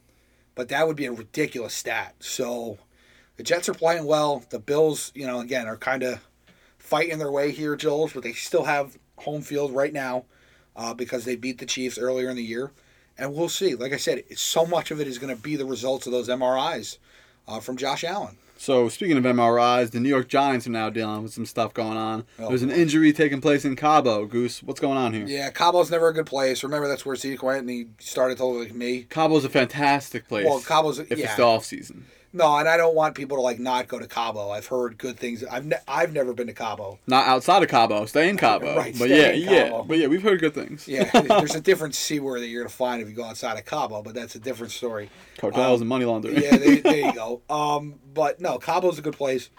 but 0.57 0.69
that 0.71 0.89
would 0.89 0.97
be 0.97 1.07
a 1.07 1.13
ridiculous 1.13 1.75
stat. 1.75 2.17
So 2.19 2.79
the 3.37 3.43
Jets 3.43 3.69
are 3.69 3.75
playing 3.75 4.05
well. 4.05 4.45
The 4.51 4.59
Bills, 4.59 5.13
you 5.15 5.27
know, 5.27 5.41
again 5.41 5.67
are 5.67 5.77
kind 5.77 6.03
of 6.03 6.21
fighting 6.79 7.19
their 7.19 7.31
way 7.31 7.51
here, 7.53 7.77
Joel, 7.77 8.11
but 8.13 8.23
they 8.23 8.33
still 8.33 8.65
have 8.65 8.99
home 9.17 9.43
field 9.43 9.73
right 9.73 9.93
now 9.93 10.25
uh, 10.77 10.95
because 10.95 11.25
they 11.25 11.37
beat 11.37 11.59
the 11.59 11.67
Chiefs 11.67 11.99
earlier 11.99 12.29
in 12.29 12.37
the 12.37 12.43
year, 12.43 12.73
and 13.17 13.35
we'll 13.35 13.49
see. 13.49 13.75
Like 13.75 13.93
I 13.93 13.97
said, 13.97 14.25
it's, 14.29 14.43
so 14.43 14.67
much 14.67 14.91
of 14.91 15.01
it 15.01 15.07
is 15.07 15.19
going 15.19 15.35
to 15.35 15.41
be 15.41 15.57
the 15.57 15.65
results 15.65 16.07
of 16.07 16.13
those 16.13 16.29
MRIs 16.29 16.99
uh, 17.49 17.61
from 17.61 17.77
Josh 17.77 18.05
Allen. 18.05 18.37
So 18.57 18.89
speaking 18.89 19.17
of 19.17 19.25
MRIs, 19.25 19.91
the 19.91 19.99
New 19.99 20.09
York 20.09 20.29
Giants 20.29 20.69
are 20.69 20.71
now 20.71 20.89
dealing 20.89 21.25
with 21.25 21.33
some 21.33 21.47
stuff 21.47 21.75
going 21.75 21.97
on. 21.97 22.25
Oh, 22.39 22.49
There's 22.49 22.63
an 22.63 22.71
injury 22.71 23.13
taking 23.13 23.41
place 23.41 23.65
in 23.65 23.75
Cabo. 23.75 24.25
Goose, 24.25 24.63
what's 24.63 24.79
going 24.79 24.97
on 24.97 25.13
here? 25.13 25.27
Yeah, 25.27 25.51
Cabo's 25.51 25.91
never 25.91 26.09
a 26.09 26.15
good 26.15 26.27
place. 26.27 26.63
Remember, 26.63 26.87
that's 26.87 27.05
where 27.05 27.17
Zeke 27.17 27.43
went, 27.43 27.63
and 27.63 27.71
he 27.71 27.87
started 27.99 28.37
to 28.39 28.45
look 28.45 28.69
like 28.69 28.75
me. 28.75 29.07
Cabo's 29.11 29.45
a 29.45 29.49
fantastic 29.49 30.29
place. 30.29 30.47
Well, 30.47 30.61
Cabo's 30.61 31.01
if 31.01 31.11
it's 31.11 31.35
the 31.35 31.43
off 31.43 31.65
season. 31.65 32.07
No, 32.35 32.57
and 32.57 32.67
I 32.67 32.79
don't 32.79 32.95
want 32.95 33.15
people 33.15 33.37
to 33.37 33.43
like 33.43 33.59
not 33.59 33.89
go 33.89 33.99
to 33.99 34.07
Cabo. 34.07 34.51
I've 34.51 34.67
heard 34.67 34.97
good 34.97 35.19
things. 35.19 35.45
I've 35.45 35.67
ne- 35.67 35.77
I've 35.87 36.13
never 36.13 36.33
been 36.33 36.47
to 36.47 36.55
Cabo. 36.55 36.99
Not 37.07 37.27
outside 37.27 37.63
of 37.63 37.69
Cabo, 37.69 38.07
stay 38.07 38.29
in 38.31 38.39
Cabo. 38.39 38.75
Right, 38.75 38.95
but 38.99 39.11
yeah, 39.11 39.33
yeah. 39.33 39.83
But 39.87 39.99
yeah, 39.99 40.07
we've 40.07 40.23
heard 40.23 40.41
good 40.41 40.55
things. 40.55 40.89
Yeah, 40.89 41.11
there's 41.21 41.55
a 41.55 41.61
different 41.61 41.95
word 42.21 42.41
that 42.41 42.49
you're 42.49 42.63
gonna 42.63 42.71
find 42.71 43.03
if 43.03 43.09
you 43.09 43.15
go 43.15 43.25
outside 43.25 43.59
of 43.59 43.67
Cabo, 43.67 44.03
but 44.03 44.15
that's 44.15 44.35
a 44.35 44.39
different 44.39 44.73
story. 44.73 45.11
Cartels 45.39 45.81
and 45.81 45.89
money 45.89 46.07
laundering. 46.07 46.41
yeah, 46.43 46.57
there, 46.57 46.77
there 46.77 46.97
you 46.97 47.13
go. 47.15 47.43
Um, 47.51 48.01
but 48.15 48.41
no, 48.41 48.59
Cabo's 48.59 48.99
a 48.99 49.03
good 49.03 49.17
place. 49.17 49.51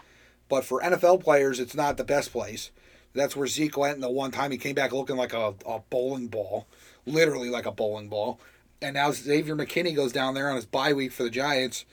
But 0.48 0.64
for 0.64 0.80
NFL 0.80 1.22
players, 1.22 1.60
it's 1.60 1.74
not 1.74 1.96
the 1.96 2.04
best 2.04 2.32
place. 2.32 2.70
That's 3.14 3.36
where 3.36 3.46
Zeke 3.46 3.76
went, 3.76 3.94
and 3.94 4.02
the 4.02 4.10
one 4.10 4.32
time 4.32 4.50
he 4.50 4.58
came 4.58 4.74
back 4.74 4.92
looking 4.92 5.16
like 5.16 5.32
a, 5.32 5.54
a 5.64 5.78
bowling 5.90 6.26
ball, 6.26 6.66
literally 7.06 7.48
like 7.50 7.66
a 7.66 7.72
bowling 7.72 8.08
ball. 8.08 8.40
And 8.82 8.94
now 8.94 9.12
Xavier 9.12 9.54
McKinney 9.56 9.94
goes 9.94 10.12
down 10.12 10.34
there 10.34 10.50
on 10.50 10.56
his 10.56 10.66
bye 10.66 10.92
week 10.92 11.12
for 11.12 11.22
the 11.22 11.30
Giants 11.30 11.84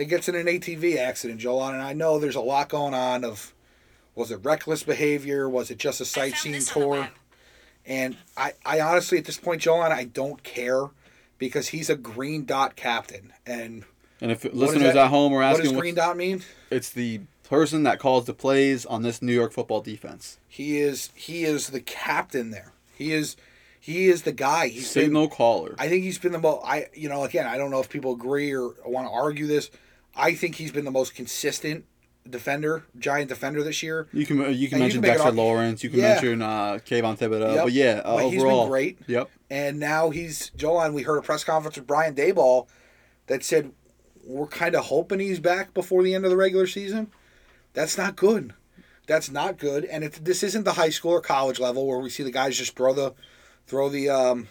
and 0.00 0.08
gets 0.08 0.28
in 0.28 0.34
an 0.34 0.46
ATV 0.46 0.96
accident, 0.96 1.40
Joel. 1.40 1.68
And 1.68 1.82
I 1.82 1.92
know 1.92 2.18
there's 2.18 2.36
a 2.36 2.40
lot 2.40 2.68
going 2.70 2.94
on 2.94 3.24
of 3.24 3.52
was 4.14 4.30
it 4.30 4.40
reckless 4.42 4.82
behavior? 4.82 5.48
Was 5.48 5.70
it 5.70 5.78
just 5.78 6.00
a 6.00 6.04
sightseeing 6.04 6.54
this 6.54 6.74
on 6.74 6.80
the 6.80 6.86
tour? 6.86 7.08
And 7.86 8.16
I, 8.36 8.52
I 8.64 8.80
honestly, 8.80 9.18
at 9.18 9.24
this 9.24 9.38
point, 9.38 9.62
Joel, 9.62 9.82
I 9.82 10.04
don't 10.04 10.42
care 10.42 10.86
because 11.38 11.68
he's 11.68 11.88
a 11.90 11.96
green 11.96 12.44
dot 12.44 12.76
captain. 12.76 13.32
And 13.46 13.84
And 14.20 14.30
if 14.30 14.44
listeners 14.44 14.82
that- 14.94 14.96
at 14.96 15.08
home 15.08 15.32
are 15.32 15.42
asking, 15.42 15.66
what 15.66 15.72
does 15.72 15.80
green 15.80 15.94
dot 15.94 16.16
mean? 16.16 16.42
it's 16.70 16.90
the 16.90 17.20
person 17.44 17.82
that 17.82 17.98
calls 17.98 18.26
the 18.26 18.34
plays 18.34 18.86
on 18.86 19.02
this 19.02 19.20
New 19.20 19.32
York 19.32 19.52
football 19.52 19.80
defense. 19.80 20.38
He 20.48 20.78
is 20.78 21.10
he 21.14 21.44
is 21.44 21.68
the 21.68 21.80
captain 21.80 22.50
there. 22.50 22.72
He 22.94 23.12
is 23.12 23.36
He 23.80 24.08
is 24.08 24.22
the 24.22 24.32
guy. 24.32 24.68
He's 24.68 24.92
been, 24.94 25.04
Signal 25.04 25.28
caller. 25.28 25.74
I 25.78 25.88
think 25.88 26.04
he's 26.04 26.18
been 26.18 26.32
the 26.32 26.38
most. 26.38 26.62
I 26.64 26.88
you 26.94 27.08
know 27.08 27.24
again 27.24 27.46
I 27.46 27.56
don't 27.56 27.70
know 27.70 27.80
if 27.80 27.88
people 27.88 28.12
agree 28.12 28.52
or 28.54 28.74
want 28.84 29.06
to 29.08 29.12
argue 29.12 29.46
this. 29.46 29.70
I 30.16 30.34
think 30.34 30.56
he's 30.56 30.72
been 30.72 30.84
the 30.84 30.90
most 30.90 31.14
consistent 31.14 31.84
defender, 32.28 32.84
giant 32.98 33.28
defender 33.28 33.62
this 33.62 33.82
year. 33.82 34.06
You 34.12 34.26
can 34.26 34.36
you 34.38 34.44
can 34.44 34.48
And 34.52 34.58
you 34.60 34.78
mention 34.78 35.02
can 35.02 35.10
Dexter 35.10 35.32
Lawrence. 35.32 35.82
You 35.82 35.90
can 35.90 36.00
Yeah. 36.00 36.08
mention 36.14 36.42
uh, 36.42 36.78
Kayvon 36.84 37.18
Thibodeaux. 37.18 37.54
Yep. 37.54 37.64
But 37.64 37.72
yeah, 37.72 38.02
uh, 38.04 38.16
But 38.16 38.24
he's 38.24 38.32
been 38.32 38.40
overall, 38.42 38.68
great. 38.68 38.98
Yep. 39.06 39.30
And 39.48 39.78
now 39.80 40.10
he's 40.10 40.50
Joel. 40.56 40.90
we 40.92 41.02
heard 41.02 41.16
a 41.18 41.22
press 41.22 41.44
conference 41.44 41.76
with 41.76 41.86
Brian 41.86 42.14
Daboll 42.14 42.66
that 43.26 43.42
said 43.42 43.72
we're 44.24 44.46
kind 44.46 44.74
of 44.74 44.86
hoping 44.86 45.18
he's 45.18 45.40
back 45.40 45.72
before 45.72 46.02
the 46.02 46.14
end 46.14 46.24
of 46.24 46.30
the 46.30 46.36
regular 46.36 46.66
season. 46.66 47.10
That's 47.72 47.96
not 47.96 48.16
good. 48.16 48.52
That's 49.06 49.30
not 49.30 49.58
good. 49.58 49.84
And 49.86 50.04
if 50.04 50.22
this 50.22 50.42
isn't 50.42 50.64
the 50.64 50.74
high 50.74 50.90
school 50.90 51.12
or 51.12 51.20
college 51.20 51.58
level 51.58 51.86
where 51.86 51.98
we 51.98 52.10
see 52.10 52.22
the 52.22 52.30
guys 52.30 52.56
just 52.58 52.76
throw 52.76 52.92
the 52.92 53.14
throw 53.66 53.88
the 53.88 54.08
um, 54.08 54.48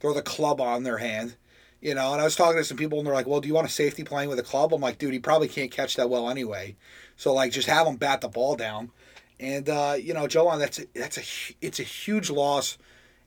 throw 0.00 0.12
the 0.12 0.22
club 0.22 0.60
on 0.60 0.82
their 0.82 0.98
hand. 0.98 1.36
You 1.80 1.94
know, 1.94 2.12
and 2.12 2.20
I 2.20 2.24
was 2.24 2.36
talking 2.36 2.58
to 2.58 2.64
some 2.64 2.76
people 2.76 2.98
and 2.98 3.06
they're 3.06 3.14
like, 3.14 3.26
"Well, 3.26 3.40
do 3.40 3.48
you 3.48 3.54
want 3.54 3.66
a 3.66 3.70
safety 3.70 4.04
playing 4.04 4.28
with 4.28 4.38
a 4.38 4.42
club?" 4.42 4.72
I'm 4.74 4.80
like, 4.80 4.98
"Dude, 4.98 5.12
he 5.12 5.18
probably 5.18 5.48
can't 5.48 5.70
catch 5.70 5.96
that 5.96 6.10
well 6.10 6.28
anyway." 6.28 6.76
So 7.16 7.32
like, 7.32 7.52
just 7.52 7.68
have 7.68 7.86
him 7.86 7.96
bat 7.96 8.20
the 8.20 8.28
ball 8.28 8.56
down. 8.56 8.90
And 9.38 9.68
uh, 9.68 9.96
you 9.98 10.12
know, 10.12 10.26
Joe, 10.26 10.56
that's 10.58 10.78
a, 10.78 10.86
that's 10.94 11.18
a 11.18 11.54
it's 11.60 11.80
a 11.80 11.84
huge 11.84 12.30
loss. 12.30 12.76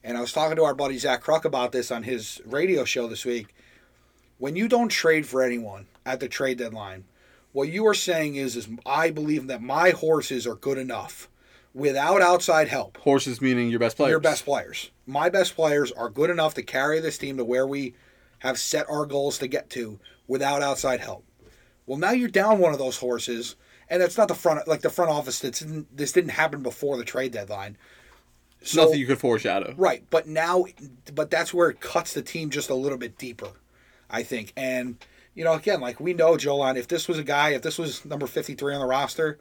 And 0.04 0.16
I 0.16 0.20
was 0.20 0.32
talking 0.32 0.56
to 0.56 0.64
our 0.64 0.74
buddy 0.74 0.98
Zach 0.98 1.24
Kruk 1.24 1.44
about 1.44 1.72
this 1.72 1.90
on 1.90 2.02
his 2.02 2.40
radio 2.44 2.84
show 2.84 3.08
this 3.08 3.24
week. 3.24 3.54
When 4.38 4.54
you 4.54 4.68
don't 4.68 4.88
trade 4.90 5.26
for 5.26 5.42
anyone 5.42 5.86
at 6.04 6.20
the 6.20 6.28
trade 6.28 6.58
deadline, 6.58 7.04
what 7.52 7.68
you 7.68 7.86
are 7.86 7.94
saying 7.94 8.36
is, 8.36 8.54
is 8.54 8.68
I 8.84 9.10
believe 9.10 9.46
that 9.46 9.62
my 9.62 9.90
horses 9.90 10.46
are 10.46 10.56
good 10.56 10.76
enough 10.76 11.28
without 11.72 12.20
outside 12.20 12.68
help. 12.68 12.98
Horses 12.98 13.40
meaning 13.40 13.68
your 13.68 13.80
best 13.80 13.96
players. 13.96 14.10
Your 14.10 14.20
best 14.20 14.44
players. 14.44 14.90
My 15.06 15.28
best 15.28 15.56
players 15.56 15.90
are 15.92 16.10
good 16.10 16.30
enough 16.30 16.54
to 16.54 16.62
carry 16.62 17.00
this 17.00 17.18
team 17.18 17.36
to 17.38 17.44
where 17.44 17.66
we 17.66 17.94
have 18.44 18.58
set 18.58 18.88
our 18.90 19.06
goals 19.06 19.38
to 19.38 19.48
get 19.48 19.70
to 19.70 19.98
without 20.28 20.62
outside 20.62 21.00
help. 21.00 21.24
Well, 21.86 21.98
now 21.98 22.12
you're 22.12 22.28
down 22.28 22.58
one 22.58 22.72
of 22.74 22.78
those 22.78 22.98
horses, 22.98 23.56
and 23.88 24.00
that's 24.00 24.18
not 24.18 24.28
the 24.28 24.34
front 24.34 24.68
like 24.68 24.82
the 24.82 24.90
front 24.90 25.10
office. 25.10 25.40
That's 25.40 25.64
this 25.92 26.12
didn't 26.12 26.30
happen 26.30 26.62
before 26.62 26.96
the 26.96 27.04
trade 27.04 27.32
deadline. 27.32 27.76
It's 28.60 28.74
nothing 28.76 28.98
you 28.98 29.06
could 29.06 29.18
foreshadow. 29.18 29.74
Right, 29.76 30.04
but 30.10 30.26
now, 30.26 30.64
but 31.14 31.30
that's 31.30 31.52
where 31.52 31.68
it 31.70 31.80
cuts 31.80 32.12
the 32.14 32.22
team 32.22 32.48
just 32.50 32.70
a 32.70 32.74
little 32.74 32.96
bit 32.98 33.18
deeper, 33.18 33.50
I 34.10 34.22
think. 34.22 34.52
And 34.56 34.96
you 35.34 35.42
know, 35.44 35.54
again, 35.54 35.80
like 35.80 35.98
we 36.00 36.12
know 36.12 36.36
Jolan, 36.36 36.76
if 36.76 36.88
this 36.88 37.08
was 37.08 37.18
a 37.18 37.24
guy, 37.24 37.50
if 37.50 37.62
this 37.62 37.78
was 37.78 38.04
number 38.04 38.26
fifty 38.26 38.54
three 38.54 38.74
on 38.74 38.80
the 38.80 38.86
roster, 38.86 39.38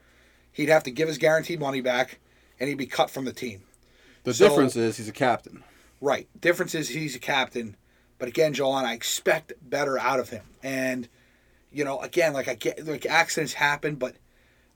he'd 0.53 0.69
have 0.69 0.83
to 0.83 0.91
give 0.91 1.07
his 1.09 1.17
guaranteed 1.17 1.59
money 1.59 1.81
back, 1.81 2.19
and 2.59 2.69
he'd 2.69 2.77
be 2.77 2.85
cut 2.85 3.09
from 3.09 3.25
the 3.25 3.33
team. 3.33 3.63
The 4.23 4.33
So- 4.33 4.47
difference 4.47 4.77
is 4.77 4.95
he's 4.97 5.09
a 5.09 5.13
captain. 5.13 5.63
Right. 6.01 6.27
Difference 6.39 6.75
is 6.75 6.89
he's 6.89 7.15
a 7.15 7.19
captain, 7.19 7.77
but 8.23 8.29
again, 8.29 8.53
Jolan, 8.53 8.85
I 8.85 8.93
expect 8.93 9.51
better 9.61 9.99
out 9.99 10.21
of 10.21 10.29
him. 10.29 10.45
And 10.63 11.09
you 11.73 11.83
know, 11.83 11.99
again, 11.99 12.31
like 12.31 12.47
I 12.47 12.55
get 12.55 12.87
like 12.87 13.05
accidents 13.05 13.51
happen, 13.51 13.95
but 13.95 14.15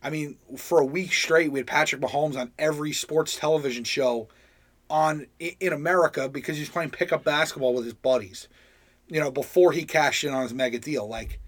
I 0.04 0.10
mean, 0.10 0.36
for 0.58 0.82
a 0.82 0.86
week 0.86 1.14
straight, 1.14 1.50
we 1.50 1.60
had 1.60 1.66
Patrick 1.66 2.02
Mahomes 2.02 2.38
on 2.38 2.52
every 2.60 2.92
sports 2.92 3.38
television 3.38 3.86
show 3.86 4.28
on 4.90 5.28
in 5.40 5.72
America 5.72 6.28
because 6.28 6.58
he's 6.58 6.68
playing 6.68 6.90
pickup 6.90 7.24
basketball 7.24 7.74
with 7.74 7.86
his 7.86 7.94
buddies. 7.94 8.50
You 9.08 9.22
know, 9.22 9.32
before 9.32 9.72
he 9.72 9.86
cashed 9.86 10.26
in 10.26 10.34
on 10.34 10.44
his 10.44 10.54
mega 10.54 10.78
deal. 10.78 11.08
Like, 11.08 11.40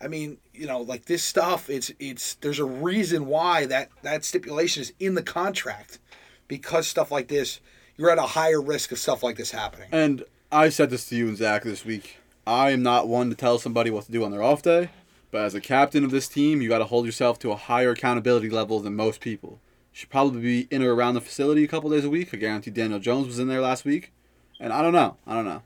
I 0.00 0.08
mean, 0.08 0.38
you 0.52 0.66
know, 0.66 0.80
like 0.80 1.04
this 1.04 1.22
stuff. 1.22 1.70
It's 1.70 1.92
it's 2.00 2.34
there's 2.34 2.58
a 2.58 2.64
reason 2.64 3.26
why 3.26 3.66
that 3.66 3.90
that 4.02 4.24
stipulation 4.24 4.80
is 4.80 4.92
in 4.98 5.14
the 5.14 5.22
contract 5.22 6.00
because 6.48 6.88
stuff 6.88 7.12
like 7.12 7.28
this, 7.28 7.60
you're 7.96 8.10
at 8.10 8.18
a 8.18 8.22
higher 8.22 8.60
risk 8.60 8.90
of 8.90 8.98
stuff 8.98 9.22
like 9.22 9.36
this 9.36 9.52
happening. 9.52 9.90
And 9.92 10.24
I 10.54 10.68
said 10.68 10.88
this 10.88 11.04
to 11.06 11.16
you 11.16 11.26
and 11.26 11.36
Zach 11.36 11.64
this 11.64 11.84
week. 11.84 12.18
I 12.46 12.70
am 12.70 12.80
not 12.80 13.08
one 13.08 13.28
to 13.28 13.34
tell 13.34 13.58
somebody 13.58 13.90
what 13.90 14.04
to 14.04 14.12
do 14.12 14.22
on 14.22 14.30
their 14.30 14.40
off 14.40 14.62
day, 14.62 14.90
but 15.32 15.42
as 15.42 15.56
a 15.56 15.60
captain 15.60 16.04
of 16.04 16.12
this 16.12 16.28
team, 16.28 16.62
you 16.62 16.68
got 16.68 16.78
to 16.78 16.84
hold 16.84 17.06
yourself 17.06 17.40
to 17.40 17.50
a 17.50 17.56
higher 17.56 17.90
accountability 17.90 18.48
level 18.48 18.78
than 18.78 18.94
most 18.94 19.20
people. 19.20 19.58
You 19.92 19.98
should 19.98 20.10
probably 20.10 20.40
be 20.40 20.68
in 20.70 20.80
or 20.80 20.94
around 20.94 21.14
the 21.14 21.20
facility 21.20 21.64
a 21.64 21.66
couple 21.66 21.90
days 21.90 22.04
a 22.04 22.08
week. 22.08 22.32
I 22.32 22.36
guarantee 22.36 22.70
Daniel 22.70 23.00
Jones 23.00 23.26
was 23.26 23.40
in 23.40 23.48
there 23.48 23.60
last 23.60 23.84
week, 23.84 24.12
and 24.60 24.72
I 24.72 24.80
don't 24.80 24.92
know. 24.92 25.16
I 25.26 25.34
don't 25.34 25.44
know. 25.44 25.62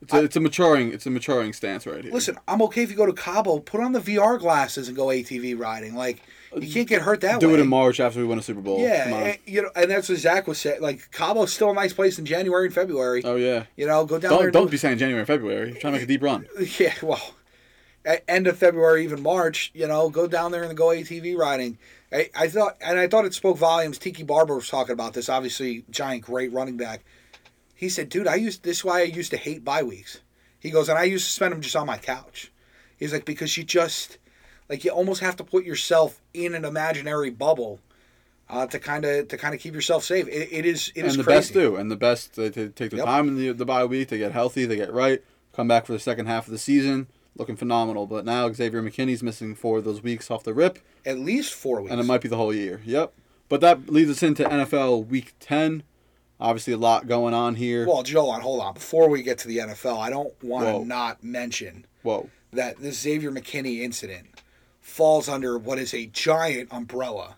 It's 0.00 0.14
a, 0.14 0.24
it's 0.24 0.36
a 0.36 0.40
maturing 0.40 0.94
it's 0.94 1.04
a 1.04 1.10
maturing 1.10 1.52
stance 1.52 1.86
right 1.86 2.02
here. 2.02 2.10
Listen, 2.10 2.38
I'm 2.48 2.62
okay 2.62 2.82
if 2.82 2.90
you 2.90 2.96
go 2.96 3.04
to 3.04 3.12
Cabo, 3.12 3.58
put 3.58 3.82
on 3.82 3.92
the 3.92 4.00
VR 4.00 4.38
glasses 4.38 4.88
and 4.88 4.96
go 4.96 5.08
ATV 5.08 5.60
riding. 5.60 5.94
Like, 5.94 6.22
you 6.56 6.72
can't 6.72 6.88
get 6.88 7.02
hurt 7.02 7.20
that 7.20 7.34
way. 7.34 7.40
do 7.40 7.48
way. 7.48 7.54
it 7.54 7.60
in 7.60 7.68
March 7.68 8.00
after 8.00 8.20
we 8.20 8.26
win 8.26 8.38
a 8.38 8.42
Super 8.42 8.60
Bowl. 8.60 8.80
Yeah, 8.80 9.04
Come 9.04 9.12
on. 9.14 9.22
and, 9.22 9.38
you 9.46 9.62
know, 9.62 9.70
and 9.76 9.90
that's 9.90 10.08
what 10.08 10.18
Zach 10.18 10.46
was 10.46 10.58
saying. 10.58 10.80
Like, 10.80 11.10
Cabo's 11.12 11.52
still 11.52 11.70
a 11.70 11.74
nice 11.74 11.92
place 11.92 12.18
in 12.18 12.26
January 12.26 12.66
and 12.66 12.74
February. 12.74 13.22
Oh 13.24 13.36
yeah. 13.36 13.64
You 13.76 13.86
know, 13.86 14.04
go 14.04 14.18
down 14.18 14.30
there. 14.30 14.30
Don't 14.30 14.44
and 14.44 14.52
don't 14.52 14.64
do- 14.66 14.70
be 14.72 14.76
saying 14.76 14.98
January 14.98 15.20
and 15.20 15.26
February. 15.26 15.72
Trying 15.72 15.92
to 15.92 15.98
make 15.98 16.02
a 16.02 16.06
deep 16.06 16.22
run. 16.22 16.46
Yeah, 16.78 16.94
well, 17.02 17.34
at 18.04 18.24
end 18.28 18.46
of 18.46 18.56
February, 18.56 19.04
even 19.04 19.22
March, 19.22 19.70
you 19.74 19.86
know, 19.86 20.08
go 20.10 20.26
down 20.26 20.52
there 20.52 20.62
and 20.62 20.76
go 20.76 20.86
ATV 20.88 21.36
riding. 21.36 21.78
I, 22.12 22.30
I 22.34 22.48
thought, 22.48 22.76
and 22.80 22.98
I 22.98 23.06
thought 23.06 23.24
it 23.24 23.34
spoke 23.34 23.58
volumes. 23.58 23.98
Tiki 23.98 24.22
Barber 24.24 24.56
was 24.56 24.68
talking 24.68 24.92
about 24.92 25.12
this. 25.14 25.28
Obviously, 25.28 25.84
giant, 25.90 26.24
great 26.24 26.52
running 26.52 26.76
back. 26.76 27.04
He 27.74 27.88
said, 27.88 28.08
"Dude, 28.08 28.26
I 28.26 28.34
used 28.34 28.62
this 28.62 28.78
is 28.78 28.84
why 28.84 29.00
I 29.00 29.04
used 29.04 29.30
to 29.30 29.36
hate 29.36 29.64
bye 29.64 29.82
weeks." 29.82 30.20
He 30.58 30.70
goes, 30.70 30.88
and 30.88 30.98
I 30.98 31.04
used 31.04 31.24
to 31.26 31.30
spend 31.32 31.52
them 31.52 31.60
just 31.62 31.76
on 31.76 31.86
my 31.86 31.96
couch. 31.98 32.50
He's 32.98 33.12
like, 33.14 33.24
because 33.24 33.56
you 33.56 33.64
just, 33.64 34.18
like, 34.70 34.84
you 34.84 34.90
almost 34.90 35.20
have 35.20 35.36
to 35.36 35.44
put 35.44 35.64
yourself 35.64 36.22
in 36.32 36.54
an 36.54 36.64
imaginary 36.64 37.28
bubble. 37.30 37.80
Uh, 38.48 38.66
to 38.66 38.80
kind 38.80 39.04
of 39.04 39.28
to 39.28 39.36
kind 39.36 39.54
of 39.54 39.60
keep 39.60 39.74
yourself 39.74 40.02
safe, 40.02 40.26
it, 40.26 40.48
it 40.50 40.66
is 40.66 40.90
it 40.96 41.04
is 41.04 41.14
and 41.14 41.20
the 41.20 41.24
crazy. 41.24 41.38
best 41.38 41.52
do, 41.52 41.76
and 41.76 41.88
the 41.88 41.94
best 41.94 42.34
they, 42.34 42.48
they 42.48 42.66
take 42.66 42.90
their 42.90 42.98
Yep. 42.98 43.06
time 43.06 43.28
in 43.28 43.36
the 43.36 43.52
the 43.52 43.64
bye 43.64 43.84
week. 43.84 44.08
They 44.08 44.18
get 44.18 44.32
healthy, 44.32 44.64
they 44.66 44.74
get 44.74 44.92
right, 44.92 45.22
come 45.52 45.68
back 45.68 45.86
for 45.86 45.92
the 45.92 46.00
second 46.00 46.26
half 46.26 46.46
of 46.48 46.50
the 46.50 46.58
season, 46.58 47.06
looking 47.36 47.54
phenomenal. 47.54 48.08
But 48.08 48.24
now 48.24 48.52
Xavier 48.52 48.82
McKinney's 48.82 49.22
missing 49.22 49.54
four 49.54 49.78
of 49.78 49.84
those 49.84 50.02
weeks 50.02 50.32
off 50.32 50.42
the 50.42 50.52
rip, 50.52 50.80
At 51.06 51.20
least 51.20 51.54
four 51.54 51.80
weeks. 51.80 51.92
and 51.92 52.00
it 52.00 52.04
might 52.04 52.22
be 52.22 52.28
the 52.28 52.36
whole 52.38 52.52
year. 52.52 52.80
Yep. 52.84 53.12
But 53.48 53.60
that 53.60 53.88
leads 53.88 54.10
us 54.10 54.20
into 54.20 54.42
NFL 54.42 55.06
Week 55.06 55.32
Ten. 55.38 55.84
Obviously, 56.40 56.72
a 56.72 56.76
lot 56.76 57.06
going 57.06 57.34
on 57.34 57.54
here. 57.54 57.86
Well, 57.86 58.02
Joel, 58.02 58.30
on 58.30 58.40
hold 58.40 58.60
on. 58.62 58.74
Before 58.74 59.08
we 59.08 59.22
get 59.22 59.38
to 59.38 59.46
the 59.46 59.58
NFL, 59.58 59.96
I 60.00 60.10
don't 60.10 60.34
want 60.42 60.66
to 60.66 60.84
not 60.84 61.22
mention 61.22 61.86
Whoa. 62.02 62.30
that 62.52 62.78
this 62.80 62.98
Xavier 62.98 63.30
McKinney 63.30 63.82
incident 63.82 64.26
falls 64.90 65.28
under 65.28 65.56
what 65.56 65.78
is 65.78 65.94
a 65.94 66.06
giant 66.06 66.68
umbrella 66.72 67.36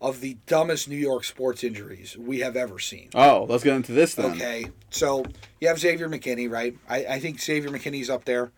of 0.00 0.20
the 0.20 0.36
dumbest 0.46 0.88
New 0.88 0.96
York 0.96 1.24
sports 1.24 1.62
injuries 1.62 2.16
we 2.16 2.40
have 2.40 2.56
ever 2.56 2.78
seen. 2.78 3.08
Oh, 3.14 3.46
let's 3.48 3.62
get 3.62 3.76
into 3.76 3.92
this 3.92 4.14
then. 4.14 4.32
Okay, 4.32 4.66
so 4.90 5.24
you 5.60 5.68
have 5.68 5.78
Xavier 5.78 6.08
McKinney, 6.08 6.50
right? 6.50 6.76
I, 6.88 7.04
I 7.04 7.20
think 7.20 7.40
Xavier 7.40 7.70
McKinney's 7.70 8.10
up 8.10 8.24
there. 8.24 8.50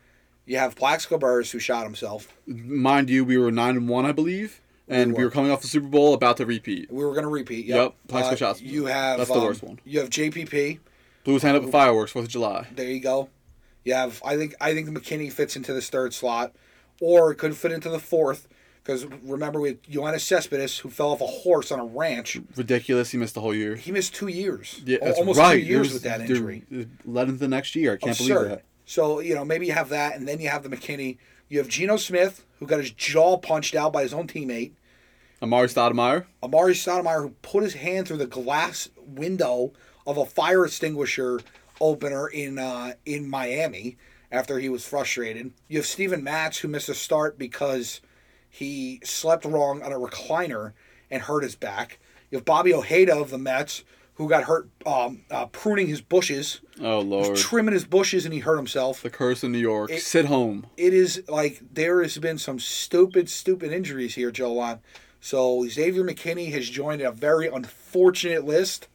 You 0.46 0.59
have 0.59 0.74
Plaxico 0.76 1.18
Burress, 1.18 1.50
who 1.50 1.59
shot 1.59 1.85
himself. 1.85 2.28
Mind 2.46 3.09
you, 3.11 3.24
we 3.24 3.37
were 3.38 3.50
nine 3.50 3.76
and 3.76 3.88
one, 3.88 4.04
I 4.07 4.12
believe, 4.12 4.61
and 4.88 5.12
we 5.12 5.18
were. 5.18 5.24
were 5.24 5.30
coming 5.30 5.50
off 5.50 5.61
the 5.62 5.68
Super 5.68 5.88
Bowl, 5.88 6.12
about 6.14 6.37
to 6.38 6.46
repeat. 6.46 6.90
We 6.90 7.04
were 7.04 7.12
going 7.12 7.24
to 7.24 7.30
repeat. 7.30 7.66
Yep, 7.66 7.76
Yep. 7.76 7.94
Plaxico 8.09 8.37
shots. 8.37 8.61
You 8.62 8.87
have 8.87 9.18
That's 9.18 9.30
the 9.30 9.37
um, 9.37 9.44
worst 9.44 9.62
one. 9.62 9.80
You 9.85 10.00
have 10.00 10.11
JPP. 10.11 10.78
Blew 11.24 11.35
his 11.35 11.42
hand 11.42 11.57
up 11.57 11.62
at 11.64 11.70
fireworks 11.70 12.12
Fourth 12.12 12.26
of 12.26 12.30
July. 12.30 12.66
There 12.74 12.90
you 12.90 13.00
go. 13.00 13.30
You 13.85 13.94
have. 13.94 14.22
I 14.24 14.37
think. 14.37 14.54
I 14.61 14.74
think 14.74 14.88
McKinney 14.88 15.33
fits 15.33 15.57
into 15.57 15.72
this 15.72 15.88
third 15.90 16.12
slot, 16.14 16.52
or 17.00 17.30
it 17.33 17.37
could 17.37 17.57
fit 17.57 17.72
into 17.72 17.88
the 17.88 17.98
fourth. 17.98 18.48
Because 18.83 19.07
remember, 19.22 19.61
we 19.61 19.68
had 19.68 19.83
Yoenis 19.85 20.20
Cespedes, 20.20 20.78
who 20.80 20.90
fell 20.90 21.12
off 21.12 21.22
a 21.22 21.26
horse 21.26 21.72
on 21.72 21.80
a 21.80 21.85
ranch. 21.87 22.38
Ridiculous. 22.54 23.11
He 23.12 23.16
missed 23.18 23.35
the 23.35 23.40
whole 23.40 23.54
year. 23.54 23.76
He 23.76 23.90
missed 23.92 24.14
two 24.14 24.28
years. 24.28 24.83
Yeah, 24.85 24.98
that's 25.00 25.18
almost 25.18 25.38
right. 25.38 25.54
two 25.54 25.61
years 25.66 25.88
There's- 25.88 25.92
with 25.94 26.02
that 26.02 26.20
injury. 26.20 26.64
Led 27.07 27.28
into 27.28 27.40
the 27.40 27.48
next 27.48 27.74
year. 27.74 27.94
I 27.94 27.96
can't 27.96 28.18
Absurd. 28.18 28.35
believe 28.35 28.48
that. 28.50 28.64
So 28.85 29.20
you 29.20 29.35
know, 29.35 29.44
maybe 29.44 29.66
you 29.66 29.72
have 29.72 29.88
that, 29.88 30.16
and 30.16 30.28
then 30.28 30.38
you 30.40 30.50
have 30.50 30.62
the 30.62 30.68
McKinney. 30.68 31.16
You 31.48 31.59
have 31.59 31.68
Geno 31.68 31.96
Smith, 31.96 32.44
who 32.59 32.66
got 32.66 32.80
his 32.80 32.90
jaw 32.90 33.38
punched 33.38 33.74
out 33.74 33.92
by 33.92 34.02
his 34.02 34.12
own 34.12 34.26
teammate. 34.26 34.72
Amar'e 35.42 35.66
Stoudemire. 35.72 36.26
Amar'e 36.42 36.72
Stoudemire, 36.72 37.22
who 37.22 37.30
put 37.40 37.62
his 37.62 37.74
hand 37.74 38.07
through 38.07 38.16
the 38.18 38.26
glass 38.26 38.90
window 38.98 39.72
of 40.07 40.18
a 40.18 40.26
fire 40.26 40.64
extinguisher 40.66 41.40
opener 41.80 42.28
in 42.28 42.59
uh, 42.59 42.92
in 43.07 43.28
Miami 43.30 43.96
after 44.34 44.58
he 44.58 44.68
was 44.68 44.86
frustrated. 44.86 45.52
You 45.68 45.78
have 45.78 45.86
Steven 45.86 46.24
Matz, 46.24 46.58
who 46.58 46.68
missed 46.68 46.88
a 46.88 46.94
start 46.94 47.38
because 47.38 48.00
he 48.50 49.00
slept 49.04 49.44
wrong 49.44 49.80
on 49.82 49.92
a 49.92 49.96
recliner 49.98 50.72
and 51.10 51.22
hurt 51.22 51.44
his 51.44 51.54
back. 51.54 52.00
You 52.30 52.38
have 52.38 52.44
Bobby 52.44 52.74
Ojeda 52.74 53.16
of 53.16 53.30
the 53.30 53.38
Mets, 53.38 53.84
who 54.14 54.28
got 54.28 54.44
hurt 54.44 54.68
um, 54.86 55.22
uh, 55.30 55.46
pruning 55.46 55.86
his 55.86 56.00
bushes, 56.00 56.60
Oh 56.80 57.00
Lord. 57.00 57.36
trimming 57.36 57.74
his 57.74 57.84
bushes, 57.84 58.24
and 58.24 58.34
he 58.34 58.40
hurt 58.40 58.56
himself. 58.56 59.02
the 59.02 59.10
curse 59.10 59.44
of 59.44 59.50
New 59.50 59.58
York. 59.58 59.90
Sit 59.92 60.24
home. 60.26 60.66
It 60.76 60.92
is 60.92 61.22
like 61.28 61.60
there 61.72 62.02
has 62.02 62.18
been 62.18 62.38
some 62.38 62.58
stupid, 62.58 63.28
stupid 63.28 63.72
injuries 63.72 64.16
here, 64.16 64.32
Jolan. 64.32 64.80
So 65.20 65.66
Xavier 65.68 66.02
McKinney 66.04 66.52
has 66.52 66.68
joined 66.68 67.02
a 67.02 67.10
very 67.12 67.46
unfortunate 67.48 68.44
list. 68.44 68.88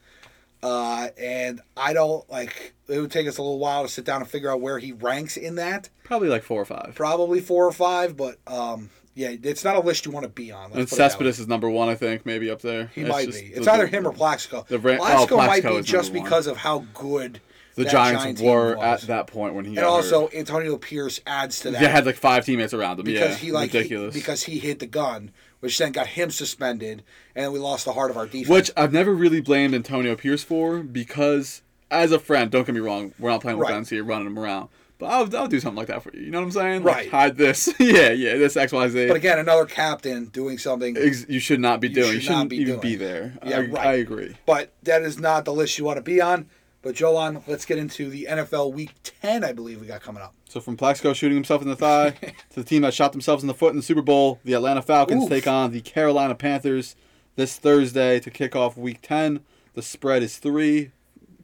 Uh, 0.62 1.08
and 1.18 1.62
I 1.78 1.94
don't 1.94 2.30
like 2.30 2.74
it 2.90 3.00
would 3.00 3.12
take 3.12 3.28
us 3.28 3.38
a 3.38 3.42
little 3.42 3.60
while 3.60 3.84
to 3.84 3.90
sit 3.90 4.04
down 4.04 4.22
and 4.22 4.30
figure 4.30 4.52
out 4.52 4.60
where 4.62 4.78
he 4.80 4.92
ranks 4.92 5.38
in 5.38 5.56
that. 5.56 5.90
Probably 6.04 6.28
like 6.28 6.44
four 6.44 6.62
or 6.62 6.66
five. 6.66 6.94
Probably 6.96 7.40
four 7.40 7.66
or 7.66 7.72
five, 7.72 8.18
but 8.18 8.38
um, 8.48 8.90
yeah, 9.16 9.34
it's 9.42 9.64
not 9.64 9.76
a 9.76 9.80
list 9.80 10.06
you 10.06 10.12
want 10.12 10.24
to 10.26 10.30
be 10.30 10.52
on. 10.52 10.66
and 10.66 10.76
let's 10.76 10.90
put 10.92 10.96
it 10.96 10.98
that 10.98 11.04
way. 11.04 11.10
Cespedes 11.10 11.40
is 11.40 11.48
number 11.48 11.70
one, 11.70 11.88
I 11.88 11.96
think, 11.96 12.26
maybe 12.26 12.50
up 12.50 12.62
there. 12.62 12.92
He 12.94 13.02
It's 13.02 13.10
might 13.10 13.26
just 13.28 13.40
be. 13.40 13.50
the- 13.52 13.58
It's 13.60 13.68
either 13.68 13.88
him 13.88 14.06
or 14.08 14.12
Plaxico. 14.12 14.66
the 14.68 14.80
Ra- 14.80 14.94
oh, 14.96 14.98
Plaxico 14.98 15.38
might 15.38 15.64
be 15.64 15.82
just 15.82 16.12
because 16.14 16.48
of 16.48 16.58
how 16.58 16.86
good 16.94 17.40
The 17.76 17.86
Giants 17.86 18.42
were 18.42 18.78
at 18.84 19.02
that 19.04 19.28
point 19.28 19.54
when 19.56 19.64
he 19.66 19.78
and 19.78 19.86
also 19.86 20.24
hurt. 20.24 20.34
Antonio 20.36 20.76
Pierce 20.78 21.22
adds 21.26 21.62
to 21.62 21.72
that 21.72 21.80
They 21.80 21.88
had 21.88 22.06
like 22.06 22.18
five 22.18 22.44
teammates 22.46 22.74
around 22.74 23.00
him. 23.00 23.06
because 23.06 23.30
yeah, 23.32 23.36
he 23.36 23.52
like 23.54 23.72
he- 23.72 24.10
because 24.10 24.44
he 24.44 24.60
hit 24.60 24.80
the 24.80 24.88
gun, 24.88 25.32
which 25.60 25.78
then 25.78 25.92
got 25.92 26.08
him 26.08 26.32
suspended, 26.32 27.04
and 27.36 27.52
we 27.54 27.60
lost 27.60 27.86
the 27.86 27.94
heart 27.94 28.12
of 28.12 28.18
our 28.18 28.26
defense. 28.26 28.50
Which 28.50 28.72
I've 28.78 28.94
never 28.94 29.14
really 29.14 29.42
blamed 29.42 29.74
Antonio 29.74 30.16
Pierce 30.16 30.44
for 30.44 30.80
because, 30.84 31.62
as 31.92 32.12
a 32.12 32.20
friend, 32.20 32.50
don't 32.52 32.66
get 32.66 32.74
me 32.76 32.82
wrong, 32.82 33.14
we're 33.20 33.30
not 33.30 33.42
playing 33.42 33.58
with 33.58 33.68
Right. 33.68 33.74
guns 33.76 33.90
here, 33.90 34.04
running 34.04 34.26
them 34.26 34.40
around. 34.40 34.70
But 34.98 35.06
I'll, 35.08 35.38
I'll 35.38 35.48
do 35.48 35.62
something 35.62 35.78
like 35.78 35.88
that 35.88 36.04
for 36.04 36.12
you. 36.14 36.24
You 36.26 36.30
know 36.32 36.40
what 36.40 36.46
I'm 36.48 36.52
saying? 36.52 36.84
Like, 36.84 36.96
Right. 36.96 37.10
hide 37.10 37.38
this. 37.38 37.74
yeah, 37.80 38.10
yeah, 38.12 38.38
this 38.38 38.58
X, 38.58 38.74
Y, 38.74 38.88
Z. 38.90 39.08
but 39.08 39.16
again, 39.16 39.40
another 39.40 39.66
captain 39.66 40.26
doing 40.26 40.58
something. 40.58 40.98
Ex- 40.98 41.26
you 41.30 41.40
should 41.40 41.62
not 41.62 41.80
be 41.80 41.88
doing. 41.88 42.16
You 42.16 42.20
should 42.20 42.32
not 42.32 42.36
shouldn't 42.36 42.50
be 42.50 42.58
even 42.58 42.68
doing. 42.68 42.82
be 42.82 42.96
there. 42.98 43.34
Yeah, 43.46 43.58
I, 43.58 43.60
right. 43.68 43.86
I 43.88 43.94
agree. 43.94 44.36
But 44.46 44.74
that 44.84 45.02
is 45.04 45.18
not 45.18 45.46
the 45.46 45.54
list 45.54 45.78
you 45.78 45.86
want 45.86 45.98
to 45.98 46.02
be 46.04 46.20
on. 46.20 46.50
But 46.82 46.96
Jolan, 46.96 47.44
let's 47.46 47.66
get 47.66 47.78
into 47.78 48.10
the 48.10 48.28
NFL 48.30 48.74
Week 48.74 48.92
10, 49.04 49.44
I 49.44 49.52
believe 49.52 49.82
we 49.82 49.88
got 49.88 50.02
coming 50.02 50.24
up. 50.24 50.34
So 50.48 50.62
from 50.62 50.78
Plaxico 50.78 51.14
shooting 51.14 51.36
himself 51.36 51.62
in 51.62 51.68
the 51.68 51.76
thigh 51.76 52.12
to 52.52 52.56
the 52.56 52.64
team 52.64 52.84
that 52.84 52.94
shot 52.94 53.12
themselves 53.12 53.44
in 53.44 53.48
the 53.48 53.54
foot 53.54 53.72
in 53.72 53.78
the 53.78 53.84
Super 53.84 54.02
Bowl, 54.02 54.40
the 54.46 54.54
Atlanta 54.54 54.82
Falcons 54.82 55.24
Oof. 55.24 55.30
take 55.30 55.48
on 55.48 55.72
the 55.72 55.82
Carolina 55.82 56.36
Panthers 56.36 56.96
this 57.36 57.58
Thursday 57.58 58.20
to 58.22 58.32
kick 58.32 58.56
off 58.56 58.78
Week 58.78 59.00
10. 59.02 59.42
The 59.74 59.82
spread 59.82 60.24
is 60.24 60.38
three. 60.38 60.92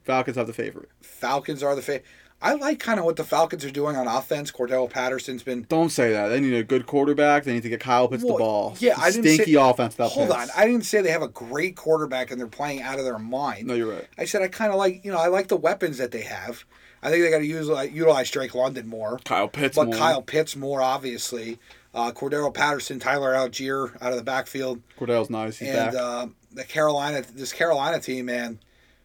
Falcons 0.04 0.38
have 0.38 0.48
the 0.48 0.54
favorite. 0.54 0.90
Falcons 1.02 1.64
are 1.64 1.76
the 1.76 1.82
fa 1.82 2.02
I 2.42 2.54
like 2.54 2.80
kind 2.80 3.00
of 3.00 3.06
what 3.06 3.16
the 3.16 3.24
Falcons 3.24 3.66
are 3.66 3.72
doing 3.72 3.96
on 3.96 4.08
offense. 4.08 4.52
Cordarrelle 4.52 4.90
Patterson's 4.90 5.42
been. 5.42 5.66
Don't 5.70 5.90
say 5.90 6.12
that. 6.12 6.28
They 6.28 6.40
need 6.40 6.54
a 6.54 6.64
good 6.64 6.86
quarterback. 6.86 7.44
They 7.44 7.54
need 7.54 7.64
to 7.64 7.70
get 7.70 7.80
Kyle 7.80 8.08
Pitts 8.08 8.24
Well, 8.24 8.34
the 8.34 8.40
ball. 8.40 8.76
yeah, 8.80 8.96
I 8.98 9.10
didn't 9.10 9.24
stinky 9.34 9.54
say- 9.54 9.60
offense. 9.70 9.96
That 9.96 10.10
Hold 10.12 10.32
on. 10.32 10.48
I 10.56 10.66
didn't 10.68 10.86
say 10.86 11.02
they 11.02 11.12
have 11.12 11.22
a 11.24 11.28
great 11.30 11.76
quarterback 11.76 12.30
and 12.32 12.40
they're 12.40 12.48
playing 12.48 12.82
out 12.82 13.00
of 13.00 13.06
their 13.06 13.18
mind. 13.18 13.68
No, 13.68 13.74
you're 13.74 13.92
right. 13.92 14.08
I 14.18 14.26
said 14.26 14.42
I 14.42 14.48
kind 14.50 14.72
of 14.72 14.78
like, 14.78 15.04
you 15.04 15.12
know, 15.12 15.18
I 15.18 15.28
like 15.28 15.48
the 15.48 15.56
weapons 15.58 15.98
that 15.98 16.12
they 16.12 16.22
have. 16.22 16.66
I 17.02 17.10
think 17.10 17.24
they 17.24 17.30
got 17.32 17.40
to 17.40 17.46
use 17.46 17.68
like, 17.68 17.94
utilize 17.94 18.30
Drake 18.30 18.54
London 18.54 18.88
more. 18.88 19.20
Kyle 19.24 19.48
Pitts. 19.48 19.76
But 19.76 19.88
more. 19.88 19.96
Kyle 19.96 20.22
Pitts 20.22 20.56
more, 20.56 20.82
obviously. 20.82 21.58
Uh, 21.94 22.12
Cordarrelle 22.12 22.54
Patterson, 22.54 23.00
Tyler 23.00 23.34
Allgeier 23.34 23.96
out 24.02 24.12
of 24.12 24.18
the 24.18 24.24
backfield. 24.24 24.82
Cordarrelle's 25.00 25.30
nice. 25.30 25.58
He's 25.60 25.70
and 25.70 25.96
uh, 25.96 26.28
the 26.52 26.64
Carolina, 26.66 27.24
this 27.34 27.54
Carolina 27.54 28.00
team, 28.02 28.26
man, 28.26 28.60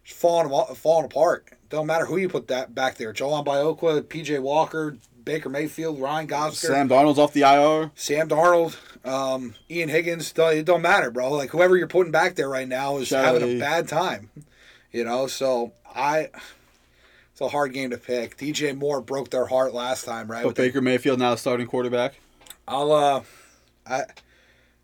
is 0.04 0.12
falling 0.12 0.48
falling 0.74 1.04
apart. 1.04 1.46
Don't 1.70 1.86
matter 1.86 2.04
who 2.04 2.16
you 2.18 2.28
put 2.28 2.48
that 2.48 2.74
back 2.74 2.96
there. 2.96 3.12
Joel 3.12 3.44
Biokwa, 3.44 4.02
PJ 4.02 4.40
Walker, 4.42 4.96
Baker 5.24 5.48
Mayfield, 5.48 6.00
Ryan 6.00 6.26
Gosler, 6.26 6.54
Sam 6.54 6.88
Darnold's 6.88 7.18
off 7.18 7.32
the 7.32 7.42
IR. 7.42 7.90
Sam 7.94 8.28
Darnold, 8.28 8.76
um, 9.06 9.54
Ian 9.70 9.88
Higgins. 9.88 10.32
don't- 10.32 10.56
It 10.56 10.64
don't 10.64 10.82
matter, 10.82 11.10
bro. 11.10 11.30
Like 11.32 11.50
whoever 11.50 11.76
you're 11.76 11.86
putting 11.86 12.10
back 12.12 12.34
there 12.34 12.48
right 12.48 12.66
now 12.68 12.96
is 12.98 13.08
having 13.24 13.42
a 13.42 13.60
bad 13.60 13.88
time. 13.88 14.30
You 14.92 15.04
know, 15.04 15.26
so 15.28 15.72
I. 15.94 16.28
It's 17.32 17.40
a 17.40 17.48
hard 17.48 17.72
game 17.72 17.90
to 17.90 17.96
pick. 17.96 18.36
DJ 18.36 18.76
Moore 18.76 19.00
broke 19.00 19.30
their 19.30 19.46
heart 19.46 19.72
last 19.72 20.04
time, 20.04 20.30
right? 20.30 20.44
But 20.44 20.56
Baker 20.56 20.80
Mayfield 20.82 21.18
now 21.20 21.36
starting 21.36 21.66
quarterback. 21.68 22.14
I'll 22.68 22.90
uh, 22.92 23.22
I, 23.86 24.02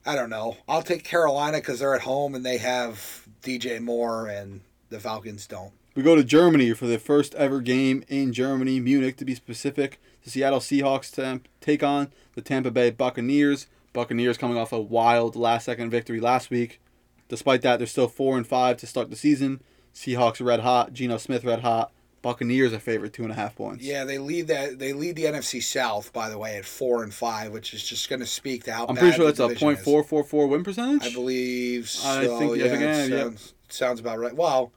I 0.07 0.15
don't 0.15 0.31
know. 0.31 0.57
I'll 0.69 0.83
take 0.83 1.03
Carolina 1.05 1.59
because 1.59 1.81
they're 1.81 1.95
at 1.97 2.03
home 2.03 2.35
and 2.37 2.47
they 2.47 2.59
have 2.59 3.27
DJ 3.43 3.81
Moore 3.81 4.29
and 4.29 4.61
the 4.91 5.01
Falcons 5.01 5.47
don't. 5.49 5.73
We 5.97 6.03
go 6.03 6.15
to 6.15 6.23
Germany 6.23 6.75
for 6.75 6.87
the 6.87 6.99
first 6.99 7.35
ever 7.37 7.63
game 7.63 8.05
in 8.07 8.35
Germany, 8.35 8.81
Munich 8.81 9.17
to 9.17 9.25
be 9.25 9.35
specific. 9.35 9.99
The 10.25 10.31
Seattle 10.31 10.61
Seahawks 10.61 11.11
temp- 11.11 11.49
take 11.63 11.83
on 11.83 12.13
the 12.35 12.43
Tampa 12.43 12.71
Bay 12.71 12.91
Buccaneers. 12.91 13.67
Buccaneers 13.95 14.37
coming 14.37 14.59
off 14.59 14.73
a 14.75 14.81
wild 14.81 15.37
last 15.37 15.65
second 15.65 15.89
victory 15.89 16.21
last 16.21 16.51
week. 16.51 16.83
Despite 17.31 17.63
that, 17.63 17.79
they're 17.79 17.87
still 17.87 18.09
four 18.09 18.37
and 18.37 18.47
five 18.47 18.77
to 18.77 18.87
start 18.87 19.09
the 19.09 19.17
season. 19.17 19.63
Seahawks 19.95 20.45
red 20.45 20.61
hot, 20.61 20.93
Geno 20.93 21.17
Smith 21.17 21.45
red 21.45 21.61
hot. 21.61 21.91
Buccaneers 22.21 22.75
are 22.75 22.79
favorite 22.79 23.15
two 23.15 23.23
and 23.23 23.33
a 23.33 23.35
half 23.35 23.57
points. 23.57 23.83
Yeah, 23.83 24.05
they 24.05 24.19
lead 24.19 24.49
that. 24.49 24.79
They 24.79 24.93
lead 24.93 25.17
the 25.17 25.25
NFC 25.25 25.63
South, 25.63 26.13
by 26.13 26.29
the 26.29 26.37
way, 26.37 26.59
at 26.59 26.67
four 26.67 27.05
and 27.05 27.15
five, 27.15 27.53
which 27.53 27.73
is 27.73 27.83
just 27.83 28.11
going 28.11 28.21
to 28.21 28.27
speak 28.27 28.65
to 28.65 28.73
how. 28.73 28.87
I'm 28.87 28.97
pretty 28.97 29.17
sure 29.17 29.25
that's 29.25 29.39
a 29.39 29.45
division 29.45 29.67
point 29.67 29.79
is. 29.79 29.85
four 29.85 30.05
four 30.05 30.25
four 30.25 30.47
win 30.47 30.63
percentage. 30.63 31.11
I 31.11 31.15
believe 31.15 31.89
so. 31.89 32.35
I 32.35 32.39
think- 32.39 32.57
yeah, 32.59 32.65
I 32.67 32.69
think 32.69 32.83
I 32.83 32.87
am, 32.87 32.93
it 32.93 33.11
yep. 33.11 33.21
sounds, 33.23 33.55
sounds 33.71 34.01
about 34.01 34.19
right. 34.19 34.35
Well, 34.37 34.73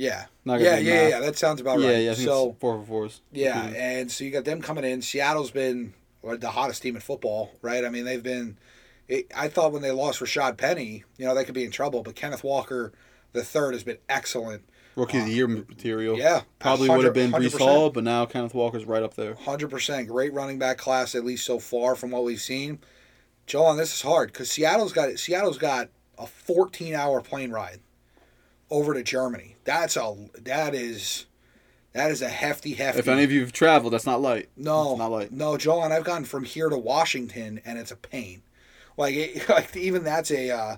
yeah, 0.00 0.24
Not 0.46 0.60
yeah, 0.62 0.78
yeah, 0.78 1.08
yeah. 1.08 1.20
That 1.20 1.36
sounds 1.36 1.60
about 1.60 1.76
right. 1.76 1.90
yeah, 1.90 1.98
yeah. 1.98 2.14
so 2.14 2.56
four 2.58 2.78
for 2.78 2.86
fours. 2.86 3.20
Yeah, 3.32 3.66
and 3.66 4.10
so 4.10 4.24
you 4.24 4.30
got 4.30 4.46
them 4.46 4.62
coming 4.62 4.82
in. 4.82 5.02
Seattle's 5.02 5.50
been 5.50 5.92
the 6.22 6.48
hottest 6.48 6.80
team 6.80 6.94
in 6.94 7.02
football, 7.02 7.50
right? 7.60 7.84
I 7.84 7.90
mean, 7.90 8.06
they've 8.06 8.22
been. 8.22 8.56
It, 9.08 9.30
I 9.36 9.48
thought 9.48 9.72
when 9.72 9.82
they 9.82 9.90
lost 9.90 10.20
Rashad 10.20 10.56
Penny, 10.56 11.04
you 11.18 11.26
know, 11.26 11.34
they 11.34 11.44
could 11.44 11.54
be 11.54 11.64
in 11.64 11.70
trouble. 11.70 12.02
But 12.02 12.14
Kenneth 12.14 12.42
Walker, 12.42 12.94
the 13.34 13.44
third, 13.44 13.74
has 13.74 13.84
been 13.84 13.98
excellent. 14.08 14.64
Rookie 14.96 15.18
of 15.18 15.26
the 15.26 15.32
year 15.32 15.44
um, 15.44 15.66
material. 15.68 16.16
Yeah, 16.16 16.42
Probably 16.58 16.88
would 16.88 17.04
have 17.04 17.12
been 17.12 17.32
100%. 17.32 17.38
Breece 17.38 17.58
Hall, 17.58 17.90
but 17.90 18.02
now 18.02 18.24
Kenneth 18.24 18.54
Walker's 18.54 18.86
right 18.86 19.02
up 19.02 19.16
there. 19.16 19.34
Hundred 19.34 19.68
percent, 19.68 20.08
great 20.08 20.32
running 20.32 20.58
back 20.58 20.78
class 20.78 21.14
at 21.14 21.26
least 21.26 21.44
so 21.44 21.58
far 21.58 21.94
from 21.94 22.10
what 22.10 22.24
we've 22.24 22.40
seen. 22.40 22.78
Joel, 23.46 23.76
this 23.76 23.92
is 23.92 24.00
hard 24.00 24.32
because 24.32 24.50
Seattle's 24.50 24.94
got 24.94 25.18
Seattle's 25.18 25.58
got 25.58 25.90
a 26.18 26.26
14 26.26 26.94
hour 26.94 27.20
plane 27.20 27.50
ride 27.50 27.80
over 28.70 28.94
to 28.94 29.02
Germany. 29.02 29.56
That's 29.64 29.96
a 29.96 30.14
that 30.42 30.74
is 30.74 31.26
that 31.92 32.10
is 32.10 32.22
a 32.22 32.28
hefty 32.28 32.74
hefty. 32.74 33.00
If 33.00 33.08
any 33.08 33.24
of 33.24 33.32
you 33.32 33.40
have 33.40 33.52
traveled, 33.52 33.92
that's 33.92 34.06
not 34.06 34.20
light. 34.20 34.48
No, 34.56 34.92
It's 34.92 34.98
not 34.98 35.10
light. 35.10 35.32
no, 35.32 35.56
Joel, 35.56 35.84
and 35.84 35.92
I've 35.92 36.04
gone 36.04 36.24
from 36.24 36.44
here 36.44 36.68
to 36.68 36.78
Washington, 36.78 37.60
and 37.64 37.78
it's 37.78 37.90
a 37.90 37.96
pain. 37.96 38.42
Like, 38.96 39.14
it, 39.14 39.48
like 39.48 39.76
even 39.76 40.04
that's 40.04 40.30
a, 40.30 40.50
uh, 40.50 40.76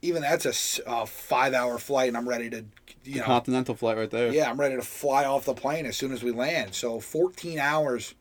even 0.00 0.22
that's 0.22 0.46
a, 0.46 0.50
s- 0.50 0.80
a 0.86 1.04
five-hour 1.06 1.76
flight, 1.78 2.08
and 2.08 2.16
I'm 2.16 2.26
ready 2.28 2.48
to, 2.50 2.64
you 3.04 3.18
know, 3.18 3.24
Continental 3.26 3.74
flight 3.74 3.98
right 3.98 4.10
there. 4.10 4.32
yeah, 4.32 4.48
I'm 4.48 4.58
ready 4.58 4.76
to 4.76 4.82
fly 4.82 5.24
off 5.26 5.44
the 5.44 5.54
plane 5.54 5.84
as 5.84 5.96
soon 5.98 6.12
as 6.12 6.22
we 6.22 6.30
land. 6.30 6.74
So 6.74 6.98
14 6.98 7.58
hours, 7.58 8.14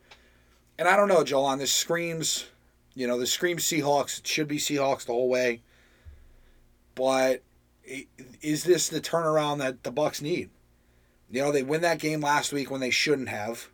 and 0.77 0.87
I 0.87 0.97
don't 0.97 1.07
know, 1.07 1.23
Joel, 1.23 1.45
on 1.45 1.59
this 1.59 1.71
screams, 1.71 2.47
you 2.93 3.07
know, 3.07 3.17
this 3.17 3.31
screams 3.31 3.63
Seahawks. 3.63 4.19
It 4.19 4.27
should 4.27 4.47
be 4.49 4.57
Seahawks 4.57 5.05
the 5.05 5.13
whole 5.13 5.29
way. 5.29 5.61
But 6.95 7.41
is 8.41 8.63
this 8.63 8.89
the 8.89 9.01
turnaround 9.01 9.59
that 9.59 9.83
the 9.83 9.91
Bucks 9.91 10.21
need? 10.21 10.49
You 11.29 11.41
know, 11.41 11.51
they 11.51 11.63
win 11.63 11.81
that 11.81 11.99
game 11.99 12.21
last 12.21 12.53
week 12.53 12.71
when 12.71 12.81
they 12.81 12.89
shouldn't 12.89 13.29
have. 13.29 13.69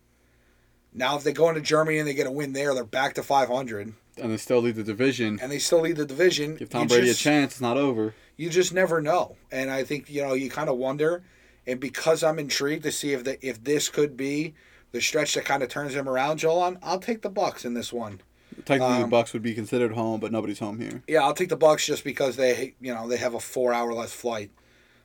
Now, 0.92 1.16
if 1.16 1.24
they 1.24 1.32
go 1.32 1.48
into 1.48 1.60
Germany 1.60 1.98
and 1.98 2.06
they 2.08 2.14
get 2.14 2.26
a 2.26 2.30
win 2.30 2.52
there, 2.52 2.74
they're 2.74 2.84
back 2.84 3.14
to 3.14 3.22
500, 3.22 3.94
And 4.16 4.32
they 4.32 4.36
still 4.36 4.60
lead 4.60 4.76
the 4.76 4.84
division. 4.84 5.38
and 5.42 5.50
they 5.50 5.58
still 5.58 5.80
lead 5.80 5.96
the 5.96 6.06
division. 6.06 6.56
Give 6.56 6.68
Tom 6.70 6.86
Brady 6.86 7.06
just- 7.08 7.20
a 7.20 7.24
chance, 7.24 7.52
it's 7.54 7.60
not 7.60 7.76
over. 7.76 8.14
you 8.36 8.48
just 8.50 8.72
never 8.72 9.00
know. 9.00 9.36
And 9.52 9.70
I 9.70 9.84
think 9.84 10.08
you 10.10 10.22
know 10.22 10.34
you 10.34 10.50
kind 10.50 10.68
of 10.68 10.76
wonder. 10.76 11.22
And 11.66 11.80
because 11.80 12.22
I'm 12.22 12.38
intrigued 12.38 12.82
to 12.82 12.92
see 12.92 13.12
if 13.12 13.24
the 13.24 13.44
if 13.46 13.62
this 13.64 13.88
could 13.88 14.16
be 14.16 14.54
the 14.92 15.00
stretch 15.00 15.34
that 15.34 15.44
kind 15.44 15.62
of 15.62 15.68
turns 15.68 15.94
him 15.94 16.08
around, 16.08 16.38
Joel, 16.38 16.76
I'll 16.82 16.98
take 17.00 17.22
the 17.22 17.30
Bucks 17.30 17.64
in 17.64 17.74
this 17.74 17.92
one. 17.92 18.20
Technically, 18.64 18.98
the 18.98 19.04
Um, 19.04 19.10
Bucks 19.10 19.32
would 19.32 19.42
be 19.42 19.54
considered 19.54 19.92
home, 19.92 20.20
but 20.20 20.32
nobody's 20.32 20.58
home 20.58 20.78
here. 20.80 21.02
Yeah, 21.08 21.22
I'll 21.22 21.34
take 21.34 21.48
the 21.48 21.56
Bucks 21.56 21.86
just 21.86 22.04
because 22.04 22.36
they 22.36 22.74
you 22.80 22.92
know 22.94 23.08
they 23.08 23.16
have 23.18 23.34
a 23.34 23.40
four 23.40 23.72
hour 23.72 23.92
less 23.92 24.12
flight 24.12 24.50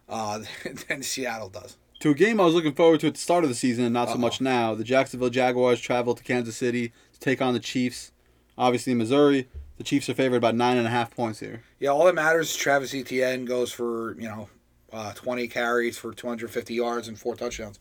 uh, 0.08 0.40
than 0.88 1.04
Seattle 1.04 1.50
does. 1.50 1.78
To 2.02 2.12
a 2.12 2.14
game 2.14 2.40
I 2.40 2.46
was 2.46 2.54
looking 2.54 2.74
forward 2.74 3.02
to 3.02 3.08
at 3.08 3.16
the 3.16 3.20
start 3.20 3.44
of 3.44 3.50
the 3.50 3.56
season, 3.56 3.84
and 3.86 3.94
not 3.94 4.08
so 4.08 4.14
Uh-oh. 4.14 4.20
much 4.20 4.40
now. 4.40 4.74
The 4.76 4.84
Jacksonville 4.86 5.30
Jaguars 5.30 5.82
travel 5.82 6.16
to 6.16 6.24
Kansas 6.24 6.56
City 6.56 6.94
to 7.14 7.20
take 7.20 7.42
on 7.42 7.54
the 7.54 7.60
Chiefs. 7.60 8.12
Obviously, 8.58 8.92
in 8.92 8.98
Missouri, 8.98 9.48
the 9.78 9.84
Chiefs 9.84 10.10
are 10.10 10.14
favored 10.14 10.42
by 10.42 10.52
nine 10.52 10.78
and 10.78 10.88
a 10.88 10.90
half 10.90 11.14
points 11.14 11.40
here. 11.40 11.64
Yeah, 11.80 11.90
all 11.90 12.06
that 12.06 12.16
matters 12.16 12.52
is 12.52 12.56
Travis 12.56 12.94
Etienne 12.94 13.46
goes 13.46 13.72
for 13.72 14.16
you 14.16 14.28
know 14.28 14.50
uh, 14.94 15.12
20 15.14 15.48
carries 15.48 15.98
for 15.98 16.14
250 16.14 16.74
yards 16.74 17.08
and 17.08 17.20
four 17.20 17.36
touchdowns 17.36 17.80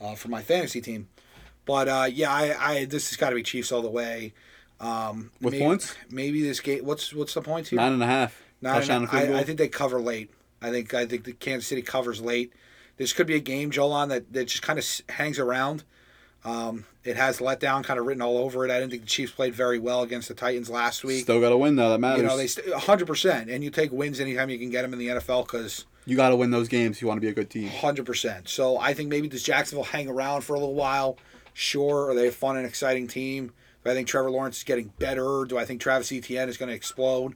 uh, 0.00 0.14
for 0.14 0.28
my 0.28 0.42
fantasy 0.42 0.80
team. 0.80 1.08
But 1.66 1.88
uh, 1.88 2.06
yeah, 2.12 2.30
I, 2.30 2.72
I 2.80 2.84
this 2.84 3.08
has 3.10 3.16
got 3.16 3.30
to 3.30 3.36
be 3.36 3.42
Chiefs 3.42 3.72
all 3.72 3.80
the 3.82 3.88
way. 3.90 4.34
Um, 4.80 5.30
With 5.40 5.52
maybe, 5.52 5.64
points? 5.64 5.94
Maybe 6.10 6.42
this 6.42 6.60
game. 6.60 6.84
What's 6.84 7.14
what's 7.14 7.34
the 7.34 7.42
points 7.42 7.70
here? 7.70 7.78
Nine 7.78 7.92
and 7.92 8.02
a 8.02 8.06
half. 8.06 8.42
Nine 8.60 8.74
Touchdown 8.74 9.04
and 9.04 9.12
and 9.12 9.36
I. 9.36 9.40
I 9.40 9.44
think 9.44 9.58
they 9.58 9.68
cover 9.68 10.00
late. 10.00 10.30
I 10.60 10.70
think 10.70 10.92
I 10.94 11.06
think 11.06 11.24
the 11.24 11.32
Kansas 11.32 11.66
City 11.68 11.82
covers 11.82 12.20
late. 12.20 12.52
This 12.96 13.12
could 13.12 13.26
be 13.26 13.34
a 13.34 13.40
game, 13.40 13.70
Jolan, 13.70 14.08
that, 14.10 14.32
that 14.32 14.44
just 14.44 14.62
kind 14.62 14.78
of 14.78 14.86
hangs 15.08 15.38
around. 15.38 15.82
Um, 16.44 16.84
it 17.02 17.16
has 17.16 17.38
letdown 17.38 17.82
kind 17.82 17.98
of 17.98 18.06
written 18.06 18.22
all 18.22 18.38
over 18.38 18.64
it. 18.64 18.70
I 18.70 18.78
didn't 18.78 18.90
think 18.90 19.02
the 19.02 19.08
Chiefs 19.08 19.32
played 19.32 19.54
very 19.54 19.78
well 19.78 20.02
against 20.02 20.28
the 20.28 20.34
Titans 20.34 20.70
last 20.70 21.02
week. 21.02 21.22
Still 21.22 21.40
got 21.40 21.48
to 21.48 21.56
win, 21.56 21.76
though. 21.76 21.90
That 21.90 21.98
matters. 21.98 22.22
you 22.22 22.28
know, 22.28 22.36
they 22.36 22.46
st- 22.46 22.68
100%. 22.68 23.52
And 23.52 23.64
you 23.64 23.70
take 23.70 23.90
wins 23.92 24.20
anytime 24.20 24.50
you 24.50 24.58
can 24.58 24.70
get 24.70 24.82
them 24.82 24.92
in 24.92 24.98
the 24.98 25.08
NFL 25.08 25.46
because 25.46 25.86
you 26.06 26.16
got 26.16 26.28
to 26.28 26.36
win 26.36 26.50
those 26.50 26.68
games 26.68 26.96
if 26.96 27.02
you 27.02 27.08
want 27.08 27.16
to 27.16 27.22
be 27.22 27.28
a 27.28 27.34
good 27.34 27.50
team. 27.50 27.68
100%. 27.68 28.46
So 28.46 28.78
I 28.78 28.94
think 28.94 29.08
maybe 29.08 29.26
does 29.26 29.42
Jacksonville 29.42 29.84
hang 29.84 30.08
around 30.08 30.42
for 30.42 30.54
a 30.54 30.58
little 30.58 30.74
while? 30.74 31.16
Sure. 31.54 32.10
Are 32.10 32.14
they 32.14 32.28
a 32.28 32.32
fun 32.32 32.56
and 32.56 32.66
exciting 32.66 33.08
team? 33.08 33.52
Do 33.84 33.90
I 33.90 33.94
think 33.94 34.08
Trevor 34.08 34.30
Lawrence 34.30 34.58
is 34.58 34.64
getting 34.64 34.92
better? 34.98 35.44
Do 35.46 35.58
I 35.58 35.64
think 35.64 35.80
Travis 35.80 36.10
Etienne 36.10 36.48
is 36.48 36.56
going 36.56 36.70
to 36.70 36.74
explode? 36.74 37.34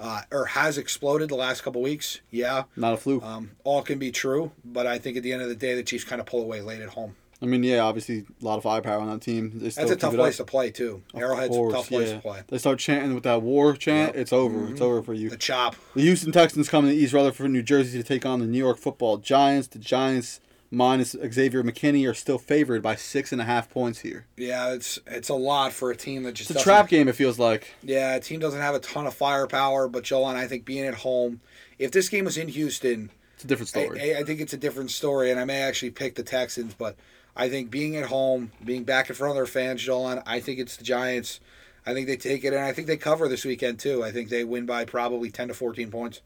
Uh, 0.00 0.22
or 0.32 0.46
has 0.46 0.78
exploded 0.78 1.28
the 1.28 1.36
last 1.36 1.62
couple 1.62 1.80
weeks? 1.82 2.20
Yeah. 2.30 2.64
Not 2.76 2.94
a 2.94 2.96
fluke. 2.96 3.22
Um, 3.22 3.52
all 3.62 3.82
can 3.82 3.98
be 3.98 4.10
true, 4.10 4.50
but 4.64 4.86
I 4.86 4.98
think 4.98 5.16
at 5.16 5.22
the 5.22 5.32
end 5.32 5.42
of 5.42 5.48
the 5.48 5.54
day, 5.54 5.74
the 5.74 5.82
Chiefs 5.82 6.04
kind 6.04 6.20
of 6.20 6.26
pull 6.26 6.40
away 6.40 6.60
late 6.60 6.80
at 6.80 6.88
home. 6.90 7.14
I 7.40 7.46
mean, 7.46 7.64
yeah, 7.64 7.80
obviously 7.80 8.24
a 8.40 8.44
lot 8.44 8.56
of 8.56 8.62
firepower 8.62 9.00
on 9.00 9.10
that 9.10 9.20
team. 9.20 9.50
They 9.54 9.70
still 9.70 9.88
That's 9.88 9.96
a 9.96 10.00
tough 10.00 10.14
place 10.14 10.38
up. 10.38 10.46
to 10.46 10.50
play 10.50 10.70
too. 10.70 11.02
Of 11.12 11.20
Arrowhead's 11.20 11.56
a 11.56 11.70
tough 11.70 11.88
place 11.88 12.08
yeah. 12.08 12.14
to 12.14 12.20
play. 12.20 12.42
They 12.46 12.58
start 12.58 12.78
chanting 12.78 13.14
with 13.14 13.24
that 13.24 13.42
war 13.42 13.74
chant. 13.74 14.14
Yep. 14.14 14.22
It's 14.22 14.32
over. 14.32 14.58
Mhm. 14.58 14.70
It's 14.72 14.80
over 14.80 15.02
for 15.02 15.12
you. 15.12 15.28
The 15.28 15.36
chop. 15.36 15.74
The 15.94 16.02
Houston 16.02 16.30
Texans 16.30 16.68
come 16.68 16.86
to 16.86 16.94
East 16.94 17.12
Rutherford, 17.12 17.50
New 17.50 17.62
Jersey 17.62 17.98
to 17.98 18.04
take 18.04 18.24
on 18.24 18.38
the 18.38 18.46
New 18.46 18.58
York 18.58 18.78
Football 18.78 19.18
Giants. 19.18 19.66
The 19.66 19.80
Giants 19.80 20.40
minus 20.72 21.14
Xavier 21.30 21.62
McKinney 21.62 22.08
are 22.10 22.14
still 22.14 22.38
favored 22.38 22.82
by 22.82 22.96
six 22.96 23.30
and 23.30 23.40
a 23.40 23.44
half 23.44 23.70
points 23.70 24.00
here. 24.00 24.26
Yeah, 24.36 24.72
it's 24.72 24.98
it's 25.06 25.28
a 25.28 25.34
lot 25.34 25.72
for 25.72 25.92
a 25.92 25.96
team 25.96 26.24
that 26.24 26.32
just 26.32 26.50
It's 26.50 26.60
a 26.60 26.62
trap 26.64 26.88
game. 26.88 27.06
It 27.06 27.14
feels 27.14 27.38
like. 27.38 27.72
Yeah, 27.82 28.14
a 28.14 28.20
team 28.20 28.40
doesn't 28.40 28.60
have 28.60 28.74
a 28.74 28.80
ton 28.80 29.06
of 29.06 29.14
firepower, 29.14 29.86
but 29.86 30.02
Jolan, 30.02 30.34
I 30.34 30.48
think 30.48 30.64
being 30.64 30.86
at 30.86 30.94
home, 30.94 31.40
if 31.78 31.92
this 31.92 32.08
game 32.08 32.24
was 32.24 32.36
in 32.36 32.48
Houston, 32.48 33.10
It's 33.34 33.44
a 33.44 33.46
different 33.46 33.68
story. 33.68 34.14
I, 34.14 34.20
I 34.20 34.24
think 34.24 34.40
it's 34.40 34.54
a 34.54 34.58
different 34.58 34.90
story, 34.90 35.30
and 35.30 35.38
I 35.38 35.44
may 35.44 35.60
actually 35.60 35.90
pick 35.90 36.14
the 36.14 36.22
Texans, 36.24 36.74
but 36.74 36.96
I 37.36 37.48
think 37.48 37.70
being 37.70 37.96
at 37.96 38.06
home, 38.06 38.52
being 38.64 38.84
back 38.84 39.08
in 39.08 39.14
front 39.14 39.30
of 39.30 39.36
their 39.36 39.46
fans, 39.46 39.82
Jolan, 39.86 40.22
I 40.26 40.40
think 40.40 40.58
it's 40.58 40.76
the 40.76 40.84
Giants. 40.84 41.38
I 41.84 41.92
think 41.94 42.06
they 42.06 42.16
take 42.16 42.44
it, 42.44 42.52
and 42.54 42.64
I 42.64 42.72
think 42.72 42.86
they 42.86 42.96
cover 42.96 43.28
this 43.28 43.44
weekend 43.44 43.78
too. 43.78 44.02
I 44.02 44.10
think 44.10 44.28
they 44.30 44.44
win 44.44 44.66
by 44.66 44.84
probably 44.84 45.30
ten 45.30 45.48
to 45.48 45.54
fourteen 45.54 45.90
points. 45.90 46.22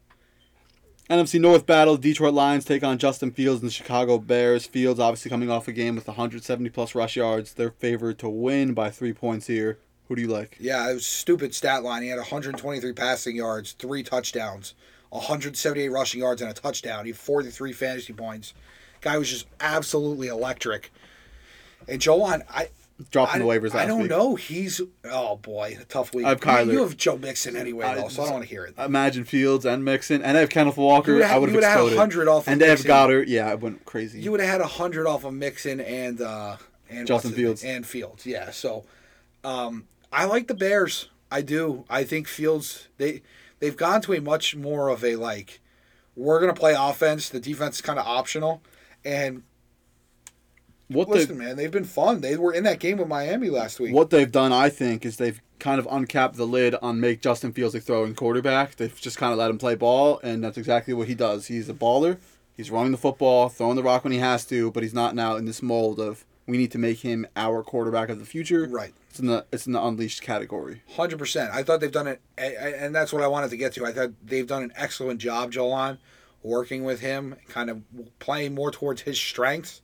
NFC 1.09 1.41
North 1.41 1.67
battle: 1.67 1.97
Detroit 1.97 2.35
Lions 2.35 2.65
take 2.65 2.83
on 2.83 2.99
Justin 2.99 3.31
Fields 3.31 3.61
and 3.61 3.69
the 3.69 3.73
Chicago 3.73 4.19
Bears. 4.19 4.67
Fields 4.67 4.99
obviously 4.99 5.31
coming 5.31 5.49
off 5.49 5.69
a 5.69 5.73
game 5.73 5.95
with 5.95 6.09
170 6.09 6.69
plus 6.71 6.97
rush 6.97 7.15
yards. 7.15 7.55
They're 7.55 7.71
favored 7.71 8.19
to 8.19 8.29
win 8.29 8.75
by 8.75 8.91
three 8.91 9.13
points 9.13 9.47
here. 9.47 9.79
Who 10.09 10.17
do 10.17 10.23
you 10.23 10.29
like? 10.29 10.57
Yeah, 10.59 10.91
it 10.91 10.95
was 10.95 11.07
stupid 11.07 11.55
stat 11.55 11.85
line. 11.85 12.03
He 12.03 12.09
had 12.09 12.19
123 12.19 12.93
passing 12.93 13.37
yards, 13.37 13.73
three 13.73 14.03
touchdowns, 14.03 14.75
178 15.11 15.89
rushing 15.91 16.21
yards, 16.21 16.43
and 16.43 16.51
a 16.51 16.55
touchdown. 16.55 17.05
He 17.05 17.13
had 17.13 17.19
43 17.19 17.73
fantasy 17.73 18.13
points. 18.13 18.53
Guy 19.01 19.17
was 19.17 19.31
just 19.31 19.47
absolutely 19.61 20.27
electric. 20.27 20.93
And 21.89 22.01
Jolan, 22.01 22.43
I 22.51 22.71
Dropped 23.11 23.35
I, 23.35 23.39
the 23.39 23.45
waivers 23.45 23.75
I 23.75 23.85
don't 23.85 24.03
week. 24.03 24.11
know. 24.11 24.37
He's 24.37 24.81
oh 25.05 25.37
boy, 25.37 25.77
a 25.79 25.85
tough 25.85 26.15
week. 26.15 26.25
I 26.25 26.31
have 26.31 26.39
You- 26.39 26.47
Kyler. 26.51 26.73
You 26.73 26.79
have 26.81 26.97
Joe 26.97 27.19
Mixon 27.19 27.55
anyway, 27.55 27.85
I- 27.87 27.95
though, 27.97 28.09
so 28.09 28.23
I 28.23 28.25
don't 28.27 28.35
want 28.35 28.45
to 28.45 28.51
hear 28.51 28.65
it. 28.65 28.75
Imagine 28.79 29.25
Fields 29.25 29.67
and 29.67 29.85
Mixon, 29.85 30.23
and 30.23 30.37
I 30.37 30.41
have 30.41 30.49
Kenneth 30.49 30.79
Walker. 30.79 31.13
Would've 31.15 31.31
I 31.31 31.37
would 31.39 31.51
have 31.51 31.59
exploded. 31.63 31.93
100 31.99 32.27
off 32.29 32.47
of 32.47 32.53
and 32.53 32.61
Mixon. 32.61 32.87
Goddard. 32.87 33.29
Yeah, 33.29 33.51
I 33.51 33.55
went 33.55 33.85
crazy. 33.85 34.21
You 34.21 34.31
would 34.31 34.41
have 34.41 34.49
had 34.49 34.61
hundred 34.63 35.07
off 35.07 35.25
of 35.25 35.35
Mixon 35.35 35.81
and 35.81 36.23
uh, 36.23 36.57
and 36.89 37.07
Justin 37.07 37.33
Fields. 37.33 37.63
and 37.63 37.87
Fields. 37.87 38.25
Yeah, 38.25 38.51
so 38.51 38.85
um, 39.45 39.85
I 40.13 40.25
like 40.25 40.47
the 40.49 40.55
Bears. 40.55 41.11
I 41.31 41.43
do. 41.43 41.85
I 41.91 42.03
think 42.05 42.27
Fields 42.29 42.89
they 42.97 43.21
they've 43.59 43.77
gone 43.77 44.01
to 44.03 44.15
a 44.15 44.21
much 44.23 44.57
more 44.57 44.89
of 44.89 45.05
a 45.05 45.17
like 45.17 45.61
we're 46.15 46.41
gonna 46.41 46.55
play 46.55 46.75
offense. 46.79 47.29
The 47.29 47.41
defense 47.41 47.77
is 47.77 47.83
kind 47.83 47.99
of 47.99 48.07
optional. 48.07 48.63
And 49.05 49.43
what 50.89 51.09
listen, 51.09 51.39
they 51.39 51.45
man, 51.45 51.57
they've 51.57 51.71
been 51.71 51.85
fun. 51.85 52.21
They 52.21 52.37
were 52.37 52.53
in 52.53 52.65
that 52.65 52.79
game 52.79 52.99
with 52.99 53.09
Miami 53.09 53.51
last 53.51 53.81
week. 53.81 53.95
what 53.95 54.11
they've 54.11 54.31
done, 54.31 54.53
I 54.53 54.69
think, 54.69 55.05
is 55.05 55.17
they've 55.17 55.41
kind 55.59 55.79
of 55.79 55.89
uncapped 55.91 56.37
the 56.37 56.47
lid 56.47 56.75
on 56.83 57.01
make 57.01 57.21
Justin 57.21 57.53
Fields 57.53 57.75
a 57.75 57.81
throwing 57.81 58.15
quarterback. 58.15 58.77
They've 58.77 59.01
just 59.01 59.19
kind 59.19 59.33
of 59.33 59.39
let 59.39 59.51
him 59.51 59.59
play 59.59 59.75
ball, 59.75 60.21
and 60.23 60.45
that's 60.45 60.59
exactly 60.59 60.95
what 60.95 61.09
he 61.09 61.15
does. 61.15 61.47
He's 61.47 61.69
a 61.69 61.75
baller. 61.75 62.19
He's 62.57 62.71
running 62.71 62.93
the 62.93 62.99
football, 62.99 63.49
throwing 63.49 63.77
the 63.77 63.83
rock 63.83 64.05
when 64.05 64.13
he 64.13 64.19
has 64.19 64.45
to, 64.47 64.71
but 64.71 64.83
he's 64.83 64.95
not 64.95 65.15
now 65.15 65.37
in 65.37 65.45
this 65.45 65.63
mold 65.63 66.01
of 66.01 66.25
we 66.47 66.57
need 66.57 66.71
to 66.73 66.79
make 66.79 67.01
him 67.01 67.27
our 67.37 67.63
quarterback 67.63 68.09
of 68.09 68.19
the 68.19 68.25
future. 68.25 68.67
Right. 68.67 68.95
It's 69.11 69.19
in 69.19 69.27
the 69.27 69.47
it's 69.51 69.67
in 69.67 69.73
the 69.73 69.85
unleashed 69.85 70.23
category. 70.23 70.83
Hundred 70.97 71.19
percent. 71.19 71.51
I 71.53 71.63
thought 71.63 71.81
they've 71.81 71.91
done 71.91 72.07
it, 72.07 72.21
and 72.39 72.95
that's 72.95 73.13
what 73.13 73.23
I 73.23 73.27
wanted 73.27 73.51
to 73.51 73.57
get 73.57 73.73
to. 73.75 73.87
I 73.87 73.93
thought 73.93 74.11
they've 74.25 74.47
done 74.47 74.63
an 74.63 74.73
excellent 74.77 75.21
job, 75.21 75.53
Jolan, 75.53 75.99
working 76.43 76.85
with 76.85 77.01
him, 77.01 77.37
kind 77.49 77.71
of 77.71 77.83
playing 78.19 78.55
more 78.55 78.71
towards 78.71 79.03
his 79.03 79.19
strengths, 79.19 79.83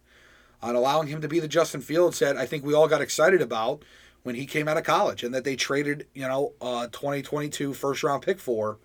on 0.62 0.76
allowing 0.76 1.08
him 1.08 1.20
to 1.20 1.28
be 1.28 1.40
the 1.40 1.48
Justin 1.48 1.80
Fields 1.80 2.18
that 2.20 2.36
I 2.36 2.46
think 2.46 2.64
we 2.64 2.74
all 2.74 2.88
got 2.88 3.00
excited 3.00 3.42
about 3.42 3.82
when 4.22 4.36
he 4.36 4.46
came 4.46 4.68
out 4.68 4.76
of 4.76 4.84
college, 4.84 5.24
and 5.24 5.34
that 5.34 5.42
they 5.42 5.56
traded, 5.56 6.06
you 6.14 6.22
know, 6.22 6.52
uh, 6.60 6.86
2022 6.92 7.74
first 7.74 8.04
round 8.04 8.22
pick 8.22 8.38
for, 8.38 8.78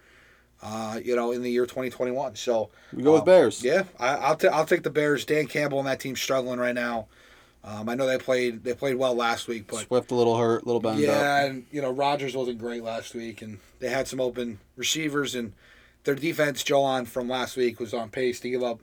uh, 0.63 0.99
you 1.03 1.15
know, 1.15 1.31
in 1.31 1.43
the 1.43 1.51
year 1.51 1.67
2021. 1.67 2.35
So 2.35 2.71
We 2.91 3.03
go 3.03 3.13
with 3.13 3.21
um, 3.21 3.25
Bears. 3.25 3.63
Yeah, 3.63 3.83
I, 3.99 4.15
I'll 4.15 4.35
ta- 4.35 4.47
I'll 4.47 4.65
take 4.65 4.81
the 4.81 4.89
Bears. 4.89 5.25
Dan 5.25 5.45
Campbell 5.45 5.77
and 5.77 5.87
that 5.87 5.99
team 5.99 6.15
struggling 6.15 6.59
right 6.59 6.73
now. 6.73 7.07
Um, 7.63 7.89
I 7.89 7.95
know 7.95 8.07
they 8.07 8.17
played 8.17 8.63
they 8.63 8.73
played 8.73 8.95
well 8.95 9.13
last 9.13 9.47
week, 9.47 9.67
but 9.67 9.85
Swift 9.85 10.09
a 10.09 10.15
little 10.15 10.37
hurt, 10.37 10.63
a 10.63 10.65
little 10.65 10.79
banged 10.79 11.03
up. 11.03 11.07
yeah, 11.07 11.45
and 11.45 11.65
you 11.69 11.81
know 11.81 11.91
Rogers 11.91 12.35
wasn't 12.35 12.57
great 12.57 12.81
last 12.81 13.13
week, 13.13 13.41
and 13.41 13.59
they 13.79 13.89
had 13.89 14.07
some 14.07 14.19
open 14.21 14.59
receivers, 14.75 15.35
and 15.35 15.53
their 16.03 16.15
defense, 16.15 16.63
Jolan 16.63 17.05
from 17.05 17.27
last 17.29 17.57
week, 17.57 17.79
was 17.79 17.93
on 17.93 18.09
pace 18.09 18.39
to 18.39 18.49
give 18.49 18.63
up 18.63 18.79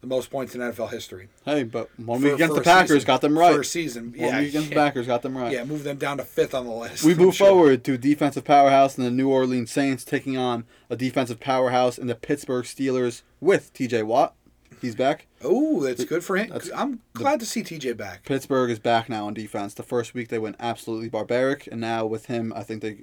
the 0.00 0.06
most 0.06 0.30
points 0.30 0.54
in 0.54 0.60
NFL 0.60 0.90
history. 0.90 1.28
Hey, 1.44 1.64
but 1.64 1.88
one 1.98 2.20
For- 2.20 2.26
week 2.26 2.34
against 2.34 2.54
for 2.54 2.60
the 2.60 2.64
Packers 2.64 2.88
season. 2.90 3.06
got 3.06 3.20
them 3.20 3.38
right. 3.38 3.54
For 3.56 3.64
season, 3.64 4.04
One 4.12 4.14
yeah, 4.18 4.38
week 4.40 4.48
against 4.50 4.68
the 4.68 4.74
Packers 4.76 5.06
got 5.08 5.22
them 5.22 5.36
right. 5.36 5.52
yeah, 5.52 5.64
move 5.64 5.82
them 5.84 5.96
down 5.96 6.18
to 6.18 6.24
fifth 6.24 6.54
on 6.54 6.66
the 6.66 6.72
list. 6.72 7.04
We 7.08 7.12
I'm 7.12 7.18
move 7.18 7.34
sure. 7.34 7.48
forward 7.48 7.84
to 7.84 7.98
defensive 7.98 8.44
powerhouse 8.44 8.96
and 8.96 9.04
the 9.06 9.10
New 9.10 9.28
Orleans 9.28 9.70
Saints 9.72 10.04
taking 10.04 10.36
on 10.36 10.64
a 10.88 10.94
defensive 10.96 11.40
powerhouse 11.40 11.98
in 11.98 12.06
the 12.06 12.14
Pittsburgh 12.14 12.64
Steelers 12.64 13.22
with 13.40 13.72
TJ 13.74 14.04
Watt. 14.04 14.34
He's 14.80 14.94
back. 14.94 15.26
Oh, 15.42 15.82
that's 15.82 16.04
good 16.04 16.22
for 16.22 16.36
him. 16.36 16.50
That's- 16.50 16.70
I'm 16.72 17.00
glad 17.12 17.40
to 17.40 17.46
see 17.46 17.62
TJ 17.64 17.96
back. 17.96 18.24
Pittsburgh 18.24 18.70
is 18.70 18.78
back 18.78 19.08
now 19.08 19.26
on 19.26 19.34
defense. 19.34 19.74
The 19.74 19.82
first 19.82 20.14
week 20.14 20.28
they 20.28 20.38
went 20.38 20.54
absolutely 20.60 21.08
barbaric, 21.08 21.66
and 21.72 21.80
now 21.80 22.06
with 22.06 22.26
him, 22.26 22.52
I 22.54 22.62
think 22.62 22.82
they 22.82 22.98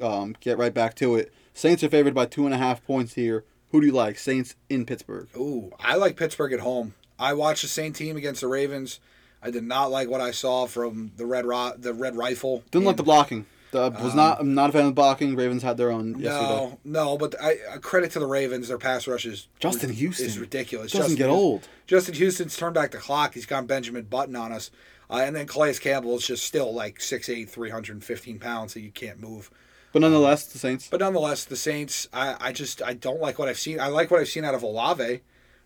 um, 0.00 0.34
get 0.40 0.58
right 0.58 0.74
back 0.74 0.96
to 0.96 1.14
it. 1.14 1.32
Saints 1.54 1.84
are 1.84 1.88
favored 1.88 2.12
by 2.14 2.26
two 2.26 2.44
and 2.44 2.52
a 2.54 2.58
half 2.58 2.84
points 2.84 3.14
here. 3.14 3.44
Who 3.76 3.82
do 3.82 3.88
you 3.88 3.92
like? 3.92 4.18
Saints 4.18 4.54
in 4.70 4.86
Pittsburgh. 4.86 5.28
Ooh, 5.36 5.70
I 5.78 5.96
like 5.96 6.16
Pittsburgh 6.16 6.54
at 6.54 6.60
home. 6.60 6.94
I 7.18 7.34
watched 7.34 7.60
the 7.60 7.68
same 7.68 7.92
team 7.92 8.16
against 8.16 8.40
the 8.40 8.48
Ravens. 8.48 9.00
I 9.42 9.50
did 9.50 9.64
not 9.64 9.90
like 9.90 10.08
what 10.08 10.22
I 10.22 10.30
saw 10.30 10.64
from 10.64 11.12
the 11.18 11.26
red 11.26 11.44
ro- 11.44 11.74
the 11.76 11.92
red 11.92 12.16
rifle. 12.16 12.64
Didn't 12.70 12.86
like 12.86 12.96
the 12.96 13.02
blocking. 13.02 13.44
The, 13.72 13.90
was 13.90 14.14
not. 14.14 14.40
I'm 14.40 14.54
not 14.54 14.70
a 14.70 14.72
fan 14.72 14.86
of 14.86 14.94
blocking. 14.94 15.36
Ravens 15.36 15.62
had 15.62 15.76
their 15.76 15.90
own 15.90 16.18
yesterday. 16.18 16.48
No, 16.54 16.78
no, 16.86 17.18
but 17.18 17.34
I 17.38 17.56
credit 17.82 18.12
to 18.12 18.18
the 18.18 18.26
Ravens. 18.26 18.68
Their 18.68 18.78
pass 18.78 19.06
rush 19.06 19.26
is 19.26 19.46
Justin 19.60 19.92
Houston 19.92 20.24
is 20.24 20.38
ridiculous. 20.38 20.92
doesn't 20.92 21.08
Justin 21.10 21.16
get 21.18 21.28
old. 21.28 21.68
Justin 21.86 22.14
Houston's 22.14 22.56
turned 22.56 22.72
back 22.72 22.92
the 22.92 22.96
clock. 22.96 23.34
He's 23.34 23.44
got 23.44 23.66
Benjamin 23.66 24.04
Button 24.04 24.36
on 24.36 24.52
us, 24.52 24.70
uh, 25.10 25.16
and 25.16 25.36
then 25.36 25.46
Calais 25.46 25.74
Campbell 25.74 26.16
is 26.16 26.26
just 26.26 26.44
still 26.44 26.72
like 26.72 26.98
6'8", 26.98 27.50
315 27.50 28.38
pounds 28.38 28.72
that 28.72 28.80
you 28.80 28.90
can't 28.90 29.20
move. 29.20 29.50
But 29.96 30.02
nonetheless, 30.02 30.44
the 30.44 30.58
Saints. 30.58 30.88
But 30.90 31.00
nonetheless, 31.00 31.46
the 31.46 31.56
Saints, 31.56 32.06
I, 32.12 32.36
I 32.38 32.52
just 32.52 32.82
I 32.82 32.92
don't 32.92 33.18
like 33.18 33.38
what 33.38 33.48
I've 33.48 33.58
seen. 33.58 33.80
I 33.80 33.86
like 33.86 34.10
what 34.10 34.20
I've 34.20 34.28
seen 34.28 34.44
out 34.44 34.54
of 34.54 34.62
Olave. 34.62 35.02
I 35.02 35.20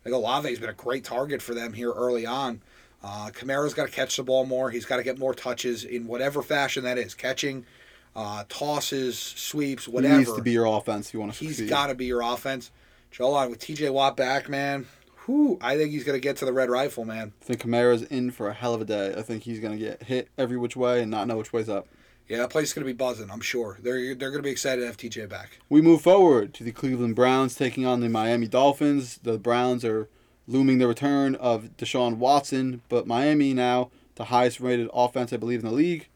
think 0.05 0.15
Olave's 0.15 0.61
been 0.61 0.71
a 0.71 0.73
great 0.73 1.03
target 1.03 1.43
for 1.43 1.53
them 1.53 1.73
here 1.73 1.91
early 1.91 2.27
on. 2.27 2.63
Uh, 3.03 3.31
Kamara's 3.33 3.75
got 3.75 3.87
to 3.87 3.93
catch 3.93 4.17
the 4.17 4.23
ball 4.23 4.47
more. 4.47 4.71
He's 4.71 4.85
got 4.85 4.99
to 4.99 5.03
get 5.03 5.19
more 5.19 5.35
touches 5.35 5.83
in 5.83 6.07
whatever 6.07 6.43
fashion 6.43 6.85
that 6.85 6.97
is, 6.97 7.13
catching, 7.13 7.67
uh, 8.15 8.45
tosses, 8.49 9.19
sweeps, 9.19 9.89
whatever. 9.89 10.15
He 10.15 10.19
needs 10.21 10.33
to 10.33 10.43
be 10.43 10.53
your 10.53 10.67
offense 10.67 11.09
if 11.09 11.15
you 11.15 11.19
want 11.19 11.35
to 11.35 11.45
He's 11.45 11.63
got 11.63 11.89
to 11.89 11.97
be 11.97 12.07
your 12.07 12.23
offense. 12.23 12.71
Joel, 13.11 13.51
with 13.51 13.59
TJ 13.59 13.93
Watt 13.93 14.17
back, 14.17 14.49
man, 14.49 14.87
whew, 15.27 15.59
I 15.61 15.77
think 15.77 15.91
he's 15.91 16.05
going 16.05 16.17
to 16.17 16.23
get 16.23 16.37
to 16.37 16.45
the 16.45 16.53
red 16.53 16.71
rifle, 16.71 17.05
man. 17.05 17.33
I 17.43 17.45
think 17.47 17.63
Kamara's 17.63 18.03
in 18.03 18.31
for 18.31 18.49
a 18.49 18.55
hell 18.55 18.75
of 18.75 18.81
a 18.81 18.85
day. 18.85 19.13
I 19.13 19.23
think 19.23 19.43
he's 19.43 19.59
going 19.59 19.77
to 19.77 19.85
get 19.85 20.05
hit 20.05 20.29
every 20.39 20.57
which 20.57 20.77
way 20.77 21.03
and 21.03 21.11
not 21.11 21.27
know 21.27 21.37
which 21.37 21.53
way's 21.53 21.69
up. 21.69 21.89
Yeah, 22.31 22.37
that 22.37 22.51
place 22.51 22.69
is 22.69 22.73
going 22.75 22.87
to 22.87 22.93
be 22.93 22.97
buzzing, 22.97 23.29
I'm 23.29 23.41
sure. 23.41 23.77
They're, 23.83 24.15
they're 24.15 24.31
going 24.31 24.39
to 24.39 24.47
be 24.47 24.51
excited 24.51 24.83
to 24.83 24.87
have 24.87 24.97
TJ 24.97 25.29
back. 25.29 25.59
We 25.69 25.81
move 25.83 26.03
forward 26.03 26.55
to 26.55 26.63
the 26.63 26.71
Cleveland 26.71 27.17
Browns 27.17 27.57
taking 27.57 27.85
on 27.85 27.99
the 27.99 28.09
Miami 28.09 28.47
Dolphins. 28.47 29.19
The 29.21 29.37
Browns 29.37 29.85
are 29.85 30.09
looming 30.47 30.79
the 30.79 30.87
return 30.87 31.35
of 31.35 31.77
Deshaun 31.77 32.19
Watson, 32.19 32.83
but 32.89 33.05
Miami 33.05 33.53
now, 33.53 33.91
the 34.15 34.27
highest 34.27 34.61
rated 34.61 34.89
offense, 34.95 35.33
I 35.33 35.39
believe, 35.39 35.59
in 35.59 35.67
the 35.67 35.75
league. 35.75 36.07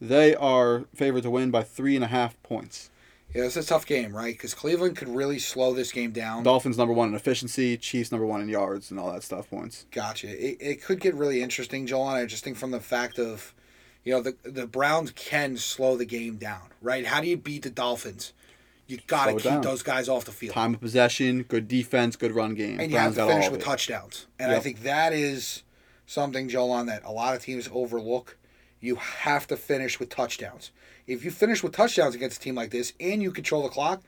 They 0.00 0.36
are 0.36 0.84
favored 0.94 1.24
to 1.24 1.30
win 1.30 1.50
by 1.50 1.64
three 1.64 1.96
and 1.96 2.04
a 2.04 2.08
half 2.08 2.40
points. 2.44 2.90
Yeah, 3.34 3.42
it's 3.42 3.56
a 3.56 3.64
tough 3.64 3.84
game, 3.84 4.14
right? 4.14 4.32
Because 4.32 4.54
Cleveland 4.54 4.96
could 4.96 5.08
really 5.08 5.40
slow 5.40 5.74
this 5.74 5.90
game 5.90 6.12
down. 6.12 6.44
Dolphins 6.44 6.78
number 6.78 6.94
one 6.94 7.08
in 7.08 7.16
efficiency, 7.16 7.76
Chiefs 7.76 8.12
number 8.12 8.26
one 8.26 8.40
in 8.40 8.48
yards, 8.48 8.92
and 8.92 9.00
all 9.00 9.12
that 9.12 9.24
stuff 9.24 9.50
points. 9.50 9.86
Gotcha. 9.90 10.28
It, 10.28 10.58
it 10.60 10.84
could 10.84 11.00
get 11.00 11.16
really 11.16 11.42
interesting, 11.42 11.84
Joel. 11.84 12.10
And 12.10 12.18
I 12.18 12.26
just 12.26 12.44
think 12.44 12.56
from 12.56 12.70
the 12.70 12.78
fact 12.78 13.18
of, 13.18 13.52
you 14.04 14.12
know, 14.12 14.20
the 14.20 14.36
the 14.42 14.66
Browns 14.66 15.10
can 15.12 15.56
slow 15.56 15.96
the 15.96 16.04
game 16.04 16.36
down, 16.36 16.68
right? 16.82 17.06
How 17.06 17.20
do 17.20 17.28
you 17.28 17.36
beat 17.36 17.62
the 17.62 17.70
Dolphins? 17.70 18.32
You 18.86 18.98
got 19.06 19.26
to 19.26 19.32
keep 19.32 19.44
down. 19.44 19.62
those 19.62 19.82
guys 19.82 20.10
off 20.10 20.26
the 20.26 20.30
field. 20.32 20.54
Time 20.54 20.74
of 20.74 20.80
possession, 20.80 21.44
good 21.44 21.66
defense, 21.68 22.16
good 22.16 22.32
run 22.32 22.54
game. 22.54 22.78
and 22.78 22.92
you 22.92 22.98
have 22.98 23.14
to 23.14 23.26
finish 23.26 23.48
with 23.48 23.60
it. 23.60 23.64
touchdowns. 23.64 24.26
And 24.38 24.52
I 24.52 24.60
think 24.60 24.82
that 24.82 25.14
is 25.14 25.62
something, 26.06 26.48
Joel, 26.50 26.70
on 26.70 26.86
that 26.86 27.02
a 27.04 27.10
lot 27.10 27.34
of 27.34 27.42
teams 27.42 27.68
overlook. 27.72 28.36
You 28.80 28.96
have 28.96 29.46
to 29.46 29.56
finish 29.56 29.98
with 29.98 30.10
touchdowns. 30.10 30.70
If 31.06 31.24
you 31.24 31.30
finish 31.30 31.62
with 31.62 31.72
touchdowns 31.72 32.14
against 32.14 32.36
a 32.36 32.40
team 32.40 32.54
like 32.54 32.70
this 32.70 32.92
and 33.00 33.22
you 33.22 33.30
control 33.30 33.62
the 33.62 33.70
clock, 33.70 34.02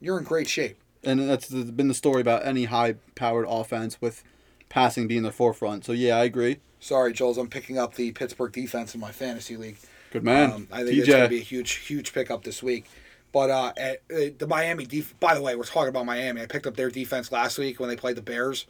you're 0.00 0.16
in 0.16 0.24
great 0.24 0.48
shape. 0.48 0.78
And 1.04 1.28
that's 1.28 1.48
been 1.50 1.88
the 1.88 1.94
story 1.94 2.22
about 2.22 2.46
any 2.46 2.64
high-powered 2.64 3.44
offense 3.46 4.00
with 4.00 4.24
passing 4.68 5.06
being 5.06 5.22
the 5.22 5.32
forefront. 5.32 5.84
So 5.84 5.92
yeah, 5.92 6.16
I 6.16 6.24
agree. 6.24 6.58
Sorry, 6.80 7.12
Joel, 7.12 7.38
I'm 7.38 7.48
picking 7.48 7.78
up 7.78 7.94
the 7.94 8.12
Pittsburgh 8.12 8.52
defense 8.52 8.94
in 8.94 9.00
my 9.00 9.10
fantasy 9.12 9.56
league. 9.56 9.76
Good 10.12 10.22
man, 10.22 10.52
Um, 10.52 10.68
I 10.70 10.84
think 10.84 10.98
it's 10.98 11.08
going 11.08 11.22
to 11.24 11.28
be 11.28 11.38
a 11.38 11.42
huge, 11.42 11.72
huge 11.72 12.12
pickup 12.12 12.44
this 12.44 12.62
week. 12.62 12.86
But 13.32 13.50
uh, 13.50 13.72
eh, 13.76 13.94
eh, 14.10 14.30
the 14.38 14.46
Miami 14.46 14.86
def- 14.86 15.18
by 15.20 15.34
the 15.34 15.42
way, 15.42 15.56
we're 15.56 15.64
talking 15.64 15.88
about 15.88 16.06
Miami. 16.06 16.40
I 16.42 16.46
picked 16.46 16.66
up 16.66 16.76
their 16.76 16.90
defense 16.90 17.32
last 17.32 17.58
week 17.58 17.80
when 17.80 17.88
they 17.88 17.96
played 17.96 18.16
the 18.16 18.22
Bears. 18.22 18.66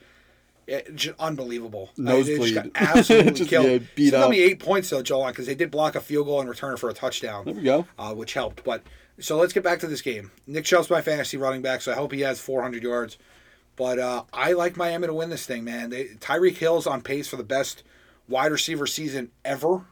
It, 0.66 0.96
just 0.96 1.16
unbelievable. 1.20 1.90
I 1.96 2.00
mean, 2.00 2.24
they 2.24 2.38
just 2.38 2.54
got 2.54 2.64
Nosebleed. 2.64 2.72
absolutely 2.74 3.32
Just 3.34 3.50
killed. 3.50 3.66
get 3.66 3.94
beat 3.94 4.10
got 4.10 4.24
up. 4.24 4.30
me 4.30 4.42
eight 4.42 4.58
points 4.58 4.90
though, 4.90 5.02
Joel, 5.02 5.28
because 5.28 5.46
they 5.46 5.54
did 5.54 5.70
block 5.70 5.94
a 5.94 6.00
field 6.00 6.26
goal 6.26 6.40
and 6.40 6.48
return 6.48 6.72
it 6.74 6.80
for 6.80 6.90
a 6.90 6.94
touchdown, 6.94 7.44
There 7.44 7.54
we 7.54 7.62
go. 7.62 7.86
uh, 7.98 8.12
which 8.14 8.32
helped. 8.34 8.64
But 8.64 8.82
so 9.20 9.36
let's 9.36 9.52
get 9.52 9.62
back 9.62 9.78
to 9.80 9.86
this 9.86 10.02
game. 10.02 10.32
Nick 10.48 10.64
Chubb's 10.64 10.90
my 10.90 11.00
fantasy 11.02 11.36
running 11.36 11.62
back, 11.62 11.82
so 11.82 11.92
I 11.92 11.94
hope 11.94 12.10
he 12.10 12.22
has 12.22 12.40
400 12.40 12.82
yards. 12.82 13.16
But 13.76 13.98
uh, 13.98 14.24
I 14.32 14.52
like 14.52 14.76
Miami 14.76 15.06
to 15.06 15.14
win 15.14 15.30
this 15.30 15.44
thing, 15.46 15.62
man. 15.64 15.90
They, 15.90 16.04
Tyreek 16.06 16.56
Hill's 16.56 16.86
on 16.86 17.02
pace 17.02 17.28
for 17.28 17.36
the 17.36 17.44
best 17.44 17.82
wide 18.28 18.50
receiver 18.52 18.86
season 18.86 19.30
ever, 19.44 19.82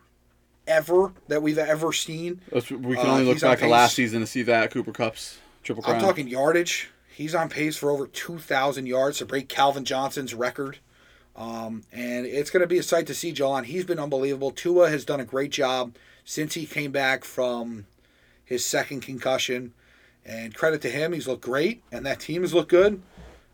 ever 0.66 1.12
that 1.28 1.43
we've 1.43 1.59
ever 1.59 1.93
seen. 1.93 2.41
That's- 2.51 2.70
We 2.70 2.97
can 2.97 3.07
Uh, 3.07 3.11
only 3.12 3.24
look 3.24 3.35
he's 3.35 3.45
on 3.45 3.53
back 3.53 3.62
at 3.62 3.68
last 3.68 3.95
season 3.95 4.20
to 4.20 4.26
see 4.26 4.43
that 4.43 4.70
Cooper 4.70 4.93
Kupp's 4.93 5.39
triple 5.62 5.82
crown. 5.82 5.97
I'm 5.97 6.01
talking 6.03 6.28
yardage. 6.28 6.91
He's 7.14 7.35
on 7.35 7.49
pace 7.49 7.76
for 7.76 7.91
over 7.91 8.07
2,000 8.07 8.87
yards 8.87 9.18
to 9.18 9.26
break 9.26 9.49
Calvin 9.49 9.85
Johnson's 9.85 10.35
record. 10.35 10.78
Um, 11.37 11.82
and 11.93 12.26
it's 12.26 12.51
going 12.51 12.62
to 12.62 12.66
be 12.66 12.78
a 12.78 12.82
sight 12.82 13.07
to 13.09 13.14
see 13.14 13.32
John. 13.32 13.64
He's 13.64 13.85
been 13.85 13.99
unbelievable. 13.99 14.51
Tua 14.51 14.89
has 14.91 15.05
done 15.05 15.20
a 15.20 15.24
great 15.24 15.51
job 15.51 15.95
since 16.24 16.55
he 16.55 16.64
came 16.64 16.91
back 16.91 17.24
from 17.24 17.87
his 18.45 18.64
second 18.64 19.01
concussion. 19.03 19.72
And 20.24 20.55
credit 20.55 20.80
to 20.82 20.91
him, 20.91 21.12
he's 21.12 21.28
looked 21.28 21.43
great, 21.45 21.82
and 21.93 22.07
that 22.07 22.18
team 22.20 22.43
has 22.43 22.55
looked 22.55 22.70
good, 22.70 23.03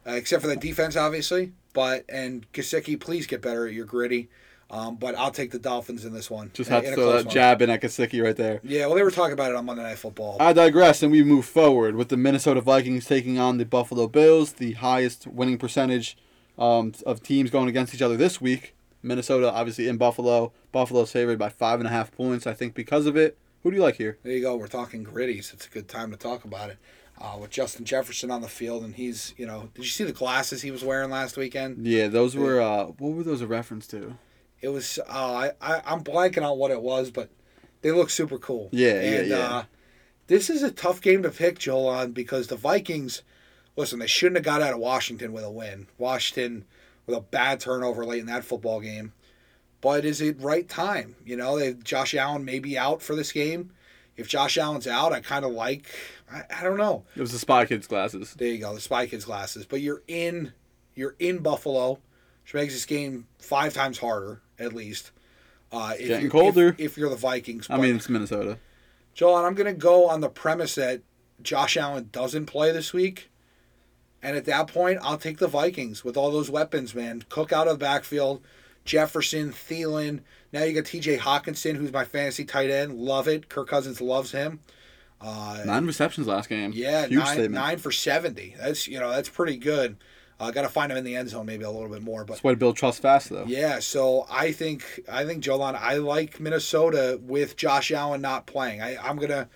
uh, 0.07 0.13
except 0.13 0.43
for 0.43 0.49
the 0.49 0.57
defense, 0.57 0.97
obviously. 0.97 1.53
But 1.73 2.05
and 2.09 2.51
Gesicki, 2.53 2.99
please 2.99 3.27
get 3.27 3.43
better 3.43 3.67
at 3.67 3.73
your 3.73 3.87
gritty. 3.87 4.29
Um, 4.71 4.97
but 4.97 5.17
I'll 5.17 5.33
take 5.33 5.51
the 5.51 5.59
Dolphins 5.59 6.05
in 6.05 6.13
this 6.13 6.31
one. 6.31 6.53
Just 6.55 6.71
in- 6.71 6.77
had 6.77 6.85
to 6.85 6.95
throw 6.95 7.13
that 7.13 7.27
one. 7.27 7.35
jab 7.35 7.61
in 7.61 7.71
at 7.71 7.83
Gesicki 7.83 8.23
right 8.23 8.37
there. 8.37 8.61
Yeah, 8.63 8.87
well, 8.87 8.95
they 8.95 9.03
were 9.03 9.11
talking 9.11 9.33
about 9.33 9.51
it 9.51 9.57
on 9.57 9.65
Monday 9.65 9.83
Night 9.83 9.99
Football. 9.99 10.37
I 10.39 10.53
digress, 10.53 11.03
and 11.03 11.11
we 11.11 11.25
move 11.25 11.45
forward 11.45 11.97
with 11.97 12.09
the 12.09 12.17
Minnesota 12.17 12.61
Vikings 12.61 13.05
taking 13.07 13.37
on 13.39 13.59
the 13.59 13.65
Buffalo 13.65 14.07
Bills, 14.07 14.53
the 14.53 14.75
highest 14.75 15.27
winning 15.27 15.59
percentage 15.59 16.17
um, 16.57 16.93
of 17.05 17.21
teams 17.21 17.51
going 17.51 17.69
against 17.69 17.95
each 17.95 18.03
other 18.03 18.17
this 18.17 18.41
week. 18.41 18.75
Minnesota, 19.03 19.51
obviously 19.53 19.89
in 19.89 19.97
Buffalo. 19.97 20.53
Buffalo's 20.71 21.11
favored 21.11 21.39
by 21.39 21.49
five 21.49 21.81
and 21.81 21.89
a 21.89 21.91
half 21.91 22.13
points. 22.13 22.47
I 22.47 22.55
think 22.55 22.75
because 22.75 23.07
of 23.07 23.17
it. 23.17 23.37
Who 23.63 23.71
do 23.71 23.77
you 23.77 23.83
like 23.83 23.97
here? 23.97 24.19
There 24.23 24.33
you 24.33 24.41
go. 24.41 24.57
We're 24.57 24.69
talking 24.69 25.05
gritties. 25.05 25.53
It's 25.53 25.67
a 25.67 25.71
good 25.71 25.87
time 25.87 26.11
to 26.13 26.17
talk 26.17 26.45
about 26.45 26.71
it. 26.71 26.79
Uh, 27.21 27.37
with 27.39 27.51
Justin 27.51 27.85
Jefferson 27.85 28.31
on 28.31 28.41
the 28.41 28.49
field, 28.49 28.83
and 28.83 28.95
he's, 28.95 29.35
you 29.37 29.47
know, 29.47 29.69
did 29.75 29.85
you 29.85 29.91
see 29.91 30.05
the 30.05 30.13
glasses 30.13 30.63
he 30.63 30.71
was 30.71 30.83
wearing 30.83 31.11
last 31.11 31.37
weekend? 31.37 31.87
Yeah, 31.87 32.09
those 32.09 32.35
were 32.35 32.63
uh, 32.63 32.85
what 32.87 33.13
were 33.13 33.23
those 33.23 33.43
a 33.43 33.47
reference 33.47 33.87
to? 33.89 34.17
It 34.63 34.69
was, 34.69 34.99
uh, 35.07 35.13
I, 35.13 35.51
I, 35.61 35.83
I'm 35.85 36.03
blanking 36.03 36.51
on 36.51 36.57
what 36.59 36.71
it 36.71 36.81
was, 36.81 37.11
but 37.11 37.29
they 37.83 37.93
look 37.93 38.09
super 38.09 38.39
cool. 38.39 38.71
Yeah, 38.73 39.03
yeah, 39.03 39.21
yeah. 39.21 39.37
Uh, 39.37 39.65
this 40.29 40.49
is 40.49 40.63
a 40.63 40.71
tough 40.71 41.03
game 41.03 41.23
to 41.23 41.31
pick, 41.31 41.59
Joel, 41.59 41.89
on 41.89 42.13
because 42.13 42.47
the 42.47 42.57
Vikings, 42.57 43.23
listen, 43.77 43.99
they 43.99 44.07
shouldn't 44.07 44.37
have 44.37 44.45
got 44.45 44.63
out 44.63 44.73
of 44.73 44.79
Washington 44.79 45.35
with 45.35 45.45
a 45.45 45.51
win. 45.51 45.89
Washington 45.99 46.65
with 47.07 47.17
a 47.19 47.21
bad 47.21 47.61
turnover 47.61 48.05
late 48.07 48.21
in 48.21 48.27
that 48.27 48.45
football 48.45 48.81
game. 48.81 49.13
But 49.83 50.05
is 50.05 50.21
it 50.21 50.41
right 50.41 50.69
time? 50.69 51.17
You 51.25 51.37
know, 51.37 51.59
they, 51.59 51.75
Josh 51.75 52.15
Allen 52.15 52.45
may 52.45 52.61
be 52.61 52.79
out 52.79 53.03
for 53.03 53.15
this 53.15 53.33
game. 53.33 53.73
If 54.21 54.29
Josh 54.29 54.59
Allen's 54.59 54.87
out, 54.87 55.13
I 55.13 55.21
kind 55.21 55.45
of 55.45 55.53
like, 55.53 55.87
I, 56.31 56.43
I 56.59 56.63
don't 56.63 56.77
know. 56.77 57.05
It 57.17 57.21
was 57.21 57.33
the 57.33 57.39
Spy 57.39 57.65
Kids 57.65 57.87
glasses. 57.87 58.35
There 58.35 58.49
you 58.49 58.59
go, 58.59 58.75
the 58.75 58.81
Spy 58.81 59.07
Kids 59.07 59.25
glasses. 59.25 59.67
But 59.67 59.81
you're 59.81 60.03
in, 60.07 60.53
you're 60.95 61.17
in 61.19 61.39
Buffalo, 61.39 61.99
which 62.45 62.55
makes 62.55 62.75
this 62.75 62.85
game 62.85 63.27
five 63.39 63.73
times 63.75 63.99
harder 63.99 64.43
at 64.59 64.73
least. 64.73 65.11
Uh, 65.73 65.95
if 65.99 66.09
Getting 66.09 66.23
you're, 66.23 66.31
colder. 66.31 66.69
If, 66.69 66.81
if 66.81 66.99
you're 66.99 67.11
the 67.11 67.17
Vikings, 67.17 67.67
I 67.71 67.79
mean, 67.79 67.97
it's 67.97 68.09
Minnesota. 68.09 68.59
Joel, 69.15 69.39
and 69.39 69.47
I'm 69.47 69.55
going 69.55 69.73
to 69.73 69.79
go 69.79 70.09
on 70.09 70.21
the 70.21 70.29
premise 70.29 70.75
that 70.75 71.03
Josh 71.43 71.77
Allen 71.77 72.11
doesn't 72.13 72.47
play 72.47 72.73
this 72.73 72.93
week, 72.93 73.31
and 74.23 74.37
at 74.37 74.45
that 74.45 74.67
point, 74.67 74.99
I'll 75.03 75.17
take 75.17 75.39
the 75.39 75.49
Vikings 75.49 76.05
with 76.05 76.17
all 76.17 76.31
those 76.31 76.51
weapons, 76.51 76.95
man. 76.95 77.25
Cook 77.29 77.53
out 77.53 77.69
of 77.69 77.79
the 77.79 77.85
backfield, 77.85 78.43
Jefferson, 78.85 79.53
Thielen. 79.53 80.21
Now 80.53 80.65
you 80.65 80.75
got 80.75 80.85
T.J. 80.87 81.19
Hockenson, 81.19 81.77
who's 81.77 81.93
my 81.93 82.05
fantasy 82.05 82.45
tight 82.45 82.71
end. 82.71 82.95
Love 82.99 83.29
it. 83.29 83.49
Kirk 83.49 83.69
Cousins 83.69 84.01
loves 84.01 84.33
him. 84.33 84.61
Uh, 85.21 85.63
Nine 85.67 85.87
receptions 85.87 86.27
last 86.27 86.49
game. 86.49 86.73
yeah, 86.75 87.07
huge 87.07 87.19
nine, 87.19 87.27
statement. 87.27 87.53
nine 87.55 87.79
for 87.79 87.93
seventy. 87.93 88.55
That's 88.59 88.89
you 88.89 88.99
know 88.99 89.11
that's 89.11 89.29
pretty 89.29 89.57
good. 89.57 89.97
Uh, 90.41 90.51
Got 90.51 90.63
to 90.63 90.71
find 90.71 90.91
him 90.91 90.97
in 90.97 91.05
the 91.05 91.17
end 91.17 91.29
zone 91.29 91.45
maybe 91.45 91.65
a 91.65 91.71
little 91.71 91.91
bit 91.91 92.01
more, 92.03 92.25
but 92.25 92.33
That's 92.35 92.43
why 92.45 92.53
to 92.53 92.57
build 92.57 92.79
trust 92.79 93.03
fast 93.03 93.29
though. 93.29 93.45
yeah. 93.47 93.79
So 93.81 94.27
I 94.31 94.53
think 94.53 95.03
I 95.07 95.27
think 95.27 95.45
Jolan, 95.45 95.77
I 95.79 95.97
like 95.99 96.41
Minnesota 96.41 97.21
with 97.23 97.57
Josh 97.57 97.93
Allen 97.93 98.23
not 98.23 98.47
playing. 98.47 98.81
I, 98.81 98.97
I'm 98.97 99.17
gonna 99.19 99.49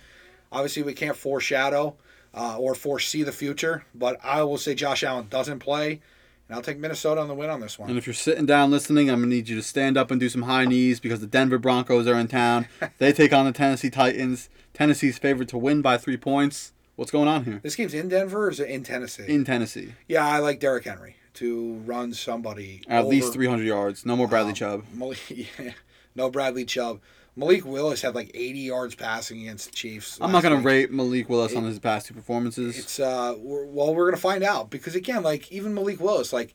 obviously 0.53 0.83
we 0.83 0.93
can't 0.93 1.17
foreshadow 1.17 1.97
uh, 2.35 2.59
or 2.59 2.75
foresee 2.75 3.23
the 3.23 3.33
future, 3.33 3.87
but 3.95 4.19
I 4.23 4.43
will 4.43 4.59
say 4.59 4.75
Josh 4.75 5.03
Allen 5.03 5.29
doesn't 5.31 5.61
play, 5.61 6.03
and 6.49 6.57
I'll 6.57 6.63
take 6.63 6.79
Minnesota 6.79 7.21
on 7.21 7.29
the 7.29 7.35
win 7.35 7.51
on 7.51 7.61
this 7.61 7.79
one. 7.79 7.89
And 7.89 7.99
if 7.99 8.07
you're 8.07 8.15
sitting 8.15 8.47
down 8.47 8.71
listening, 8.71 9.09
I'm 9.11 9.21
gonna 9.21 9.29
need 9.35 9.49
you 9.49 9.57
to 9.57 9.63
stand 9.63 9.97
up 9.97 10.11
and 10.11 10.21
do 10.21 10.29
some 10.29 10.43
high 10.43 10.65
knees 10.65 11.01
because 11.01 11.21
the 11.21 11.27
Denver 11.27 11.59
Broncos 11.59 12.07
are 12.07 12.19
in 12.19 12.29
town. 12.29 12.67
they 12.99 13.13
take 13.13 13.33
on 13.33 13.45
the 13.47 13.53
Tennessee 13.53 13.91
Titans. 13.91 14.49
Tennessee's 14.73 15.19
favored 15.19 15.49
to 15.49 15.59
win 15.59 15.83
by 15.83 15.97
three 15.99 16.17
points. 16.17 16.73
What's 16.97 17.11
going 17.11 17.29
on 17.29 17.45
here? 17.45 17.61
This 17.63 17.75
game's 17.77 17.95
in 17.95 18.09
Denver 18.09 18.47
or 18.47 18.51
is 18.51 18.61
it 18.61 18.69
in 18.69 18.83
Tennessee? 18.85 19.25
In 19.27 19.45
Tennessee, 19.45 19.95
yeah, 20.07 20.25
I 20.27 20.39
like 20.39 20.61
Derrick 20.61 20.85
Henry 20.85 21.17
to 21.35 21.75
run 21.85 22.13
somebody 22.13 22.83
at 22.89 23.07
least 23.09 23.33
300 23.33 23.65
yards. 23.65 24.07
No 24.07 24.15
more 24.15 24.29
Bradley 24.29 24.51
Um, 24.53 24.55
Chubb. 24.55 24.85
Yeah, 25.29 25.73
no 26.15 26.31
Bradley 26.31 26.65
Chubb. 26.65 27.01
Malik 27.37 27.65
Willis 27.65 28.03
had 28.03 28.15
like 28.15 28.31
80 28.33 28.59
yards 28.61 28.95
passing 28.95 29.41
against 29.41 29.71
the 29.71 29.77
Chiefs. 29.77 30.19
I'm 30.21 30.33
not 30.33 30.43
gonna 30.43 30.61
rate 30.61 30.93
Malik 30.93 31.29
Willis 31.29 31.57
on 31.57 31.65
his 31.65 31.79
past 31.79 32.07
two 32.07 32.15
performances. 32.15 32.79
It's 32.79 33.01
uh, 33.01 33.35
we're, 33.39 33.67
well, 33.67 33.95
we're 33.95 34.09
gonna 34.11 34.17
find 34.21 34.45
out 34.45 34.71
because 34.71 34.95
again, 34.95 35.23
like 35.23 35.51
even 35.51 35.75
Malik 35.75 36.01
Willis, 36.01 36.33
like 36.33 36.55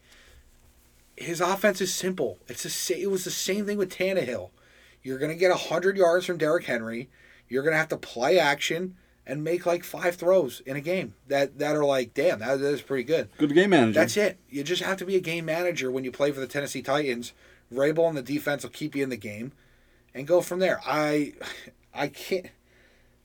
his 1.18 1.42
offense 1.42 1.82
is 1.82 1.94
simple. 1.94 2.40
It's 2.48 2.64
the 2.64 3.02
it 3.02 3.12
was 3.12 3.26
the 3.26 3.32
same 3.32 3.66
thing 3.66 3.78
with 3.78 3.94
Tannehill. 3.94 4.52
You're 5.04 5.20
gonna 5.20 5.36
get 5.36 5.52
hundred 5.52 5.98
yards 5.98 6.26
from 6.26 6.38
Derrick 6.38 6.66
Henry. 6.66 7.10
You're 7.50 7.64
gonna 7.64 7.78
have 7.78 7.90
to 7.90 7.98
play 7.98 8.40
action 8.40 8.96
and 9.30 9.44
make 9.44 9.66
like 9.66 9.84
five 9.84 10.16
throws 10.16 10.62
in 10.66 10.76
a 10.76 10.82
game 10.82 11.14
that 11.28 11.60
that 11.60 11.76
are 11.76 11.86
like, 11.86 12.14
damn, 12.14 12.40
that, 12.40 12.60
that 12.60 12.74
is 12.74 12.82
pretty 12.82 13.04
good. 13.04 13.30
Good 13.38 13.54
game 13.54 13.70
manager. 13.72 14.00
That's 14.00 14.18
it. 14.18 14.40
You 14.50 14.64
just 14.64 14.82
have 14.82 14.98
to 14.98 15.06
be 15.06 15.16
a 15.16 15.22
game 15.22 15.46
manager 15.46 15.92
when 15.92 16.04
you 16.04 16.12
play 16.12 16.32
for 16.32 16.40
the 16.40 16.48
Tennessee 16.48 16.82
Titans. 16.82 17.34
Vrabel 17.72 18.08
and 18.08 18.18
the 18.18 18.24
defense 18.24 18.64
will 18.64 18.72
keep 18.72 18.96
you 18.96 19.04
in 19.04 19.10
the 19.10 19.18
game, 19.18 19.52
and 20.20 20.28
go 20.28 20.42
from 20.42 20.60
there. 20.60 20.82
I, 20.86 21.34
I 21.94 22.10
can't, 22.10 22.48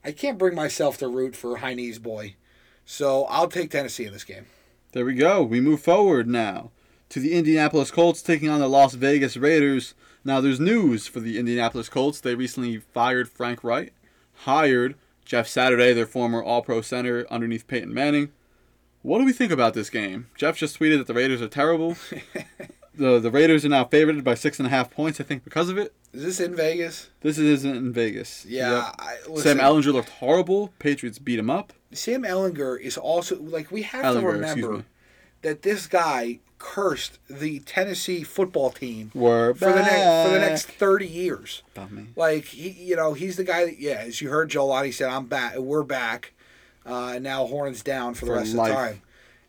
I 0.04 0.12
can't 0.12 0.38
bring 0.38 0.54
myself 0.54 0.96
to 0.98 1.08
root 1.08 1.34
for 1.34 1.56
Heine's 1.56 1.98
boy, 1.98 2.36
so 2.86 3.24
I'll 3.24 3.48
take 3.48 3.70
Tennessee 3.70 4.06
in 4.06 4.12
this 4.12 4.24
game. 4.24 4.46
There 4.92 5.04
we 5.04 5.14
go. 5.14 5.42
We 5.42 5.60
move 5.60 5.82
forward 5.82 6.28
now 6.28 6.70
to 7.08 7.18
the 7.18 7.34
Indianapolis 7.34 7.90
Colts 7.90 8.22
taking 8.22 8.48
on 8.48 8.60
the 8.60 8.68
Las 8.68 8.94
Vegas 8.94 9.36
Raiders. 9.36 9.94
Now, 10.24 10.40
there's 10.40 10.60
news 10.60 11.08
for 11.08 11.18
the 11.18 11.36
Indianapolis 11.36 11.88
Colts. 11.88 12.20
They 12.20 12.36
recently 12.36 12.78
fired 12.78 13.28
Frank 13.28 13.64
Reich, 13.64 13.92
hired 14.44 14.94
Jeff 15.24 15.48
Saturday, 15.48 15.92
their 15.92 16.06
former 16.06 16.42
All 16.42 16.62
Pro 16.62 16.80
center, 16.80 17.26
underneath 17.28 17.66
Peyton 17.66 17.92
Manning. 17.92 18.30
What 19.02 19.18
do 19.18 19.24
we 19.24 19.32
think 19.32 19.50
about 19.50 19.74
this 19.74 19.90
game? 19.90 20.28
Jeff 20.36 20.56
just 20.56 20.78
tweeted 20.78 20.98
that 20.98 21.08
the 21.08 21.14
Raiders 21.14 21.42
are 21.42 21.48
terrible. 21.48 21.96
the 22.96 23.18
The 23.18 23.30
Raiders 23.30 23.64
are 23.64 23.68
now 23.68 23.84
favored 23.84 24.22
by 24.24 24.34
six 24.34 24.58
and 24.58 24.66
a 24.66 24.70
half 24.70 24.90
points. 24.90 25.20
I 25.20 25.24
think 25.24 25.44
because 25.44 25.68
of 25.68 25.78
it. 25.78 25.94
Is 26.12 26.22
this 26.22 26.40
in 26.40 26.54
Vegas? 26.54 27.10
This 27.22 27.38
isn't 27.38 27.76
in 27.76 27.92
Vegas. 27.92 28.44
Yeah. 28.46 28.86
Yep. 28.86 28.94
I, 28.98 29.16
listen, 29.28 29.58
Sam 29.58 29.58
Ehlinger 29.58 29.92
looked 29.92 30.10
horrible. 30.10 30.72
Patriots 30.78 31.18
beat 31.18 31.38
him 31.38 31.50
up. 31.50 31.72
Sam 31.92 32.22
Ehlinger 32.22 32.80
is 32.80 32.96
also 32.96 33.40
like 33.40 33.70
we 33.70 33.82
have 33.82 34.02
to 34.02 34.20
Ehlinger, 34.20 34.40
excuse 34.42 34.56
remember 34.64 34.84
that 35.42 35.62
this 35.62 35.86
guy 35.86 36.38
cursed 36.58 37.18
the 37.28 37.58
Tennessee 37.60 38.22
football 38.22 38.70
team 38.70 39.10
We're 39.14 39.52
for 39.54 39.66
the 39.66 39.82
next 39.82 40.26
for 40.26 40.32
the 40.32 40.38
next 40.40 40.66
thirty 40.66 41.06
years. 41.06 41.62
Me. 41.90 42.06
Like 42.16 42.44
he, 42.46 42.70
you 42.70 42.96
know, 42.96 43.12
he's 43.12 43.36
the 43.36 43.44
guy 43.44 43.64
that 43.66 43.78
yeah, 43.78 44.02
as 44.06 44.20
you 44.20 44.30
heard 44.30 44.48
Joe 44.50 44.66
Lottie 44.66 44.92
said, 44.92 45.10
I'm 45.10 45.26
back. 45.26 45.56
We're 45.56 45.82
back. 45.82 46.32
Uh, 46.86 47.12
and 47.14 47.24
now 47.24 47.46
Horns 47.46 47.82
down 47.82 48.14
for 48.14 48.26
the 48.26 48.32
For 48.32 48.38
rest 48.38 48.54
life. 48.54 48.70
of 48.70 48.76
the 48.76 48.82
time. 48.82 49.02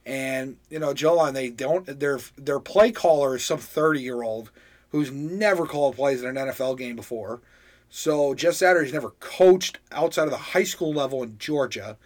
And 0.06 0.58
you 0.70 0.80
know, 0.80 0.93
Joe 0.93 1.16
Lottie, 1.16 1.34
they 1.34 1.49
don't. 1.49 1.99
Their 1.99 2.20
their 2.38 2.60
play 2.60 2.91
caller 2.91 3.36
is 3.36 3.43
some 3.43 3.58
thirty 3.58 4.01
year 4.01 4.22
old 4.24 4.51
who's 4.89 5.12
never 5.12 5.66
called 5.66 5.95
plays 5.95 6.24
in 6.24 6.38
an 6.38 6.47
NFL 6.47 6.78
game 6.78 6.95
before. 6.95 7.41
So 7.89 8.34
Jeff 8.34 8.53
Saturday's 8.53 8.93
never 8.93 9.12
coached 9.20 9.80
outside 9.91 10.24
of 10.24 10.32
the 10.32 10.38
high 10.38 10.64
school 10.64 10.93
level 10.93 11.24
in 11.24 11.38
Georgia. 11.38 11.97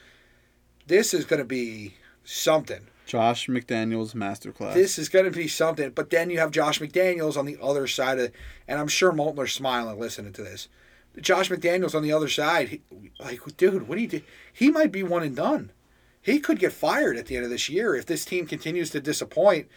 This 0.87 1.13
is 1.13 1.25
going 1.25 1.39
to 1.39 1.45
be 1.45 1.95
something. 2.23 2.87
Josh 3.05 3.47
McDaniels 3.47 4.13
masterclass. 4.13 4.75
This 4.75 4.99
is 4.99 5.09
going 5.09 5.25
to 5.25 5.31
be 5.31 5.47
something. 5.47 5.89
But 5.89 6.11
then 6.11 6.29
you 6.29 6.37
have 6.39 6.51
Josh 6.51 6.79
McDaniels 6.79 7.37
on 7.37 7.45
the 7.45 7.57
other 7.61 7.87
side 7.87 8.19
of, 8.19 8.31
and 8.67 8.79
I'm 8.79 8.87
sure 8.87 9.11
Moltner's 9.11 9.51
smiling 9.51 9.99
listening 9.99 10.33
to 10.33 10.43
this. 10.43 10.67
Josh 11.19 11.49
McDaniels 11.49 11.95
on 11.95 12.03
the 12.03 12.13
other 12.13 12.27
side, 12.27 12.69
he, 12.69 12.81
like, 13.19 13.39
dude, 13.57 13.87
what 13.87 13.95
do 13.95 14.01
you 14.01 14.07
do? 14.07 14.21
He 14.53 14.69
might 14.69 14.91
be 14.91 15.01
one 15.01 15.23
and 15.23 15.35
done. 15.35 15.71
He 16.21 16.39
could 16.39 16.59
get 16.59 16.73
fired 16.73 17.17
at 17.17 17.27
the 17.27 17.35
end 17.35 17.45
of 17.45 17.51
this 17.51 17.69
year 17.69 17.95
if 17.95 18.05
this 18.05 18.25
team 18.25 18.45
continues 18.45 18.89
to 18.91 18.99
disappoint. 18.99 19.67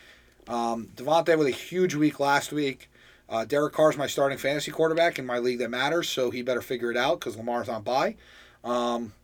Um, 0.48 0.88
Davante 0.96 1.38
with 1.38 1.46
a 1.46 1.52
huge 1.52 1.94
week 1.94 2.18
last 2.18 2.52
week. 2.52 2.90
Uh, 3.28 3.44
Derek 3.44 3.72
Carr's 3.72 3.96
my 3.96 4.06
starting 4.06 4.36
fantasy 4.36 4.70
quarterback 4.70 5.18
in 5.18 5.24
my 5.24 5.38
league 5.38 5.60
that 5.60 5.70
matters, 5.70 6.08
so 6.08 6.30
he 6.30 6.42
better 6.42 6.60
figure 6.60 6.90
it 6.90 6.96
out 6.96 7.20
because 7.20 7.36
Lamar's 7.36 7.68
on 7.68 7.82
bye. 7.82 8.16
Um, 8.64 9.14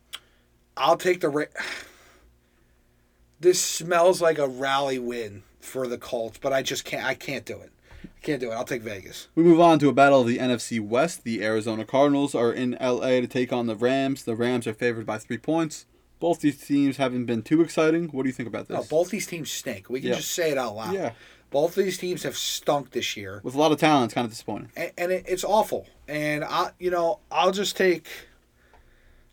I'll 0.77 0.97
take 0.97 1.21
the. 1.21 1.29
Ra- 1.29 1.45
this 3.41 3.61
smells 3.61 4.23
like 4.23 4.39
a 4.39 4.49
rally 4.49 4.99
win 4.99 5.43
for 5.61 5.87
the 5.87 5.99
Colts, 5.99 6.39
but 6.41 6.53
I 6.53 6.63
just 6.63 6.85
can't. 6.85 7.05
I 7.05 7.15
can't 7.15 7.45
do 7.45 7.59
it. 7.59 7.71
I 8.05 8.21
can't 8.23 8.41
do 8.41 8.51
it. 8.51 8.55
I'll 8.55 8.65
take 8.65 8.83
Vegas. 8.83 9.29
We 9.35 9.43
move 9.43 9.61
on 9.61 9.79
to 9.81 9.89
a 9.89 9.93
battle 9.93 10.23
of 10.23 10.27
the 10.27 10.39
NFC 10.39 10.81
West. 10.81 11.25
The 11.25 11.43
Arizona 11.45 11.85
Cardinals 11.85 12.35
are 12.35 12.53
in 12.53 12.79
LA 12.81 13.21
to 13.21 13.27
take 13.27 13.53
on 13.53 13.67
the 13.67 13.77
Rams. 13.77 14.25
The 14.25 14.37
Rams 14.37 14.67
are 14.67 14.75
favored 14.75 15.05
by 15.05 15.19
three 15.19 15.39
points. 15.39 15.85
Both 16.21 16.41
these 16.41 16.59
teams 16.67 16.97
haven't 16.97 17.27
been 17.27 17.43
too 17.43 17.63
exciting. 17.63 18.09
What 18.09 18.25
do 18.25 18.29
you 18.29 18.33
think 18.33 18.49
about 18.49 18.69
No, 18.69 18.79
this? 18.79 18.89
both 18.89 19.11
these 19.11 19.27
teams 19.27 19.51
stink. 19.51 19.89
We 19.89 20.01
can 20.01 20.11
Yeah. 20.11 20.17
just 20.17 20.33
say 20.33 20.51
it 20.51 20.59
out 20.59 20.75
loud. 20.75 20.93
yeah, 20.95 21.13
Both 21.51 21.77
of 21.79 21.85
these 21.85 21.97
teams 21.99 22.25
have 22.25 22.37
stunk 22.37 22.91
this 22.91 23.17
year, 23.17 23.41
with 23.45 23.55
a 23.55 23.59
lot 23.59 23.71
of 23.73 23.79
talent, 23.79 24.07
it's 24.07 24.15
kind 24.15 24.25
of 24.25 24.31
disappointing. 24.33 24.71
and, 24.77 24.93
and 24.99 25.13
it, 25.13 25.25
it's 25.29 25.45
awful. 25.45 25.87
And 26.09 26.43
I, 26.45 26.73
you 26.79 26.91
know, 26.91 27.21
I'll 27.31 27.53
just 27.53 27.77
take. 27.77 28.09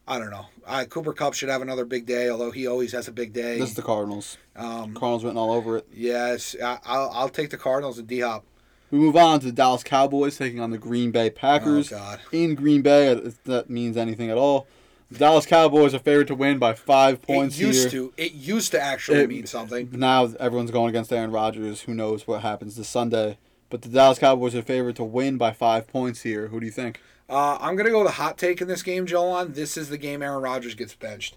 I 0.07 0.19
don't 0.19 0.29
know. 0.29 0.45
I, 0.67 0.85
Cooper 0.85 1.13
Kupp 1.13 1.33
should 1.33 1.49
have 1.49 1.63
another 1.63 1.83
big 1.85 2.05
day, 2.05 2.29
although 2.29 2.51
he 2.51 2.67
always 2.67 2.91
has 2.91 3.07
a 3.07 3.11
big 3.11 3.33
day. 3.33 3.57
This 3.57 3.69
is 3.69 3.75
the 3.75 3.81
Cardinals. 3.81 4.37
um, 4.55 4.93
Cardinals 4.93 5.23
written 5.23 5.37
all 5.37 5.51
over 5.51 5.77
it. 5.77 5.87
yes, 5.91 6.55
I, 6.63 6.77
I'll, 6.85 7.09
I'll 7.11 7.29
take 7.29 7.49
the 7.49 7.57
Cardinals 7.57 7.97
and 7.97 8.07
D 8.07 8.19
Hop. 8.19 8.45
We 8.91 8.99
move 8.99 9.15
on 9.15 9.39
to 9.39 9.47
the 9.47 9.51
Dallas 9.51 9.83
Cowboys 9.83 10.37
taking 10.37 10.59
on 10.59 10.69
the 10.69 10.77
Green 10.77 11.09
Bay 11.09 11.31
Packers. 11.31 11.91
Oh 11.91 11.97
God. 11.97 12.19
in 12.31 12.53
Green 12.53 12.83
Bay, 12.83 13.07
if 13.07 13.43
that 13.45 13.67
means 13.69 13.97
anything 13.97 14.29
at 14.29 14.37
all. 14.37 14.67
The 15.11 15.19
Dallas 15.19 15.45
Cowboys 15.45 15.93
are 15.93 15.99
favored 15.99 16.27
to 16.27 16.35
win 16.35 16.57
by 16.57 16.73
five 16.73 17.21
points 17.21 17.57
here. 17.57 17.67
It 17.69 17.73
used 17.75 17.91
here. 17.91 18.01
to. 18.01 18.13
It 18.17 18.33
used 18.33 18.71
to 18.71 18.81
actually 18.81 19.19
It- 19.19 19.29
mean 19.29 19.45
something. 19.45 19.89
Now 19.91 20.25
everyone's 20.39 20.71
going 20.71 20.89
against 20.89 21.13
Aaron 21.13 21.31
Rodgers. 21.31 21.81
Who 21.81 21.93
knows 21.93 22.25
what 22.27 22.41
happens 22.41 22.75
this 22.75 22.87
Sunday? 22.89 23.37
But 23.69 23.81
the 23.83 23.89
Dallas 23.89 24.19
Cowboys 24.19 24.55
are 24.55 24.61
favored 24.61 24.95
to 24.97 25.03
win 25.03 25.37
by 25.37 25.51
five 25.51 25.87
points 25.87 26.21
here. 26.21 26.47
Who 26.47 26.59
do 26.59 26.65
you 26.65 26.71
think? 26.71 26.99
Uh, 27.29 27.57
I'm 27.59 27.75
gonna 27.75 27.89
go 27.91 27.99
with 27.99 28.09
a 28.09 28.15
hot 28.15 28.37
take 28.37 28.61
in 28.61 28.67
this 28.67 28.83
game, 28.83 29.05
Joel. 29.05 29.45
This 29.45 29.77
is 29.77 29.89
the 29.89 29.97
game 29.97 30.21
Aaron 30.21 30.41
Rodgers 30.43 30.75
gets 30.75 30.93
benched. 30.93 31.35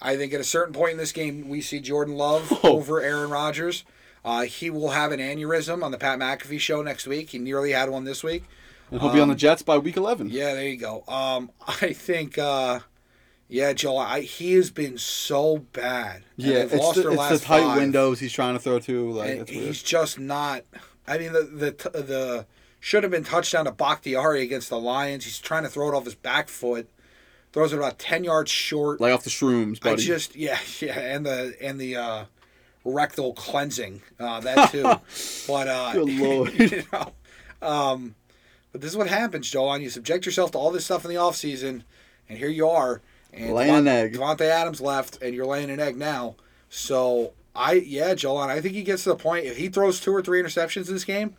I 0.00 0.16
think 0.16 0.32
at 0.34 0.40
a 0.40 0.44
certain 0.44 0.74
point 0.74 0.92
in 0.92 0.98
this 0.98 1.12
game, 1.12 1.48
we 1.48 1.60
see 1.60 1.80
Jordan 1.80 2.16
Love 2.16 2.52
Oh. 2.64 2.76
over 2.78 3.00
Aaron 3.00 3.30
Rodgers. 3.30 3.84
Uh, 4.24 4.42
he 4.42 4.70
will 4.70 4.90
have 4.90 5.12
an 5.12 5.20
aneurysm 5.20 5.82
on 5.84 5.90
the 5.90 5.98
Pat 5.98 6.18
McAfee 6.18 6.58
show 6.60 6.82
next 6.82 7.06
week. 7.06 7.30
He 7.30 7.38
nearly 7.38 7.72
had 7.72 7.90
one 7.90 8.04
this 8.04 8.22
week. 8.24 8.44
And 8.90 9.00
he'll 9.00 9.12
be 9.12 9.20
on 9.20 9.28
the 9.28 9.32
Um, 9.34 9.38
Jets 9.38 9.62
by 9.62 9.78
week 9.78 9.96
11. 9.96 10.28
Yeah, 10.30 10.54
there 10.54 10.66
you 10.68 10.76
go. 10.78 11.04
Um, 11.08 11.50
I 11.66 11.92
think, 11.92 12.36
uh, 12.38 12.80
yeah, 13.48 13.72
Joel. 13.72 13.98
I, 13.98 14.20
he 14.20 14.54
has 14.54 14.70
been 14.70 14.98
so 14.98 15.58
bad. 15.72 16.24
Yeah, 16.36 16.58
it's 16.58 16.74
lost 16.74 16.96
the, 16.96 17.02
their 17.02 17.10
it's 17.12 17.20
the 17.22 17.28
last 17.30 17.42
tight 17.44 17.62
five. 17.62 17.78
windows 17.78 18.20
he's 18.20 18.32
trying 18.32 18.54
to 18.54 18.60
throw 18.60 18.78
to. 18.80 19.10
Like 19.12 19.30
And 19.30 19.48
he's 19.48 19.82
just 19.82 20.18
not. 20.18 20.64
I 21.06 21.18
mean, 21.18 21.32
the 21.32 21.42
the 21.42 21.90
the 21.90 22.46
should 22.80 23.02
have 23.02 23.12
been 23.12 23.24
touchdown 23.24 23.66
to 23.66 23.72
Bakhtiari 23.72 24.42
against 24.42 24.70
the 24.70 24.78
Lions. 24.78 25.24
He's 25.24 25.38
trying 25.38 25.62
to 25.62 25.68
throw 25.68 25.88
it 25.88 25.94
off 25.94 26.04
his 26.04 26.14
back 26.14 26.48
foot. 26.48 26.88
Throws 27.52 27.72
it 27.72 27.76
about 27.76 27.98
ten 27.98 28.24
yards 28.24 28.50
short. 28.50 29.00
Lay 29.00 29.12
off 29.12 29.22
the 29.24 29.30
shrooms, 29.30 29.78
I 29.82 29.90
buddy. 29.90 30.02
just 30.02 30.34
yeah 30.34 30.58
yeah, 30.80 30.98
and 30.98 31.24
the 31.24 31.54
and 31.60 31.80
the 31.80 31.96
uh, 31.96 32.24
rectal 32.84 33.34
cleansing 33.34 34.02
uh, 34.18 34.40
that 34.40 34.70
too. 34.72 34.82
but 35.46 35.68
uh, 35.68 35.92
Good 35.92 36.18
lord. 36.18 36.52
you 36.58 36.82
know, 36.92 37.12
um, 37.62 38.14
but 38.72 38.80
this 38.80 38.90
is 38.90 38.96
what 38.96 39.06
happens, 39.08 39.50
Joel. 39.50 39.78
You 39.78 39.90
subject 39.90 40.26
yourself 40.26 40.50
to 40.52 40.58
all 40.58 40.70
this 40.72 40.86
stuff 40.86 41.04
in 41.04 41.10
the 41.10 41.16
off 41.18 41.36
season, 41.36 41.84
and 42.28 42.38
here 42.38 42.48
you 42.48 42.68
are. 42.68 43.02
And 43.36 43.52
Laying 43.52 43.74
an 43.74 43.88
egg. 43.88 44.14
Davante 44.14 44.42
Adams 44.42 44.80
left, 44.80 45.20
and 45.22 45.34
you're 45.34 45.46
laying 45.46 45.70
an 45.70 45.80
egg 45.80 45.96
now. 45.96 46.36
So 46.68 47.32
I 47.54 47.74
yeah, 47.74 48.10
and 48.10 48.26
I 48.50 48.60
think 48.60 48.74
he 48.74 48.82
gets 48.82 49.02
to 49.04 49.10
the 49.10 49.16
point 49.16 49.44
if 49.46 49.56
he 49.56 49.68
throws 49.68 50.00
two 50.00 50.12
or 50.14 50.22
three 50.22 50.40
interceptions 50.42 50.88
in 50.88 50.94
this 50.94 51.04
game. 51.04 51.36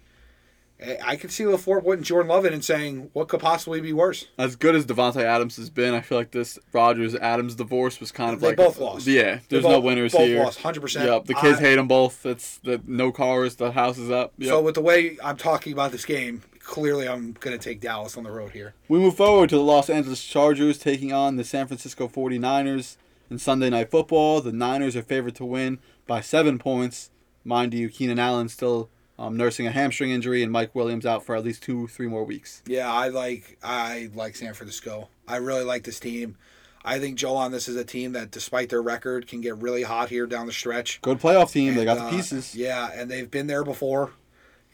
I 0.86 0.98
I 1.06 1.16
could 1.16 1.32
see 1.32 1.44
LaFleur 1.46 1.84
putting 1.84 2.04
Jordan 2.04 2.30
Love 2.30 2.46
in 2.46 2.54
and 2.54 2.64
saying, 2.64 3.10
"What 3.14 3.30
could 3.30 3.40
possibly 3.40 3.80
be 3.80 3.94
worse?" 3.94 4.28
as 4.38 4.56
good 4.58 4.76
as 4.76 4.86
Davante 4.86 5.24
Adams 5.24 5.56
has 5.56 5.70
been, 5.70 5.94
I 5.94 6.02
feel 6.02 6.18
like 6.18 6.32
this 6.32 6.60
Rodgers 6.74 7.16
Adams 7.16 7.56
divorce 7.56 8.00
was 8.02 8.12
kind 8.12 8.34
of 8.34 8.42
They 8.42 8.48
like 8.48 8.58
both 8.58 8.78
lost. 8.78 9.08
Yeah, 9.08 9.40
there's 9.50 9.64
no 9.64 9.70
both- 9.78 9.84
winners 9.86 10.12
both 10.14 10.28
here. 10.28 10.44
lost, 10.44 10.60
100%. 10.60 11.06
Yep, 11.06 11.26
the 11.26 11.34
kids 11.36 11.60
I- 11.60 11.62
hate 11.62 11.76
them 11.76 11.88
both. 11.88 12.26
It's 12.26 12.58
the 12.58 12.82
no 12.86 13.12
cars, 13.14 13.56
the 13.56 13.72
house 13.72 13.98
is 13.98 14.12
up. 14.12 14.34
Yep. 14.38 14.50
So 14.50 14.62
with 14.62 14.76
the 14.76 14.82
way 14.82 15.18
I'm 15.24 15.38
talking 15.38 15.72
about 15.72 15.92
this 15.94 16.04
game, 16.06 16.44
clearly 16.66 17.08
I'm 17.08 17.34
going 17.34 17.58
to 17.58 17.64
take 17.64 17.80
Dallas 17.80 18.18
on 18.18 18.24
the 18.24 18.32
road 18.32 18.52
here. 18.52 18.74
We 18.90 19.00
move 19.00 19.16
forward 19.16 19.50
to 19.52 19.56
the 19.56 19.62
Los 19.64 19.90
Angeles 19.90 20.24
Chargers 20.24 20.78
taking 20.78 21.14
on 21.14 21.36
the 21.38 21.44
San 21.44 21.68
Francisco 21.68 22.08
49ers 22.08 22.98
in 23.30 23.40
Sunday 23.40 23.70
Night 23.70 23.92
Football. 23.92 24.42
The 24.42 24.52
Niners 24.52 24.96
are 24.96 25.04
favored 25.04 25.36
to 25.36 25.46
win 25.46 25.80
by 26.08 26.22
seven 26.22 26.60
points. 26.60 27.12
Mind 27.44 27.74
you, 27.74 27.90
Keenan 27.90 28.20
Allen 28.20 28.50
still 28.50 28.90
um, 29.18 29.38
nursing 29.38 29.68
a 29.68 29.72
hamstring 29.72 30.10
injury, 30.12 30.44
and 30.44 30.52
Mike 30.52 30.74
Williams 30.76 31.06
out 31.06 31.24
for 31.24 31.36
at 31.36 31.44
least 31.44 31.64
two, 31.64 31.88
three 31.88 32.08
more 32.08 32.24
weeks. 32.24 32.62
Yeah, 32.66 32.92
I 32.92 33.10
like 33.10 33.58
I 33.64 34.10
like 34.14 34.36
San 34.36 34.54
Francisco. 34.54 35.10
I 35.28 35.38
really 35.38 35.64
like 35.64 35.84
this 35.84 36.00
team. 36.00 36.38
I 36.84 37.00
think 37.00 37.18
Joel, 37.18 37.50
this 37.50 37.68
is 37.68 37.76
a 37.78 37.84
team 37.86 38.12
that, 38.12 38.30
despite 38.30 38.70
their 38.70 38.82
record, 38.82 39.28
can 39.28 39.42
get 39.42 39.58
really 39.58 39.82
hot 39.84 40.10
here 40.10 40.28
down 40.28 40.46
the 40.46 40.54
stretch. 40.54 41.02
Good 41.02 41.20
playoff 41.20 41.52
team. 41.52 41.74
they 41.74 41.80
And, 41.82 41.86
got 41.88 41.98
the 41.98 42.04
uh, 42.04 42.10
pieces. 42.12 42.56
Yeah, 42.56 42.90
and 42.94 43.10
they've 43.10 43.30
been 43.30 43.48
there 43.48 43.64
before. 43.64 44.12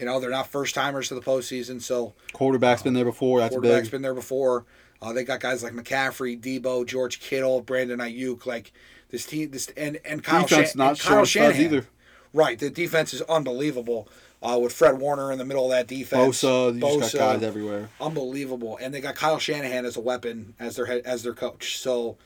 You 0.01 0.07
know, 0.07 0.19
they're 0.19 0.31
not 0.31 0.47
first 0.47 0.73
timers 0.75 1.07
to 1.09 1.15
the 1.15 1.21
postseason, 1.21 1.81
so 1.81 2.13
Quarterback's 2.33 2.81
been 2.81 2.93
there 2.95 3.05
before. 3.05 3.39
That's 3.39 3.53
quarterback's 3.53 3.83
big. 3.87 3.91
been 3.91 4.01
there 4.01 4.15
before. 4.15 4.65
Uh, 5.01 5.13
they 5.13 5.23
got 5.23 5.39
guys 5.39 5.63
like 5.63 5.73
McCaffrey, 5.73 6.39
Deebo, 6.39 6.85
George 6.87 7.19
Kittle, 7.19 7.61
Brandon 7.61 7.99
Aiyuk. 7.99 8.45
Like 8.47 8.73
this 9.09 9.25
team, 9.27 9.51
this 9.51 9.69
and 9.77 9.99
and 10.03 10.23
Kyle, 10.23 10.47
Shan- 10.47 10.65
not 10.75 10.89
and 10.89 10.99
Kyle 10.99 11.23
Shanahan. 11.25 11.61
either. 11.61 11.87
Right, 12.33 12.57
the 12.57 12.69
defense 12.69 13.13
is 13.13 13.21
unbelievable. 13.23 14.07
Uh, 14.43 14.57
with 14.57 14.73
Fred 14.73 14.97
Warner 14.97 15.31
in 15.31 15.37
the 15.37 15.45
middle 15.45 15.65
of 15.65 15.69
that 15.71 15.85
defense, 15.87 16.41
Bosa, 16.41 16.73
you 16.73 16.79
just 16.81 17.13
Bosa, 17.13 17.19
got 17.19 17.33
guys 17.35 17.43
everywhere. 17.43 17.89
unbelievable, 17.99 18.75
and 18.81 18.91
they 18.91 18.99
got 18.99 19.13
Kyle 19.13 19.37
Shanahan 19.37 19.85
as 19.85 19.97
a 19.97 20.01
weapon 20.01 20.55
as 20.59 20.77
their 20.77 20.87
head, 20.87 21.03
as 21.05 21.21
their 21.21 21.33
coach. 21.35 21.77
So 21.77 22.17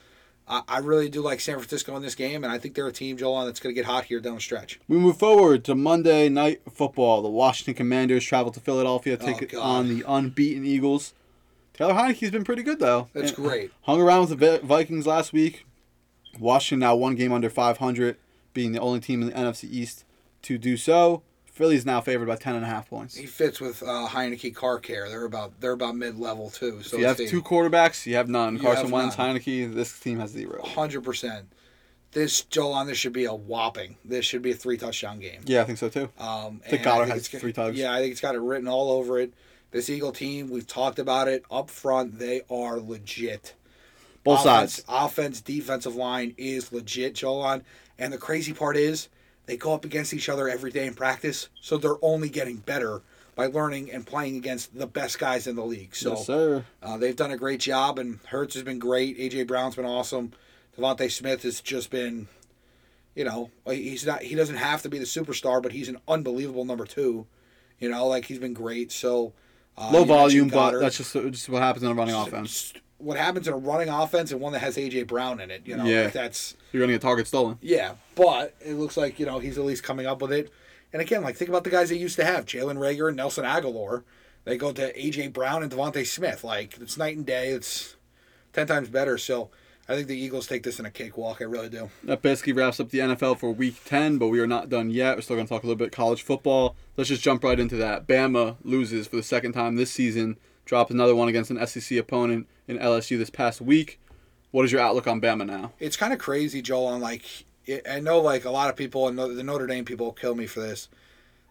I, 0.48 0.62
I 0.68 0.78
really 0.80 1.10
do 1.10 1.22
like 1.22 1.40
San 1.40 1.56
Francisco 1.56 1.96
in 1.96 2.02
this 2.04 2.16
game, 2.16 2.44
and 2.44 2.54
I 2.54 2.58
think 2.60 2.76
they're 2.76 2.88
a 2.88 2.92
team, 2.92 3.18
Joel, 3.18 3.46
that's 3.46 3.60
going 3.60 3.74
to 3.74 3.80
get 3.80 3.86
hot 3.86 4.06
here 4.06 4.20
down 4.20 4.36
the 4.36 4.42
stretch. 4.42 4.80
We 4.88 4.98
move 4.98 5.18
forward 5.18 5.64
to 5.66 5.76
Monday 5.76 6.30
Night 6.30 6.62
Football. 6.72 7.22
The 7.24 7.30
Washington 7.30 7.74
Commanders 7.74 8.24
travel 8.24 8.52
to 8.52 8.60
Philadelphia 8.60 9.18
to 9.18 9.24
Oh, 9.24 9.26
take 9.34 9.52
God. 9.52 9.60
on 9.62 9.88
the 9.90 10.04
unbeaten 10.08 10.66
Eagles. 10.66 11.14
Taylor 11.74 11.94
Heinicke's 11.94 12.32
been 12.32 12.44
pretty 12.46 12.64
good 12.64 12.80
though. 12.80 13.10
That's 13.14 13.32
And 13.32 13.36
great. 13.36 13.72
Hung 13.82 14.00
around 14.02 14.30
with 14.30 14.40
the 14.40 14.60
Vikings 14.64 15.06
last 15.08 15.34
week. 15.34 15.66
Washington 16.40 16.80
now 16.80 16.96
one 16.96 17.16
game 17.16 17.32
under 17.34 17.50
500, 17.50 18.18
being 18.54 18.72
the 18.72 18.80
only 18.80 19.00
team 19.00 19.22
in 19.22 19.28
the 19.28 19.34
NFC 19.34 19.70
East 19.70 20.06
to 20.44 20.58
do 20.58 20.78
so. 20.78 21.24
Philly's 21.56 21.86
now 21.86 22.02
favored 22.02 22.28
by 22.28 22.36
10 22.36 22.56
and 22.56 22.66
a 22.66 22.68
half 22.68 22.90
points. 22.90 23.16
He 23.16 23.26
fits 23.26 23.62
with 23.62 23.82
uh, 23.82 24.10
Heinicke 24.10 24.54
Car 24.54 24.78
Care. 24.78 25.08
They're 25.08 25.24
about 25.24 25.62
they're 25.62 25.72
about 25.72 25.96
mid 25.96 26.20
level 26.20 26.50
too. 26.50 26.84
So 26.84 26.98
If 26.98 27.02
you 27.02 27.08
have 27.08 27.18
two 27.18 27.42
quarterbacks, 27.42 28.06
you 28.06 28.16
have 28.16 28.28
none. 28.28 28.56
You 28.58 28.62
Carson 28.62 28.84
have 28.84 28.92
Wentz, 28.92 29.18
none. 29.18 29.38
Heinicke. 29.38 29.74
This 29.74 29.98
team 29.98 30.20
has 30.20 30.32
zero. 30.32 30.62
hundred 30.64 31.06
percent. 31.06 31.48
This 32.12 32.42
Joel 32.44 32.74
on 32.74 32.88
this 32.88 32.98
should 32.98 33.14
be 33.14 33.24
a 33.24 33.34
whopping. 33.34 33.96
This 34.04 34.26
should 34.26 34.42
be 34.42 34.52
a 34.52 34.54
three 34.54 34.78
touchdown 34.78 35.20
game. 35.20 35.42
Yeah, 35.46 35.62
I 35.62 35.64
think 35.64 35.78
so 35.78 35.88
too. 35.88 36.10
Um, 36.20 36.60
think 36.60 36.74
and 36.74 36.84
Goddard 36.84 37.06
think 37.06 37.32
has 37.32 37.42
three 37.42 37.54
tugs. 37.54 37.78
Yeah, 37.80 37.94
I 37.94 38.00
think 38.00 38.12
it's 38.12 38.22
got 38.22 38.36
it 38.36 38.42
written 38.42 38.68
all 38.68 38.92
over 38.92 39.18
it. 39.18 39.34
This 39.72 39.90
Eagle 39.90 40.12
team, 40.12 40.50
we've 40.50 40.68
talked 40.68 41.00
about 41.00 41.30
it 41.30 41.46
up 41.50 41.70
front. 41.70 42.20
They 42.20 42.42
are 42.50 42.80
legit. 42.80 43.54
Both 44.26 44.42
offense, 44.46 44.76
sides. 44.76 44.86
Offense, 44.90 45.42
defensive 45.42 45.96
line 45.96 46.34
is 46.38 46.74
legit, 46.74 47.16
Joel. 47.16 47.62
And 47.98 48.12
the 48.12 48.18
crazy 48.18 48.52
part 48.52 48.76
is 48.76 49.08
they 49.46 49.58
go 49.58 49.74
up 49.74 49.86
against 49.86 50.14
each 50.14 50.30
other 50.30 50.50
every 50.50 50.72
day 50.72 50.86
in 50.88 50.94
practice, 50.94 51.50
so 51.62 51.78
they're 51.78 52.04
only 52.04 52.30
getting 52.30 52.58
better 52.58 53.02
by 53.36 53.48
learning 53.48 53.92
and 53.92 54.06
playing 54.06 54.38
against 54.38 54.78
the 54.78 54.88
best 54.88 55.20
guys 55.20 55.46
in 55.46 55.56
the 55.56 55.66
league. 55.66 55.96
So 55.96 56.12
yes, 56.12 56.26
sir. 56.26 56.66
uh, 56.82 56.98
they've 56.98 57.16
done 57.16 57.32
a 57.32 57.38
great 57.38 57.60
job, 57.60 58.00
and 58.00 58.20
Hurts 58.28 58.54
has 58.56 58.64
been 58.64 58.80
great. 58.80 59.18
AJ 59.20 59.48
Brown's 59.48 59.76
been 59.76 59.86
awesome. 59.86 60.32
DeVonta 60.78 61.12
Smith 61.12 61.44
has 61.44 61.62
just 61.62 61.90
been, 61.90 62.28
you 63.14 63.24
know, 63.24 63.52
he's 63.66 64.06
not. 64.06 64.22
He 64.24 64.36
doesn't 64.36 64.58
have 64.58 64.82
to 64.84 64.90
be 64.90 65.00
the 65.00 65.06
superstar, 65.06 65.62
but 65.62 65.72
he's 65.72 65.90
an 65.90 65.98
unbelievable 66.08 66.66
number 66.66 66.86
two. 66.86 67.28
You 67.80 67.90
know, 67.90 68.08
like 68.08 68.26
he's 68.26 68.40
been 68.40 68.54
great. 68.54 68.92
So 68.92 69.34
uh, 69.78 69.92
Low 69.92 70.06
volume, 70.06 70.48
but 70.48 70.80
that's 70.80 70.98
just, 70.98 71.14
just 71.14 71.50
what 71.50 71.62
happens 71.62 71.84
in 71.84 71.92
a 71.92 71.94
running 71.94 72.16
offense. 72.16 72.74
What 73.06 73.18
happens 73.18 73.48
in 73.48 73.54
a 73.54 73.58
running 73.58 73.90
offense 73.90 74.32
and 74.32 74.42
one 74.42 74.52
that 74.54 74.60
has 74.60 74.78
AJ 74.78 75.06
Brown 75.08 75.40
in 75.40 75.52
it. 75.52 75.62
You 75.66 75.78
know, 75.78 75.86
Yeah. 75.86 76.04
like 76.06 76.14
that's 76.14 76.56
You're 76.72 76.82
going 76.82 76.90
to 76.90 76.96
get 76.96 77.02
targets 77.02 77.30
stolen. 77.30 77.58
yeah. 77.62 77.94
But 78.16 78.56
it 78.60 78.74
looks 78.74 78.98
like 78.98 79.20
you 79.20 79.26
know 79.26 79.40
he's 79.40 79.58
at 79.58 79.64
least 79.66 79.84
coming 79.84 80.06
up 80.06 80.22
with 80.22 80.32
it. 80.34 80.52
And 80.92 81.02
again, 81.02 81.22
like 81.24 81.36
think 81.36 81.50
about 81.50 81.64
the 81.64 81.70
guys 81.70 81.90
they 81.90 81.98
used 81.98 82.16
to 82.18 82.26
have: 82.26 82.46
Jalen 82.46 82.78
Reagor 82.78 83.08
and 83.10 83.18
Nelson 83.18 83.46
Agholor. 83.46 84.04
They 84.46 84.58
go 84.58 84.72
to 84.72 84.94
AJ 84.98 85.34
Brown 85.34 85.64
and 85.64 85.72
DeVonta 85.72 86.06
Smith. 86.06 86.44
Like 86.44 86.78
it's 86.82 86.98
night 86.98 87.18
and 87.18 87.26
day. 87.26 87.50
It's 87.50 87.96
ten 88.54 88.68
times 88.68 88.90
better. 88.90 89.18
So 89.18 89.50
I 89.90 89.96
think 89.96 90.08
the 90.08 90.18
Eagles 90.18 90.48
take 90.48 90.64
this 90.64 90.80
in 90.80 90.86
a 90.86 90.92
cakewalk. 90.92 91.42
I 91.42 91.44
really 91.44 91.70
do. 91.70 91.90
That 92.06 92.22
basically 92.24 92.54
wraps 92.54 92.80
up 92.80 92.90
the 92.90 93.00
NFL 93.00 93.38
for 93.38 93.52
week 93.52 93.84
10, 93.86 94.18
but 94.18 94.30
we 94.30 94.40
are 94.40 94.48
not 94.48 94.68
done 94.70 94.90
yet. 94.90 95.16
We're 95.16 95.22
still 95.22 95.36
going 95.36 95.46
to 95.46 95.54
talk 95.54 95.62
a 95.62 95.68
little 95.68 95.78
bit 95.78 95.92
college 95.92 96.24
football. 96.24 96.76
Let's 96.98 97.10
just 97.10 97.22
jump 97.22 97.44
right 97.44 97.60
into 97.60 97.76
that. 97.76 98.08
Bama 98.08 98.56
loses 98.64 99.06
for 99.06 99.16
the 99.18 99.22
second 99.24 99.52
time 99.54 99.76
this 99.76 99.92
season, 99.92 100.38
drops 100.66 100.90
another 100.90 101.14
one 101.16 101.28
against 101.28 101.52
an 101.52 101.64
SEC 101.68 102.00
opponent 102.00 102.48
in 102.68 102.78
LSU 102.78 103.18
this 103.18 103.30
past 103.30 103.62
week. 103.62 104.00
What 104.52 104.66
is 104.66 104.72
your 104.72 104.82
outlook 104.82 105.08
on 105.08 105.20
Bama 105.20 105.46
now? 105.46 105.74
It's 105.80 105.98
kind 105.98 106.14
of 106.14 106.20
crazy, 106.20 106.62
Joel. 106.62 106.88
On 106.88 107.02
like, 107.02 107.46
I 107.90 108.00
know 108.00 108.20
like 108.20 108.46
a 108.46 108.52
lot 108.52 108.70
of 108.70 108.76
people 108.76 109.08
and 109.08 109.18
the 109.18 109.44
Notre 109.44 109.68
Dame 109.68 109.86
people 109.86 110.14
kill 110.14 110.36
me 110.36 110.48
for 110.48 110.62
this, 110.62 110.88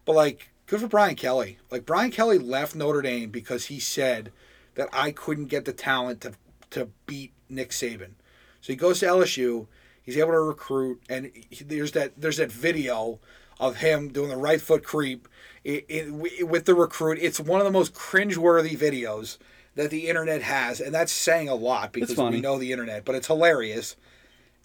but 0.04 0.14
like, 0.14 0.50
good 0.66 0.80
for 0.80 0.88
Brian 0.88 1.14
Kelly. 1.14 1.58
Like 1.70 1.84
Brian 1.84 2.10
Kelly 2.10 2.38
left 2.38 2.74
Notre 2.74 3.02
Dame 3.02 3.30
because 3.30 3.66
he 3.66 3.78
said 3.78 4.32
that 4.74 4.88
I 4.92 5.10
couldn't 5.10 5.46
get 5.46 5.64
the 5.64 5.72
talent 5.72 6.22
to 6.22 6.32
to 6.70 6.88
beat 7.06 7.32
Nick 7.48 7.70
Saban. 7.70 8.12
So 8.60 8.72
he 8.72 8.76
goes 8.76 9.00
to 9.00 9.06
LSU. 9.06 9.66
He's 10.02 10.16
able 10.16 10.32
to 10.32 10.40
recruit, 10.40 11.02
and 11.08 11.30
he, 11.50 11.64
there's 11.64 11.92
that 11.92 12.12
there's 12.16 12.38
that 12.38 12.50
video 12.50 13.18
of 13.60 13.76
him 13.76 14.08
doing 14.08 14.28
the 14.28 14.36
right 14.36 14.60
foot 14.60 14.82
creep 14.82 15.28
it, 15.62 15.84
it, 15.88 16.46
with 16.46 16.64
the 16.64 16.74
recruit. 16.74 17.18
It's 17.20 17.38
one 17.38 17.60
of 17.60 17.64
the 17.64 17.70
most 17.70 17.94
cringeworthy 17.94 18.76
videos 18.76 19.38
that 19.77 19.91
the 19.91 20.09
internet 20.09 20.43
has, 20.43 20.81
and 20.81 20.95
that's 20.95 21.12
saying 21.12 21.49
a 21.49 21.55
lot 21.55 21.93
because 21.93 22.16
we 22.16 22.41
know 22.41 22.59
the 22.59 22.70
internet, 22.72 23.05
but 23.05 23.14
it's 23.14 23.27
hilarious. 23.27 23.97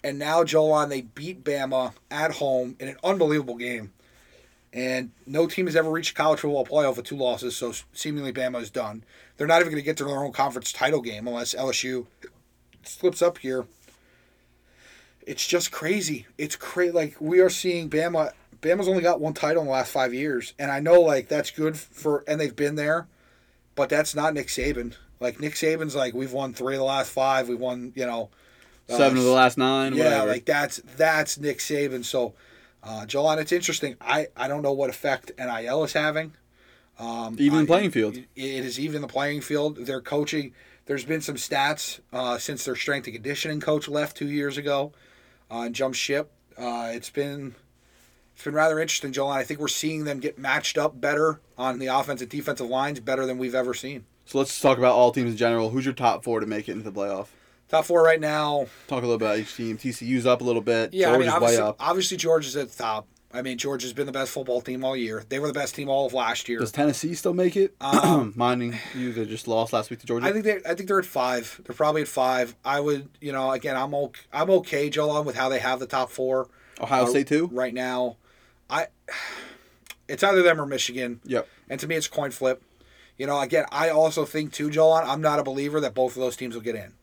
and 0.04 0.18
now 0.18 0.44
Joel 0.44 0.86
they 0.86 1.02
beat 1.02 1.44
Bama 1.44 1.92
at 2.10 2.32
home 2.36 2.76
in 2.78 2.88
an 2.88 2.96
unbelievable 3.04 3.56
game. 3.56 3.92
And 4.72 5.10
no 5.26 5.48
team 5.48 5.66
has 5.66 5.74
ever 5.74 5.90
reached 5.90 6.14
college 6.14 6.40
football 6.40 6.64
playoff 6.64 6.96
with 6.96 7.06
two 7.06 7.16
losses, 7.16 7.56
so 7.56 7.72
seemingly 7.92 8.32
Bama 8.32 8.60
is 8.62 8.70
done. 8.70 9.02
They're 9.36 9.48
not 9.48 9.60
even 9.60 9.72
going 9.72 9.82
to 9.82 9.84
get 9.84 9.96
to 9.96 10.04
their 10.04 10.22
own 10.22 10.32
conference 10.32 10.72
title 10.72 11.00
game 11.00 11.26
unless 11.26 11.54
LSU 11.54 12.06
slips 12.84 13.20
up 13.20 13.38
here. 13.38 13.66
It's 15.26 15.46
just 15.46 15.70
crazy. 15.72 16.26
It's 16.38 16.56
crazy. 16.56 16.92
Like 16.92 17.16
we 17.20 17.40
are 17.40 17.50
seeing 17.50 17.90
Bama. 17.90 18.32
Bama's 18.62 18.88
only 18.88 19.02
got 19.02 19.20
one 19.20 19.34
title 19.34 19.62
in 19.62 19.66
the 19.66 19.72
last 19.72 19.90
five 19.90 20.12
years, 20.14 20.54
and 20.58 20.70
I 20.70 20.80
know 20.80 21.00
like 21.00 21.28
that's 21.28 21.50
good 21.50 21.76
for, 21.76 22.22
and 22.28 22.40
they've 22.40 22.54
been 22.54 22.76
there, 22.76 23.08
but 23.80 23.88
that's 23.88 24.14
not 24.14 24.34
Nick 24.34 24.48
Saban. 24.48 24.94
Like 25.20 25.40
Nick 25.40 25.54
Saban's 25.54 25.96
like 25.96 26.12
we've 26.12 26.34
won 26.34 26.52
three 26.52 26.74
of 26.74 26.80
the 26.80 26.84
last 26.84 27.10
five. 27.10 27.48
We've 27.48 27.58
won 27.58 27.94
you 27.96 28.04
know 28.04 28.28
seven 28.88 29.16
uh, 29.16 29.20
of 29.20 29.26
the 29.26 29.32
last 29.32 29.56
nine. 29.56 29.94
Yeah, 29.94 30.04
whatever. 30.04 30.26
like 30.26 30.44
that's 30.44 30.82
that's 30.98 31.38
Nick 31.38 31.60
Saban. 31.60 32.04
So, 32.04 32.34
uh, 32.82 33.06
Joel, 33.06 33.38
it's 33.38 33.52
interesting. 33.52 33.96
I 33.98 34.26
I 34.36 34.48
don't 34.48 34.60
know 34.60 34.74
what 34.74 34.90
effect 34.90 35.32
NIL 35.38 35.82
is 35.84 35.94
having. 35.94 36.34
Um, 36.98 37.36
even 37.38 37.60
I, 37.60 37.64
playing 37.64 37.90
field. 37.92 38.16
It 38.16 38.28
is 38.36 38.78
even 38.78 39.00
the 39.00 39.08
playing 39.08 39.40
field. 39.40 39.78
They're 39.78 40.02
coaching. 40.02 40.52
There's 40.84 41.06
been 41.06 41.22
some 41.22 41.36
stats 41.36 42.00
uh, 42.12 42.36
since 42.36 42.66
their 42.66 42.76
strength 42.76 43.06
and 43.06 43.14
conditioning 43.14 43.60
coach 43.60 43.88
left 43.88 44.14
two 44.14 44.28
years 44.28 44.58
ago 44.58 44.92
uh, 45.50 45.60
and 45.60 45.74
jumped 45.74 45.96
ship. 45.96 46.30
Uh, 46.58 46.90
it's 46.92 47.08
been 47.08 47.54
it's 48.40 48.46
been 48.46 48.54
rather 48.54 48.80
interesting, 48.80 49.12
Joel. 49.12 49.28
I 49.28 49.44
think 49.44 49.60
we're 49.60 49.68
seeing 49.68 50.04
them 50.04 50.18
get 50.18 50.38
matched 50.38 50.78
up 50.78 50.98
better 50.98 51.42
on 51.58 51.78
the 51.78 51.88
offensive 51.88 52.30
defensive 52.30 52.68
lines, 52.68 52.98
better 52.98 53.26
than 53.26 53.36
we've 53.36 53.54
ever 53.54 53.74
seen. 53.74 54.06
So 54.24 54.38
let's 54.38 54.58
talk 54.58 54.78
about 54.78 54.94
all 54.94 55.12
teams 55.12 55.32
in 55.32 55.36
general. 55.36 55.68
Who's 55.68 55.84
your 55.84 55.92
top 55.92 56.24
four 56.24 56.40
to 56.40 56.46
make 56.46 56.66
it 56.66 56.72
into 56.72 56.90
the 56.90 56.98
playoff? 56.98 57.26
Top 57.68 57.84
four 57.84 58.02
right 58.02 58.18
now. 58.18 58.66
Talk 58.88 59.02
a 59.02 59.06
little 59.06 59.18
bit 59.18 59.26
about 59.26 59.38
each 59.40 59.54
team. 59.54 59.76
TCU's 59.76 60.24
up 60.24 60.40
a 60.40 60.44
little 60.44 60.62
bit. 60.62 60.94
Yeah, 60.94 61.08
George 61.08 61.16
I 61.16 61.18
mean, 61.18 61.28
obviously, 61.28 61.74
obviously 61.78 62.16
George 62.16 62.46
is 62.46 62.56
at 62.56 62.70
the 62.70 62.82
top. 62.82 63.06
I 63.30 63.42
mean, 63.42 63.58
Georgia's 63.58 63.92
been 63.92 64.06
the 64.06 64.12
best 64.12 64.30
football 64.32 64.62
team 64.62 64.82
all 64.84 64.96
year. 64.96 65.22
They 65.28 65.38
were 65.38 65.46
the 65.46 65.52
best 65.52 65.74
team 65.74 65.90
all 65.90 66.06
of 66.06 66.14
last 66.14 66.48
year. 66.48 66.60
Does 66.60 66.72
Tennessee 66.72 67.12
still 67.12 67.34
make 67.34 67.56
it? 67.56 67.74
Um, 67.82 68.32
Minding 68.36 68.78
you, 68.94 69.12
they 69.12 69.26
just 69.26 69.48
lost 69.48 69.74
last 69.74 69.90
week 69.90 70.00
to 70.00 70.06
Georgia. 70.06 70.26
I 70.26 70.32
think 70.32 70.46
they, 70.46 70.60
I 70.66 70.74
think 70.74 70.88
they're 70.88 70.98
at 70.98 71.04
five. 71.04 71.60
They're 71.66 71.76
probably 71.76 72.00
at 72.00 72.08
five. 72.08 72.56
I 72.64 72.80
would, 72.80 73.10
you 73.20 73.32
know, 73.32 73.50
again, 73.50 73.76
I'm 73.76 73.94
okay, 73.94 74.22
I'm 74.32 74.48
okay, 74.48 74.88
Joel, 74.88 75.24
with 75.24 75.36
how 75.36 75.50
they 75.50 75.58
have 75.58 75.78
the 75.78 75.86
top 75.86 76.08
four. 76.08 76.48
Ohio 76.80 77.04
uh, 77.04 77.06
State 77.06 77.26
too. 77.26 77.48
Right 77.52 77.74
now, 77.74 78.16
I, 78.70 78.86
it's 80.08 80.22
either 80.22 80.42
them 80.42 80.60
or 80.60 80.66
Michigan. 80.66 81.20
Yep. 81.24 81.48
And 81.68 81.80
to 81.80 81.86
me, 81.86 81.96
it's 81.96 82.08
coin 82.08 82.30
flip. 82.30 82.62
You 83.16 83.26
know, 83.26 83.38
again, 83.40 83.66
I 83.70 83.90
also 83.90 84.24
think 84.24 84.52
too, 84.52 84.70
Joel. 84.70 84.94
I'm 84.94 85.20
not 85.20 85.38
a 85.38 85.42
believer 85.42 85.80
that 85.80 85.94
both 85.94 86.16
of 86.16 86.22
those 86.22 86.36
teams 86.36 86.54
will 86.54 86.62
get 86.62 86.74
in, 86.74 86.94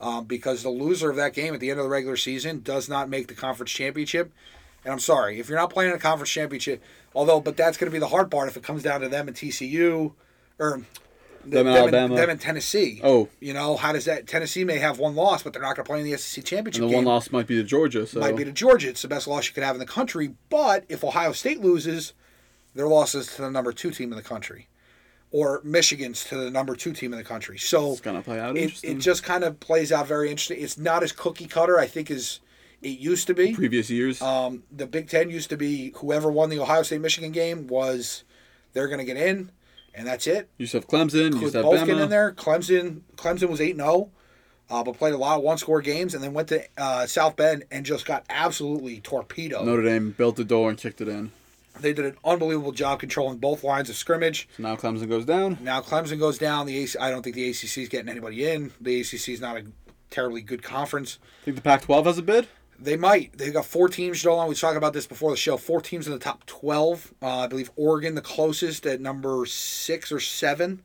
um, 0.00 0.24
because 0.24 0.62
the 0.62 0.70
loser 0.70 1.10
of 1.10 1.16
that 1.16 1.34
game 1.34 1.52
at 1.52 1.60
the 1.60 1.70
end 1.70 1.78
of 1.78 1.84
the 1.84 1.90
regular 1.90 2.16
season 2.16 2.62
does 2.62 2.88
not 2.88 3.10
make 3.10 3.28
the 3.28 3.34
conference 3.34 3.70
championship 3.70 4.32
and 4.84 4.92
I'm 4.92 5.00
sorry 5.00 5.38
if 5.38 5.48
you're 5.48 5.58
not 5.58 5.70
playing 5.70 5.90
in 5.90 5.96
a 5.96 6.00
conference 6.00 6.30
championship. 6.30 6.82
Although, 7.14 7.40
but 7.40 7.56
that's 7.56 7.76
going 7.76 7.90
to 7.90 7.94
be 7.94 7.98
the 7.98 8.08
hard 8.08 8.30
part 8.30 8.48
if 8.48 8.56
it 8.56 8.62
comes 8.62 8.82
down 8.82 9.00
to 9.00 9.08
them 9.08 9.28
and 9.28 9.36
TCU, 9.36 10.12
or 10.58 10.82
them, 11.50 11.66
them, 11.66 11.76
Alabama. 11.76 12.14
them 12.16 12.30
in 12.30 12.38
Tennessee. 12.38 13.00
Oh, 13.02 13.28
you 13.40 13.52
know 13.52 13.76
how 13.76 13.92
does 13.92 14.04
that? 14.06 14.26
Tennessee 14.26 14.64
may 14.64 14.78
have 14.78 14.98
one 14.98 15.14
loss, 15.14 15.42
but 15.42 15.52
they're 15.52 15.62
not 15.62 15.76
going 15.76 15.84
to 15.84 15.90
play 15.90 16.00
in 16.00 16.10
the 16.10 16.16
SEC 16.16 16.44
championship. 16.44 16.82
And 16.82 16.90
the 16.90 16.94
game. 16.94 17.04
one 17.04 17.12
loss 17.12 17.30
might 17.30 17.46
be 17.46 17.56
to 17.56 17.64
Georgia. 17.64 18.06
So 18.06 18.20
might 18.20 18.36
be 18.36 18.44
to 18.44 18.52
Georgia. 18.52 18.88
It's 18.88 19.02
the 19.02 19.08
best 19.08 19.26
loss 19.26 19.48
you 19.48 19.54
could 19.54 19.64
have 19.64 19.74
in 19.74 19.80
the 19.80 19.86
country. 19.86 20.34
But 20.50 20.84
if 20.88 21.04
Ohio 21.04 21.32
State 21.32 21.60
loses, 21.60 22.12
their 22.74 22.88
losses 22.88 23.34
to 23.36 23.42
the 23.42 23.50
number 23.50 23.72
two 23.72 23.90
team 23.90 24.12
in 24.12 24.16
the 24.16 24.22
country, 24.22 24.68
or 25.30 25.60
Michigan's 25.64 26.24
to 26.24 26.36
the 26.36 26.50
number 26.50 26.76
two 26.76 26.92
team 26.92 27.12
in 27.12 27.18
the 27.18 27.24
country. 27.24 27.58
So 27.58 27.92
it's 27.92 28.00
going 28.00 28.16
to 28.16 28.22
play 28.22 28.40
out. 28.40 28.56
It, 28.56 28.82
it 28.82 28.98
just 28.98 29.22
kind 29.22 29.44
of 29.44 29.60
plays 29.60 29.92
out 29.92 30.06
very 30.06 30.30
interesting. 30.30 30.60
It's 30.60 30.78
not 30.78 31.02
as 31.02 31.12
cookie 31.12 31.46
cutter. 31.46 31.78
I 31.78 31.86
think 31.86 32.10
as 32.10 32.40
it 32.80 32.98
used 32.98 33.26
to 33.26 33.34
be 33.34 33.54
previous 33.54 33.90
years. 33.90 34.22
Um, 34.22 34.62
the 34.70 34.86
Big 34.86 35.08
Ten 35.08 35.30
used 35.30 35.50
to 35.50 35.56
be 35.56 35.92
whoever 35.96 36.30
won 36.30 36.50
the 36.50 36.60
Ohio 36.60 36.82
State 36.82 37.00
Michigan 37.00 37.32
game 37.32 37.66
was 37.66 38.24
they're 38.72 38.86
going 38.86 38.98
to 38.98 39.04
get 39.04 39.16
in, 39.16 39.50
and 39.94 40.06
that's 40.06 40.26
it. 40.26 40.48
You 40.58 40.64
used 40.64 40.72
have 40.74 40.86
Clemson. 40.86 41.34
You 41.40 41.50
have 41.50 41.64
Bama. 41.64 41.86
get 41.86 41.98
in 41.98 42.10
there. 42.10 42.32
Clemson 42.32 43.02
Clemson 43.16 43.48
was 43.48 43.60
eight 43.60 43.76
0 43.76 44.10
uh, 44.70 44.84
but 44.84 44.96
played 44.98 45.14
a 45.14 45.18
lot 45.18 45.38
of 45.38 45.42
one 45.42 45.58
score 45.58 45.80
games, 45.80 46.14
and 46.14 46.22
then 46.22 46.34
went 46.34 46.48
to 46.48 46.62
uh, 46.76 47.06
South 47.06 47.36
Bend 47.36 47.64
and 47.70 47.86
just 47.86 48.04
got 48.04 48.24
absolutely 48.28 49.00
torpedoed. 49.00 49.66
Notre 49.66 49.82
Dame 49.82 50.10
built 50.12 50.36
the 50.36 50.44
door 50.44 50.68
and 50.68 50.78
kicked 50.78 51.00
it 51.00 51.08
in. 51.08 51.32
They 51.80 51.92
did 51.92 52.04
an 52.06 52.16
unbelievable 52.24 52.72
job 52.72 52.98
controlling 52.98 53.38
both 53.38 53.62
lines 53.62 53.88
of 53.88 53.96
scrimmage. 53.96 54.48
So 54.56 54.64
now 54.64 54.76
Clemson 54.76 55.08
goes 55.08 55.24
down. 55.24 55.58
Now 55.60 55.80
Clemson 55.80 56.18
goes 56.18 56.36
down. 56.36 56.66
The 56.66 56.76
AC, 56.76 56.98
I 56.98 57.10
don't 57.10 57.22
think 57.22 57.36
the 57.36 57.48
ACC 57.48 57.78
is 57.78 57.88
getting 57.88 58.08
anybody 58.08 58.48
in. 58.48 58.72
The 58.80 59.00
ACC 59.00 59.28
is 59.28 59.40
not 59.40 59.56
a 59.56 59.64
terribly 60.10 60.42
good 60.42 60.62
conference. 60.62 61.18
Think 61.44 61.56
the 61.56 61.62
Pac-12 61.62 62.04
has 62.06 62.18
a 62.18 62.22
bid? 62.22 62.48
They 62.80 62.96
might. 62.96 63.36
They've 63.36 63.52
got 63.52 63.64
four 63.66 63.88
teams, 63.88 64.22
Joel. 64.22 64.46
We 64.46 64.54
talked 64.54 64.76
about 64.76 64.92
this 64.92 65.06
before 65.06 65.30
the 65.30 65.36
show. 65.36 65.56
Four 65.56 65.80
teams 65.80 66.06
in 66.06 66.12
the 66.12 66.18
top 66.18 66.46
12. 66.46 67.12
Uh, 67.20 67.38
I 67.40 67.46
believe 67.48 67.70
Oregon, 67.76 68.14
the 68.14 68.20
closest 68.20 68.86
at 68.86 69.00
number 69.00 69.44
six 69.46 70.12
or 70.12 70.20
seven. 70.20 70.82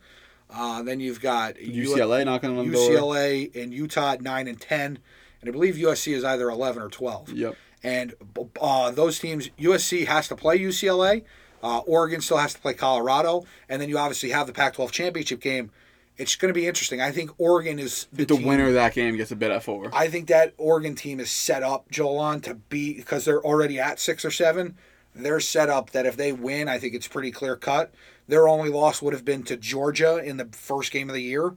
Uh, 0.49 0.81
then 0.83 0.99
you've 0.99 1.21
got 1.21 1.55
UCLA 1.55 2.19
U- 2.19 2.25
knocking 2.25 2.57
on 2.57 2.71
the 2.71 2.77
UCLA 2.77 3.53
door. 3.53 3.61
and 3.63 3.73
Utah 3.73 4.13
at 4.13 4.21
9 4.21 4.47
and 4.47 4.59
10. 4.59 4.99
And 5.41 5.49
I 5.49 5.51
believe 5.51 5.75
USC 5.75 6.13
is 6.13 6.23
either 6.23 6.49
11 6.49 6.81
or 6.81 6.89
12. 6.89 7.29
Yep. 7.29 7.55
And 7.83 8.13
uh, 8.61 8.91
those 8.91 9.19
teams, 9.19 9.49
USC 9.59 10.07
has 10.07 10.27
to 10.29 10.35
play 10.35 10.57
UCLA. 10.57 11.23
Uh, 11.61 11.79
Oregon 11.79 12.21
still 12.21 12.37
has 12.37 12.53
to 12.53 12.59
play 12.61 12.73
Colorado. 12.73 13.45
And 13.69 13.81
then 13.81 13.89
you 13.89 13.97
obviously 13.97 14.29
have 14.29 14.47
the 14.47 14.53
Pac 14.53 14.73
12 14.75 14.91
championship 14.91 15.39
game 15.41 15.71
it's 16.17 16.35
going 16.35 16.53
to 16.53 16.59
be 16.59 16.67
interesting. 16.67 17.01
I 17.01 17.11
think 17.11 17.31
Oregon 17.37 17.79
is 17.79 18.07
the, 18.13 18.25
the 18.25 18.35
winner 18.35 18.67
of 18.67 18.73
that 18.73 18.93
game 18.93 19.17
gets 19.17 19.31
a 19.31 19.35
bid 19.35 19.51
at 19.51 19.63
four. 19.63 19.89
I 19.93 20.07
think 20.07 20.27
that 20.27 20.53
Oregon 20.57 20.95
team 20.95 21.19
is 21.19 21.31
set 21.31 21.63
up, 21.63 21.89
Joel, 21.89 22.19
on 22.19 22.41
to 22.41 22.55
beat 22.55 22.97
because 22.97 23.25
they're 23.25 23.41
already 23.41 23.79
at 23.79 23.99
six 23.99 24.23
or 24.23 24.31
seven. 24.31 24.77
They're 25.15 25.39
set 25.39 25.69
up 25.69 25.91
that 25.91 26.05
if 26.05 26.17
they 26.17 26.31
win, 26.31 26.67
I 26.67 26.79
think 26.79 26.93
it's 26.93 27.07
pretty 27.07 27.31
clear 27.31 27.55
cut. 27.55 27.93
Their 28.27 28.47
only 28.47 28.69
loss 28.69 29.01
would 29.01 29.13
have 29.13 29.25
been 29.25 29.43
to 29.43 29.57
Georgia 29.57 30.17
in 30.17 30.37
the 30.37 30.45
first 30.45 30.91
game 30.91 31.09
of 31.09 31.13
the 31.13 31.21
year. 31.21 31.55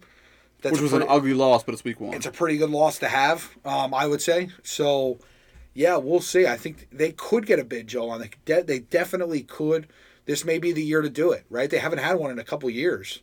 That's 0.63 0.73
Which 0.73 0.83
was 0.83 0.91
pretty, 0.91 1.07
an 1.07 1.11
ugly 1.11 1.35
loss, 1.35 1.63
but 1.63 1.75
it's 1.75 1.85
week 1.85 2.01
one. 2.01 2.15
It's 2.15 2.27
a 2.27 2.31
pretty 2.31 2.57
good 2.57 2.71
loss 2.71 2.99
to 2.99 3.09
have, 3.09 3.57
um, 3.65 3.95
I 3.95 4.07
would 4.07 4.23
say. 4.23 4.51
So, 4.63 5.19
yeah, 5.75 5.97
we'll 5.97 6.21
see. 6.21 6.47
I 6.47 6.57
think 6.57 6.89
they 6.91 7.13
could 7.13 7.47
get 7.47 7.59
a 7.59 7.65
bid, 7.65 7.89
Joel. 7.89 8.19
They, 8.19 8.31
de- 8.45 8.63
they 8.63 8.79
definitely 8.81 9.43
could. 9.43 9.87
This 10.25 10.45
may 10.45 10.59
be 10.59 10.73
the 10.73 10.83
year 10.83 11.03
to 11.03 11.11
do 11.11 11.31
it, 11.31 11.45
right? 11.51 11.71
They 11.71 11.79
haven't 11.79 11.99
had 11.99 12.17
one 12.17 12.31
in 12.31 12.39
a 12.39 12.45
couple 12.45 12.69
years. 12.69 13.21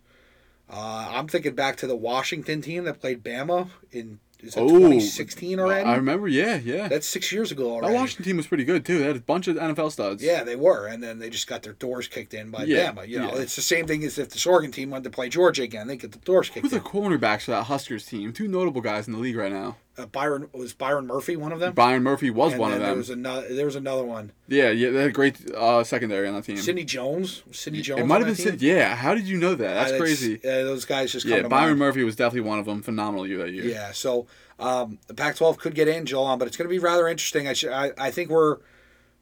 Uh, 0.74 1.08
I'm 1.12 1.28
thinking 1.28 1.54
back 1.54 1.78
to 1.78 1.88
the 1.88 1.96
Washington 1.96 2.62
team 2.62 2.86
that 2.86 3.00
played 3.00 3.24
Bama 3.24 3.70
in 3.92 4.20
is 4.44 4.56
that 4.56 4.62
2016 4.62 5.60
already? 5.60 5.88
I 5.88 5.96
remember, 5.96 6.28
yeah, 6.28 6.58
yeah. 6.58 6.90
That's 6.90 7.08
six 7.08 7.32
years 7.32 7.52
ago 7.52 7.72
already. 7.72 7.94
That 7.94 8.00
Washington 8.00 8.26
team 8.26 8.38
was 8.38 8.48
pretty 8.48 8.66
good 8.66 8.86
too. 8.86 9.00
They 9.00 9.06
had 9.06 9.16
a 9.16 9.22
bunch 9.22 9.48
of 9.48 9.56
NFL 9.56 9.94
studs. 9.94 10.22
Yeah, 10.22 10.44
they 10.44 10.58
were, 10.58 10.88
and 10.88 11.02
then 11.02 11.20
they 11.20 11.30
just 11.30 11.48
got 11.48 11.64
their 11.64 11.74
doors 11.74 12.10
kicked 12.10 12.34
in 12.34 12.52
by 12.52 12.66
yeah, 12.66 12.92
Bama. 12.92 13.08
You 13.08 13.20
know, 13.20 13.36
yeah. 13.36 13.42
it's 13.42 13.56
the 13.56 13.62
same 13.62 13.88
thing 13.88 14.04
as 14.04 14.18
if 14.18 14.30
the 14.30 14.50
Oregon 14.50 14.72
team 14.72 14.90
wanted 14.90 15.06
to 15.06 15.12
play 15.12 15.30
Georgia 15.30 15.64
again. 15.64 15.88
They 15.88 15.96
get 15.96 16.12
the 16.12 16.20
doors 16.20 16.50
kicked. 16.50 16.64
Who's 16.64 16.72
the 16.72 16.82
cornerbacks 16.82 17.44
for 17.44 17.52
that 17.52 17.64
Huskers 17.64 18.06
team? 18.06 18.34
Two 18.34 18.50
notable 18.50 18.82
guys 18.82 19.08
in 19.08 19.14
the 19.14 19.20
league 19.20 19.38
right 19.38 19.52
now. 19.52 19.78
Uh, 19.96 20.08
Byron 20.08 20.50
was 20.54 20.74
Byron 20.74 21.06
Murphy 21.06 21.36
one 21.36 21.52
of 21.52 21.60
them. 21.60 21.74
Byron 21.74 22.02
Murphy 22.02 22.32
was 22.32 22.54
and 22.54 22.62
one 22.62 22.74
of 22.74 22.80
them. 22.80 22.88
There 22.88 22.98
was 22.98 23.10
another. 23.12 23.54
There 23.54 23.66
was 23.66 23.76
another 23.76 24.04
one. 24.04 24.32
Yeah, 24.48 24.72
yeah, 24.72 24.90
they 24.90 25.00
had 25.00 25.10
a 25.10 25.14
great 25.14 25.52
uh, 25.52 25.84
secondary 25.84 26.28
on 26.28 26.34
that 26.34 26.46
team. 26.46 26.58
Sidney 26.58 26.84
Jones. 26.84 27.44
Sidney 27.52 27.82
Jones. 27.82 28.02
It 28.02 28.08
might 28.08 28.26
have 28.26 28.36
been. 28.36 28.58
Yeah, 28.60 28.96
how 28.96 29.14
did 29.14 29.28
you 29.28 29.38
know 29.38 29.54
that? 29.54 29.74
That's 29.74 29.92
uh, 29.92 29.98
crazy. 29.98 30.38
Uh, 30.38 30.64
those 30.64 30.86
guys 30.86 31.12
just. 31.12 31.28
Yeah, 31.28 31.44
Byron. 31.44 31.78
Murphy 31.78 32.04
was 32.04 32.16
definitely 32.16 32.50
one 32.50 32.58
of 32.58 32.66
them. 32.66 32.82
Phenomenal 32.82 33.28
year 33.28 33.38
that 33.40 33.52
year. 33.52 33.66
Yeah, 33.66 33.92
so 33.92 34.26
um, 34.60 34.98
the 35.08 35.14
Pac-12 35.14 35.58
could 35.60 35.76
get 35.76 35.88
in, 35.88 36.06
Joel, 36.08 36.38
but 36.38 36.48
it's 36.48 36.58
going 36.58 36.68
to 36.68 36.74
be 36.74 36.80
rather 36.80 37.08
interesting. 37.08 37.48
I, 37.48 37.54
sh- 37.54 37.66
I 37.66 37.92
I 37.98 38.10
think 38.10 38.32
we're 38.32 38.58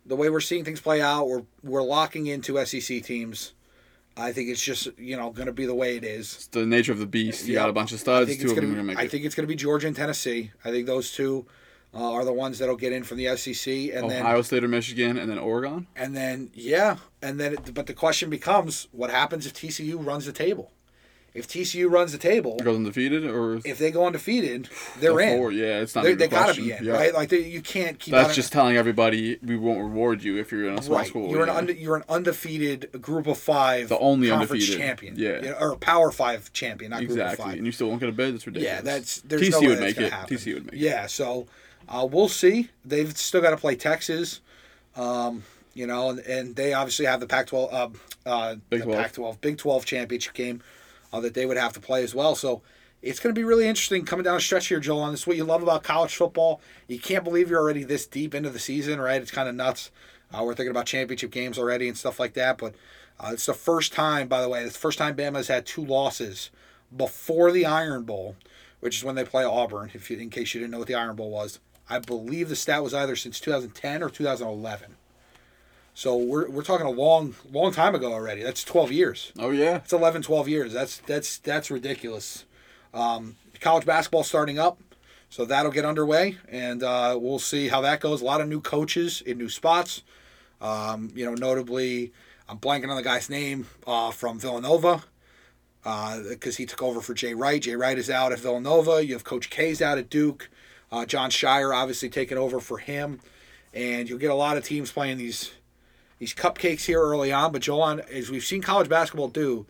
the 0.06 0.16
way 0.16 0.30
we're 0.30 0.40
seeing 0.40 0.64
things 0.64 0.80
play 0.80 1.02
out. 1.02 1.28
We're 1.28 1.44
we're 1.64 1.84
locking 1.84 2.28
into 2.28 2.64
SEC 2.66 3.04
teams. 3.04 3.54
I 4.18 4.34
think 4.34 4.50
it's 4.50 4.62
just 4.62 4.88
you 4.98 5.16
know 5.18 5.32
going 5.32 5.48
to 5.48 5.54
be 5.54 5.66
the 5.66 5.76
way 5.76 5.98
it 5.98 6.04
is. 6.04 6.34
It's 6.36 6.48
the 6.48 6.66
nature 6.66 6.92
of 6.92 7.00
the 7.00 7.06
beast. 7.06 7.48
You 7.48 7.54
got 7.54 7.70
a 7.70 7.74
bunch 7.74 7.92
of 7.92 8.00
studs. 8.00 8.36
Two 8.38 8.50
of 8.50 8.56
them 8.56 8.66
are 8.66 8.68
going 8.68 8.78
to 8.78 8.84
make 8.84 8.98
I 8.98 9.04
it. 9.04 9.12
think 9.12 9.26
it's 9.26 9.36
going 9.36 9.48
to 9.48 9.52
be 9.52 9.56
Georgia 9.56 9.88
and 9.88 9.96
Tennessee. 9.96 10.52
I 10.66 10.72
think 10.72 10.86
those 10.88 11.12
two 11.12 11.46
uh, 11.94 12.12
are 12.12 12.26
the 12.26 12.34
ones 12.34 12.60
that'll 12.60 12.76
get 12.76 12.94
in 12.94 13.04
from 13.04 13.18
the 13.18 13.36
SEC, 13.36 13.68
and 13.68 14.06
Ohio 14.06 14.10
then 14.10 14.22
Ohio 14.22 14.42
State 14.42 14.64
or 14.64 14.68
Michigan, 14.68 15.18
and 15.18 15.30
then 15.30 15.38
Oregon. 15.38 15.88
And 15.96 16.16
then 16.16 16.52
yeah, 16.54 16.98
and 17.22 17.40
then 17.40 17.54
it, 17.54 17.74
but 17.74 17.88
the 17.88 17.94
question 17.94 18.30
becomes, 18.30 18.88
what 18.92 19.10
happens 19.10 19.46
if 19.46 19.54
TCU 19.54 20.06
runs 20.06 20.26
the 20.26 20.34
table? 20.34 20.72
If 21.34 21.48
TCU 21.48 21.90
runs 21.90 22.12
the 22.12 22.18
table, 22.18 22.58
goes 22.58 22.76
undefeated, 22.76 23.26
or 23.26 23.62
if 23.64 23.78
they 23.78 23.90
go 23.90 24.06
undefeated, 24.06 24.68
they're 25.00 25.18
in. 25.22 25.38
Four, 25.38 25.54
yeah, 25.54 25.80
it's 25.80 25.96
not. 25.96 26.04
They 26.04 26.28
got 26.28 26.54
to 26.54 26.62
be 26.62 26.74
in, 26.74 26.84
yeah. 26.84 26.92
right? 26.92 27.14
Like 27.14 27.30
they, 27.30 27.40
you 27.40 27.62
can't 27.62 27.98
keep. 27.98 28.12
That's 28.12 28.36
just 28.36 28.52
telling 28.52 28.76
everybody 28.76 29.38
we 29.42 29.56
won't 29.56 29.80
reward 29.80 30.24
you 30.24 30.38
if 30.38 30.52
you're 30.52 30.68
in 30.68 30.78
a 30.78 30.82
small 30.82 30.98
right. 30.98 31.08
school. 31.08 31.30
You're 31.30 31.46
yeah. 31.46 31.58
an 31.58 31.70
unde- 31.70 31.78
you're 31.78 31.96
an 31.96 32.04
undefeated 32.10 32.92
group 33.02 33.28
of 33.28 33.38
five, 33.38 33.88
the 33.88 33.98
only 34.00 34.30
undefeated 34.30 34.78
champion, 34.78 35.16
yeah, 35.16 35.54
or 35.58 35.78
Power 35.78 36.12
Five 36.12 36.52
champion, 36.52 36.92
not 36.92 37.02
exactly. 37.02 37.16
Group 37.16 37.40
of 37.40 37.46
five. 37.46 37.58
And 37.58 37.66
you 37.66 37.72
still 37.72 37.88
won't 37.88 38.02
get 38.02 38.10
a 38.10 38.12
bid. 38.12 38.34
That's 38.34 38.46
ridiculous. 38.46 38.76
Yeah, 38.76 38.82
that's 38.82 39.22
there's 39.22 39.42
TCU 39.42 39.52
no 39.52 39.60
way 39.62 39.68
would 39.68 39.80
make 39.80 39.98
it. 39.98 40.12
Happen. 40.12 40.38
TCU 40.38 40.54
would 40.56 40.66
make 40.66 40.74
it. 40.74 40.80
Yeah, 40.80 41.08
so 41.08 41.48
uh, 41.88 42.06
we'll 42.12 42.28
see. 42.28 42.68
They've 42.84 43.16
still 43.16 43.42
got 43.42 43.52
to 43.52 43.58
play 43.58 43.76
Texas. 43.76 44.42
Um, 44.98 45.44
you 45.74 45.88
know, 45.88 46.10
and, 46.10 46.20
and 46.20 46.56
they 46.58 46.74
obviously 46.74 47.06
have 47.06 47.22
the 47.22 47.28
Pac-12, 47.28 47.74
uh, 47.74 47.90
uh, 48.26 48.56
Big 48.70 48.82
the 48.82 48.86
12. 48.88 49.02
Pac-12, 49.02 49.42
Big 49.42 49.58
12 49.58 49.86
championship 49.86 50.34
game 50.34 50.62
uh, 51.12 51.20
that 51.20 51.34
they 51.34 51.46
would 51.46 51.58
have 51.58 51.74
to 51.74 51.80
play 51.80 52.04
as 52.04 52.16
well. 52.16 52.36
So, 52.36 52.62
it's 53.02 53.20
going 53.20 53.34
to 53.34 53.40
be 53.40 53.44
really 53.44 53.68
interesting 53.68 54.06
coming 54.06 54.24
down 54.24 54.36
the 54.36 54.42
stretch 54.42 54.68
here, 54.68 54.80
Joel. 54.80 55.06
And 55.06 55.14
this 55.14 55.22
is 55.22 55.28
what 55.28 55.38
you 55.38 55.44
love 55.44 55.64
about 55.64 55.84
college 55.84 56.16
football. 56.16 56.62
You 56.88 57.00
can't 57.00 57.24
believe 57.24 57.50
you're 57.50 57.60
already 57.60 57.84
this 57.84 58.06
deep 58.06 58.36
into 58.36 58.50
the 58.50 58.60
season, 58.60 59.02
right? 59.02 59.22
It's 59.22 59.32
kind 59.32 59.50
of 59.50 59.56
nuts. 59.56 59.92
Uh, 60.32 60.44
we're 60.44 60.54
thinking 60.54 60.72
about 60.72 60.86
championship 60.86 61.32
games 61.32 61.58
already 61.58 61.88
and 61.88 61.98
stuff 61.98 62.20
like 62.20 62.34
that. 62.34 62.58
But 62.58 62.76
uh, 63.20 63.32
it's 63.34 63.46
the 63.46 63.54
first 63.54 63.92
time, 63.92 64.28
by 64.28 64.42
the 64.42 64.50
way, 64.50 64.64
it's 64.64 64.74
the 64.74 64.80
first 64.80 64.98
time 64.98 65.16
Bama 65.16 65.38
has 65.38 65.48
had 65.48 65.66
two 65.66 65.84
losses 65.84 66.52
before 66.96 67.52
the 67.52 67.66
Iron 67.66 68.04
Bowl, 68.04 68.36
which 68.80 68.98
is 68.98 69.04
when 69.04 69.16
they 69.16 69.24
play 69.24 69.44
Auburn. 69.44 69.92
If 69.94 70.10
you, 70.12 70.18
in 70.18 70.30
case 70.30 70.54
you 70.54 70.60
didn't 70.60 70.72
know 70.72 70.80
what 70.80 70.88
the 70.88 70.96
Iron 70.96 71.16
Bowl 71.16 71.32
was, 71.32 71.60
I 71.90 72.00
believe 72.00 72.50
the 72.50 72.56
stat 72.56 72.84
was 72.84 72.94
either 72.94 73.16
since 73.16 73.40
2010 73.40 74.04
or 74.04 74.10
2011. 74.10 74.96
So 76.02 76.18
we're, 76.18 76.50
we're 76.50 76.64
talking 76.64 76.88
a 76.88 76.90
long 76.90 77.36
long 77.52 77.72
time 77.72 77.94
ago 77.94 78.12
already. 78.12 78.42
That's 78.42 78.64
12 78.64 78.92
years. 78.92 79.32
Oh 79.38 79.52
yeah. 79.52 79.76
It's 79.76 79.94
11, 79.94 80.24
12 80.24 80.48
years. 80.48 80.74
That's 80.74 80.98
that's 80.98 81.38
that's 81.38 81.70
ridiculous. 81.70 82.46
Um, 82.92 83.36
college 83.60 83.86
basketball 83.86 84.24
starting 84.24 84.58
up, 84.58 84.80
so 85.30 85.46
that'll 85.46 85.72
get 85.72 85.86
underway, 85.86 86.40
and 86.50 86.82
uh, 86.82 87.20
we'll 87.22 87.38
see 87.38 87.68
how 87.68 87.82
that 87.82 88.00
goes. 88.00 88.24
A 88.24 88.26
lot 88.26 88.42
of 88.42 88.50
new 88.50 88.62
coaches 88.62 89.22
in 89.22 89.38
new 89.38 89.48
spots. 89.48 90.02
Um, 90.60 91.12
you 91.14 91.24
know, 91.24 91.36
notably, 91.36 92.14
I'm 92.50 92.58
blanking 92.58 92.90
on 92.90 92.96
the 92.96 93.04
guy's 93.04 93.30
name 93.30 93.68
uh, 93.86 94.10
from 94.10 94.40
Villanova 94.40 95.04
because 95.84 96.58
he 96.58 96.66
took 96.66 96.82
over 96.82 97.02
for 97.02 97.14
Jay 97.14 97.36
Wright. 97.36 97.62
Jay 97.62 97.76
Wright 97.76 98.00
is 98.00 98.10
out 98.10 98.32
at 98.32 98.40
Villanova. 98.40 99.06
You 99.06 99.14
have 99.14 99.24
Coach 99.24 99.52
K's 99.52 99.84
out 99.84 100.00
at 100.00 100.10
Duke. 100.10 100.50
Uh, 100.92 101.06
Jon 101.06 101.30
Scheyer 101.30 101.76
obviously 101.76 102.10
taking 102.10 102.40
over 102.40 102.60
for 102.60 102.80
him, 102.80 103.20
and 103.72 104.10
you'll 104.10 104.18
get 104.18 104.32
a 104.32 104.34
lot 104.36 104.58
of 104.58 104.64
teams 104.64 104.92
playing 104.92 105.20
these 105.20 105.52
these 106.22 106.36
cupcakes 106.36 106.86
here 106.86 107.02
early 107.02 107.34
on. 107.34 107.52
But 107.52 107.64
Joel, 107.64 108.00
as 108.12 108.30
we've 108.30 108.44
seen 108.44 108.62
college 108.62 108.88
basketball 108.88 109.28
do, 109.28 109.66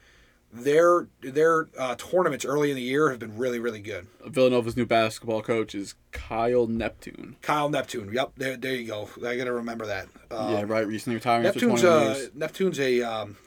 their 0.51 1.07
their 1.21 1.69
uh, 1.77 1.95
tournaments 1.95 2.43
early 2.43 2.69
in 2.69 2.75
the 2.75 2.81
year 2.81 3.09
have 3.09 3.19
been 3.19 3.37
really 3.37 3.57
really 3.57 3.79
good. 3.79 4.07
Villanova's 4.25 4.75
new 4.75 4.85
basketball 4.85 5.41
coach 5.41 5.73
is 5.73 5.95
Kyle 6.11 6.67
Neptune. 6.67 7.37
Kyle 7.41 7.69
Neptune. 7.69 8.11
Yep, 8.11 8.33
there, 8.35 8.57
there 8.57 8.75
you 8.75 8.85
go. 8.85 9.07
I 9.25 9.37
got 9.37 9.45
to 9.45 9.53
remember 9.53 9.85
that. 9.85 10.09
Um, 10.29 10.51
yeah, 10.51 10.63
right. 10.67 10.85
Recently 10.85 11.15
retiring 11.15 11.43
Neptune's 11.43 11.85
after 11.85 11.87
20 11.87 12.05
uh, 12.05 12.15
years. 12.15 12.29
Neptune's 12.35 12.79
a 12.81 13.01
um, 13.01 13.37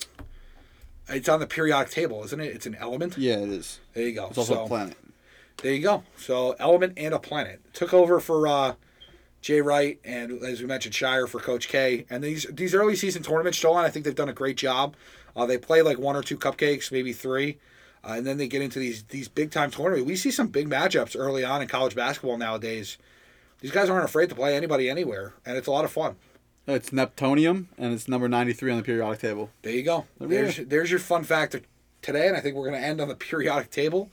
it's 1.11 1.29
on 1.29 1.41
the 1.41 1.47
periodic 1.47 1.91
table, 1.93 2.25
isn't 2.25 2.41
it? 2.41 2.55
It's 2.55 2.65
an 2.65 2.75
element. 2.77 3.19
Yeah, 3.19 3.37
it 3.37 3.51
is. 3.51 3.81
There 3.93 4.09
you 4.09 4.15
go. 4.15 4.29
It's 4.29 4.39
also 4.39 4.55
so, 4.55 4.65
a 4.65 4.67
planet. 4.67 4.97
There 5.59 5.75
you 5.75 5.83
go. 5.83 6.05
So 6.17 6.57
element 6.59 6.95
and 6.97 7.13
a 7.13 7.19
planet 7.19 7.61
took 7.75 7.93
over 7.93 8.19
for 8.19 8.49
uh, 8.49 8.75
Jay 9.45 9.61
Wright 9.61 10.01
and 10.07 10.43
as 10.43 10.63
we 10.63 10.67
mentioned 10.67 10.95
Scheyer 10.95 11.29
for 11.29 11.39
Coach 11.39 11.69
K. 11.69 12.07
And 12.09 12.25
these 12.25 12.47
these 12.51 12.75
early 12.75 12.97
season 12.97 13.23
tournaments, 13.23 13.59
Joel, 13.59 13.77
I 13.77 13.91
think 13.91 14.07
they've 14.07 14.15
done 14.15 14.31
a 14.31 14.33
great 14.33 14.57
job. 14.57 14.97
Uh, 15.37 15.45
they 15.45 15.59
play 15.59 15.83
like 15.83 15.99
one 15.99 16.17
or 16.17 16.23
two 16.23 16.39
cupcakes, 16.39 16.91
maybe 16.91 17.13
three, 17.13 17.59
uh, 18.03 18.13
and 18.13 18.27
then 18.27 18.39
they 18.39 18.49
get 18.49 18.63
into 18.63 18.79
these 18.79 19.03
these 19.05 19.29
big 19.29 19.51
time 19.51 19.71
tournaments. 19.71 20.09
We 20.09 20.17
see 20.17 20.31
some 20.31 20.47
big 20.47 20.71
matchups 20.71 21.15
early 21.15 21.45
on 21.45 21.61
in 21.61 21.69
college 21.69 21.95
basketball 21.95 22.39
nowadays. 22.39 22.97
These 23.61 23.71
guys 23.71 23.91
aren't 23.91 24.07
afraid 24.07 24.31
to 24.31 24.35
play 24.35 24.57
anybody 24.57 24.89
anywhere, 24.89 25.35
and 25.45 25.59
it's 25.59 25.67
a 25.67 25.71
lot 25.71 25.85
of 25.85 25.93
fun. 25.93 26.17
It's 26.67 26.89
Neptunium, 26.89 27.67
and 27.77 27.93
it's 27.93 28.09
number 28.09 28.27
93 28.31 28.71
on 28.71 28.79
the 28.79 28.83
periodic 28.83 29.21
table. 29.21 29.51
There 29.61 29.75
you 29.75 29.83
go. 29.83 30.07
There 30.19 30.29
There's 30.29 30.57
there's 30.57 30.91
your 30.91 31.01
fun 31.01 31.23
factor 31.23 31.61
today, 32.01 32.29
and 32.29 32.37
I 32.37 32.41
think 32.41 32.57
we're 32.57 32.71
going 32.71 32.81
to 32.81 32.87
end 32.87 32.99
on 32.99 33.09
the 33.09 33.15
periodic 33.29 33.71
table. 33.71 34.11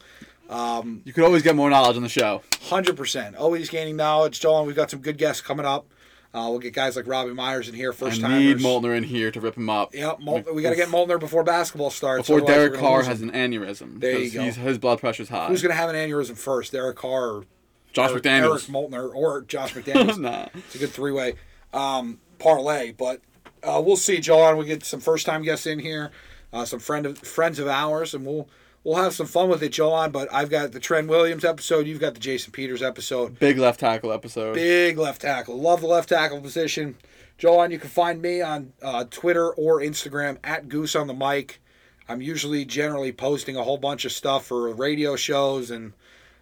You 0.50 1.12
could 1.12 1.24
always 1.24 1.42
get 1.42 1.56
more 1.56 1.70
knowledge 1.70 1.96
on 1.96 2.02
the 2.02 2.08
show. 2.08 2.42
Hundred 2.62 2.96
percent, 2.96 3.36
always 3.36 3.68
gaining 3.68 3.96
knowledge. 3.96 4.40
Joel, 4.40 4.64
we've 4.64 4.76
got 4.76 4.90
some 4.90 5.00
good 5.00 5.18
guests 5.18 5.40
coming 5.42 5.66
up. 5.66 5.86
Uh, 6.34 6.46
we'll 6.48 6.58
get 6.60 6.72
guys 6.72 6.96
like 6.96 7.06
Robbie 7.06 7.34
Myers 7.34 7.68
in 7.68 7.74
here, 7.74 7.92
first 7.92 8.22
time. 8.22 8.38
need 8.38 8.56
Moltner 8.56 8.96
in 8.96 9.04
here 9.04 9.30
to 9.30 9.38
rip 9.38 9.54
him 9.54 9.68
up. 9.68 9.94
Yep, 9.94 10.20
Mol- 10.20 10.42
we 10.54 10.62
got 10.62 10.70
to 10.70 10.76
get 10.76 10.88
Moltner 10.88 11.20
before 11.20 11.44
basketball 11.44 11.90
starts. 11.90 12.26
Before 12.26 12.40
Derek 12.46 12.72
Carr 12.74 13.02
has 13.02 13.20
an 13.20 13.32
aneurysm. 13.32 14.00
There 14.00 14.18
you 14.18 14.30
go. 14.30 14.42
His 14.42 14.78
blood 14.78 14.98
pressure's 14.98 15.28
high. 15.28 15.48
Who's 15.48 15.60
going 15.60 15.72
to 15.72 15.76
have 15.76 15.90
an 15.90 15.96
aneurysm 15.96 16.36
first, 16.38 16.72
Derek 16.72 16.96
Carr 16.96 17.28
or 17.32 17.44
Josh 17.92 18.10
Eric, 18.12 18.22
McDaniels. 18.22 18.50
Eric 18.50 18.62
Moltner 18.62 19.14
or 19.14 19.42
Josh 19.42 19.74
McDaniels? 19.74 20.18
nah. 20.18 20.46
It's 20.54 20.74
a 20.74 20.78
good 20.78 20.90
three 20.90 21.12
way 21.12 21.34
um, 21.74 22.18
parlay, 22.38 22.92
but 22.92 23.20
uh, 23.62 23.82
we'll 23.84 23.96
see, 23.96 24.18
John. 24.18 24.56
We 24.56 24.64
get 24.64 24.84
some 24.84 25.00
first 25.00 25.26
time 25.26 25.42
guests 25.42 25.66
in 25.66 25.80
here, 25.80 26.12
uh, 26.54 26.64
some 26.64 26.80
friend 26.80 27.04
of, 27.04 27.18
friends 27.18 27.58
of 27.58 27.68
ours, 27.68 28.14
and 28.14 28.24
we'll 28.24 28.48
we'll 28.84 29.02
have 29.02 29.14
some 29.14 29.26
fun 29.26 29.48
with 29.48 29.62
it, 29.62 29.70
John. 29.72 30.10
But 30.10 30.32
I've 30.32 30.50
got 30.50 30.72
the 30.72 30.80
Trent 30.80 31.08
Williams 31.08 31.44
episode. 31.44 31.86
You've 31.86 32.00
got 32.00 32.14
the 32.14 32.20
Jason 32.20 32.52
Peters 32.52 32.82
episode. 32.82 33.38
Big 33.38 33.58
left 33.58 33.80
tackle 33.80 34.12
episode. 34.12 34.54
Big 34.54 34.98
left 34.98 35.22
tackle. 35.22 35.60
Love 35.60 35.80
the 35.80 35.86
left 35.86 36.08
tackle 36.08 36.40
position. 36.40 36.96
Joanne, 37.38 37.70
you 37.70 37.78
can 37.78 37.90
find 37.90 38.22
me 38.22 38.40
on 38.40 38.72
uh, 38.82 39.04
Twitter 39.10 39.50
or 39.50 39.80
Instagram 39.80 40.38
at 40.44 40.68
Goose 40.68 40.94
on 40.94 41.06
the 41.06 41.14
Mic. 41.14 41.60
I'm 42.08 42.20
usually 42.20 42.64
generally 42.64 43.12
posting 43.12 43.56
a 43.56 43.62
whole 43.62 43.78
bunch 43.78 44.04
of 44.04 44.12
stuff 44.12 44.46
for 44.46 44.72
radio 44.72 45.16
shows 45.16 45.70
and 45.70 45.92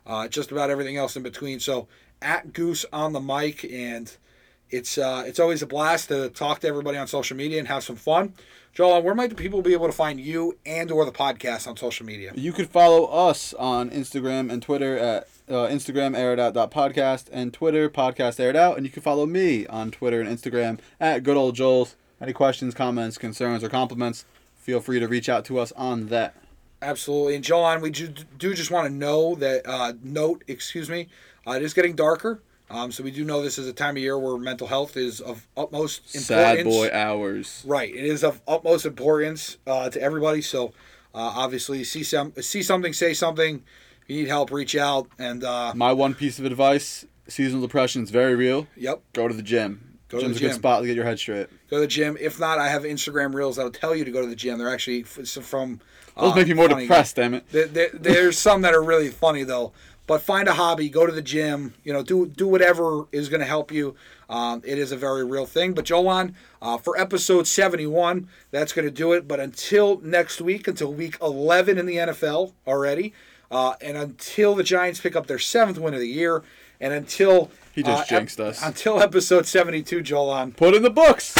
uh, 0.07 0.29
just 0.29 0.51
about 0.51 0.71
everything 0.71 0.97
else 0.97 1.17
in 1.17 1.23
between. 1.23 1.61
So 1.61 1.89
at 2.21 2.53
Goose 2.53 2.85
on 2.93 3.13
the 3.13 3.21
Mic, 3.21 3.65
and 3.65 4.15
it's 4.69 4.99
uh, 4.99 5.25
it's 5.27 5.39
always 5.39 5.63
a 5.63 5.67
blast 5.67 6.09
to 6.09 6.29
talk 6.31 6.61
to 6.61 6.69
everybody 6.69 6.99
on 6.99 7.07
social 7.07 7.37
media 7.37 7.59
and 7.59 7.69
have 7.69 7.85
some 7.85 7.97
fun. 7.97 8.35
Joel, 8.73 9.03
where 9.03 9.15
might 9.17 9.31
the 9.31 9.37
people 9.37 9.63
be 9.63 9.73
able 9.73 9.87
to 9.87 9.93
find 9.93 10.21
you 10.21 10.57
and 10.65 10.93
or 10.93 11.05
the 11.05 11.13
podcast 11.13 11.67
on 11.67 11.77
social 11.77 12.07
media? 12.07 12.33
You 12.37 12.53
could 12.53 12.71
follow 12.71 13.07
us 13.07 13.53
on 13.55 13.91
Instagram 13.91 14.51
and 14.51 14.63
Twitter 14.63 14.97
at 14.97 15.29
uh, 15.49 15.67
Instagram 15.67 16.17
airedout.podcast 16.17 17.27
and 17.33 17.53
Twitter 17.53 17.91
podcast 17.91 18.39
aired 18.39 18.55
out. 18.55 18.77
And 18.77 18.87
you 18.87 18.93
can 18.93 19.03
follow 19.03 19.27
me 19.27 19.67
on 19.67 19.91
Twitter 19.91 20.21
and 20.21 20.29
Instagram 20.29 20.79
at 21.01 21.25
good 21.25 21.37
old 21.37 21.57
Joel's. 21.57 21.97
Any 22.21 22.33
questions, 22.33 22.75
comments, 22.75 23.19
concerns, 23.19 23.65
or 23.65 23.69
compliments, 23.69 24.25
feel 24.57 24.81
free 24.81 25.01
to 25.01 25.09
reach 25.09 25.29
out 25.29 25.45
to 25.47 25.59
us 25.59 25.73
on 25.73 26.07
that. 26.09 26.37
Absolutely. 26.83 27.35
And 27.35 27.43
John, 27.43 27.81
we 27.81 27.91
do, 27.91 28.09
do 28.39 28.55
just 28.55 28.71
want 28.71 28.87
to 28.87 28.93
know 28.93 29.35
that, 29.37 29.67
uh, 29.67 29.95
note, 30.03 30.45
excuse 30.47 30.89
me, 30.89 31.09
uh, 31.47 31.53
it 31.53 31.63
is 31.63 31.75
getting 31.75 31.97
darker. 31.97 32.41
Um, 32.71 32.93
so 32.93 33.03
we 33.03 33.11
do 33.11 33.25
know 33.25 33.43
this 33.43 33.59
is 33.59 33.67
a 33.67 33.73
time 33.73 33.97
of 33.97 34.03
year 34.03 34.17
where 34.19 34.37
mental 34.39 34.69
health 34.69 34.97
is 34.97 35.21
of 35.21 35.47
utmost 35.57 36.15
importance. 36.15 36.27
Sad 36.27 36.65
boy 36.65 36.89
hours. 36.93 37.65
Right. 37.67 37.93
It 37.93 38.05
is 38.05 38.23
of 38.23 38.41
utmost 38.47 38.87
importance 38.87 39.57
uh, 39.67 39.91
to 39.91 40.01
everybody. 40.01 40.41
So 40.41 40.67
uh, 41.13 41.19
obviously, 41.35 41.83
see 41.83 42.05
some, 42.05 42.33
see 42.41 42.63
something, 42.63 42.93
say 42.93 43.13
something. 43.13 43.65
If 44.03 44.09
you 44.11 44.23
need 44.23 44.29
help, 44.29 44.53
reach 44.53 44.77
out. 44.77 45.09
And 45.19 45.43
uh, 45.43 45.73
My 45.75 45.93
one 45.93 46.15
piece 46.15 46.39
of 46.39 46.45
advice 46.45 47.05
seasonal 47.27 47.63
depression 47.63 48.03
is 48.05 48.11
very 48.11 48.35
real. 48.37 48.69
yep, 48.77 49.03
Go 49.15 49.27
to 49.29 49.35
the 49.35 49.43
gym. 49.43 49.99
Go 50.09 50.19
to 50.19 50.25
Gym's 50.25 50.41
the 50.41 50.47
a 50.47 50.49
good 50.49 50.55
spot 50.57 50.81
to 50.81 50.87
get 50.89 50.97
your 50.97 51.05
head 51.05 51.19
straight. 51.21 51.47
go 51.69 51.77
to 51.77 51.81
the 51.83 51.87
gym. 51.87 52.17
If 52.21 52.41
not, 52.41 52.59
I 52.59 52.69
have 52.69 52.83
Instagram 52.83 53.33
reels 53.35 53.55
that'll 53.57 53.71
tell 53.71 53.95
you 53.95 54.05
to 54.05 54.11
go 54.11 54.21
to 54.21 54.27
the 54.27 54.35
gym. 54.35 54.59
They're 54.59 54.73
actually 54.73 55.03
from. 55.05 55.81
Those 56.17 56.33
uh, 56.33 56.35
make 56.35 56.49
me 56.49 56.55
more 56.55 56.69
funny- 56.69 56.83
depressed, 56.83 57.15
damn 57.17 57.35
it. 57.35 57.49
There, 57.53 57.67
there, 57.67 57.91
there's 57.95 58.37
some 58.37 58.63
that 58.63 58.75
are 58.75 58.83
really 58.83 59.09
funny 59.09 59.45
though. 59.45 59.73
But 60.11 60.23
find 60.23 60.49
a 60.49 60.55
hobby, 60.55 60.89
go 60.89 61.07
to 61.07 61.13
the 61.13 61.23
gym, 61.23 61.73
you 61.85 61.93
know, 61.93 62.03
do 62.03 62.27
do 62.27 62.49
whatever 62.49 63.05
is 63.13 63.29
going 63.29 63.43
to 63.43 63.47
help 63.47 63.71
you. 63.71 63.95
Um, 64.29 64.61
it 64.65 64.77
is 64.77 64.91
a 64.91 64.97
very 64.97 65.25
real 65.25 65.47
thing. 65.47 65.73
But 65.73 65.85
Jolan, 65.85 66.35
uh, 66.61 66.79
for 66.79 66.99
episode 66.99 67.47
71, 67.47 68.29
that's 68.51 68.73
going 68.73 68.87
to 68.87 68.91
do 68.91 69.13
it. 69.13 69.29
But 69.29 69.39
until 69.39 70.01
next 70.01 70.41
week, 70.41 70.67
until 70.67 70.93
week 70.93 71.17
11 71.23 71.79
in 71.79 71.87
the 71.87 71.95
NFL 71.95 72.55
already, 72.67 73.15
uh, 73.53 73.75
and 73.81 73.97
until 73.97 74.57
the 74.57 74.65
Giants 74.65 74.99
pick 74.99 75.15
up 75.15 75.29
their 75.29 75.39
seventh 75.39 75.79
win 75.79 75.95
of 75.95 76.01
the 76.01 76.09
year, 76.09 76.43
and 76.81 76.93
until 76.93 77.53
He 77.73 77.85
just 77.85 78.03
uh, 78.03 78.07
jinxed 78.07 78.41
us. 78.41 78.61
Until 78.65 79.01
episode 79.01 79.47
72, 79.47 80.03
Jolan. 80.03 80.57
Put 80.57 80.75
in 80.75 80.83
the 80.83 80.91
books. 80.91 81.37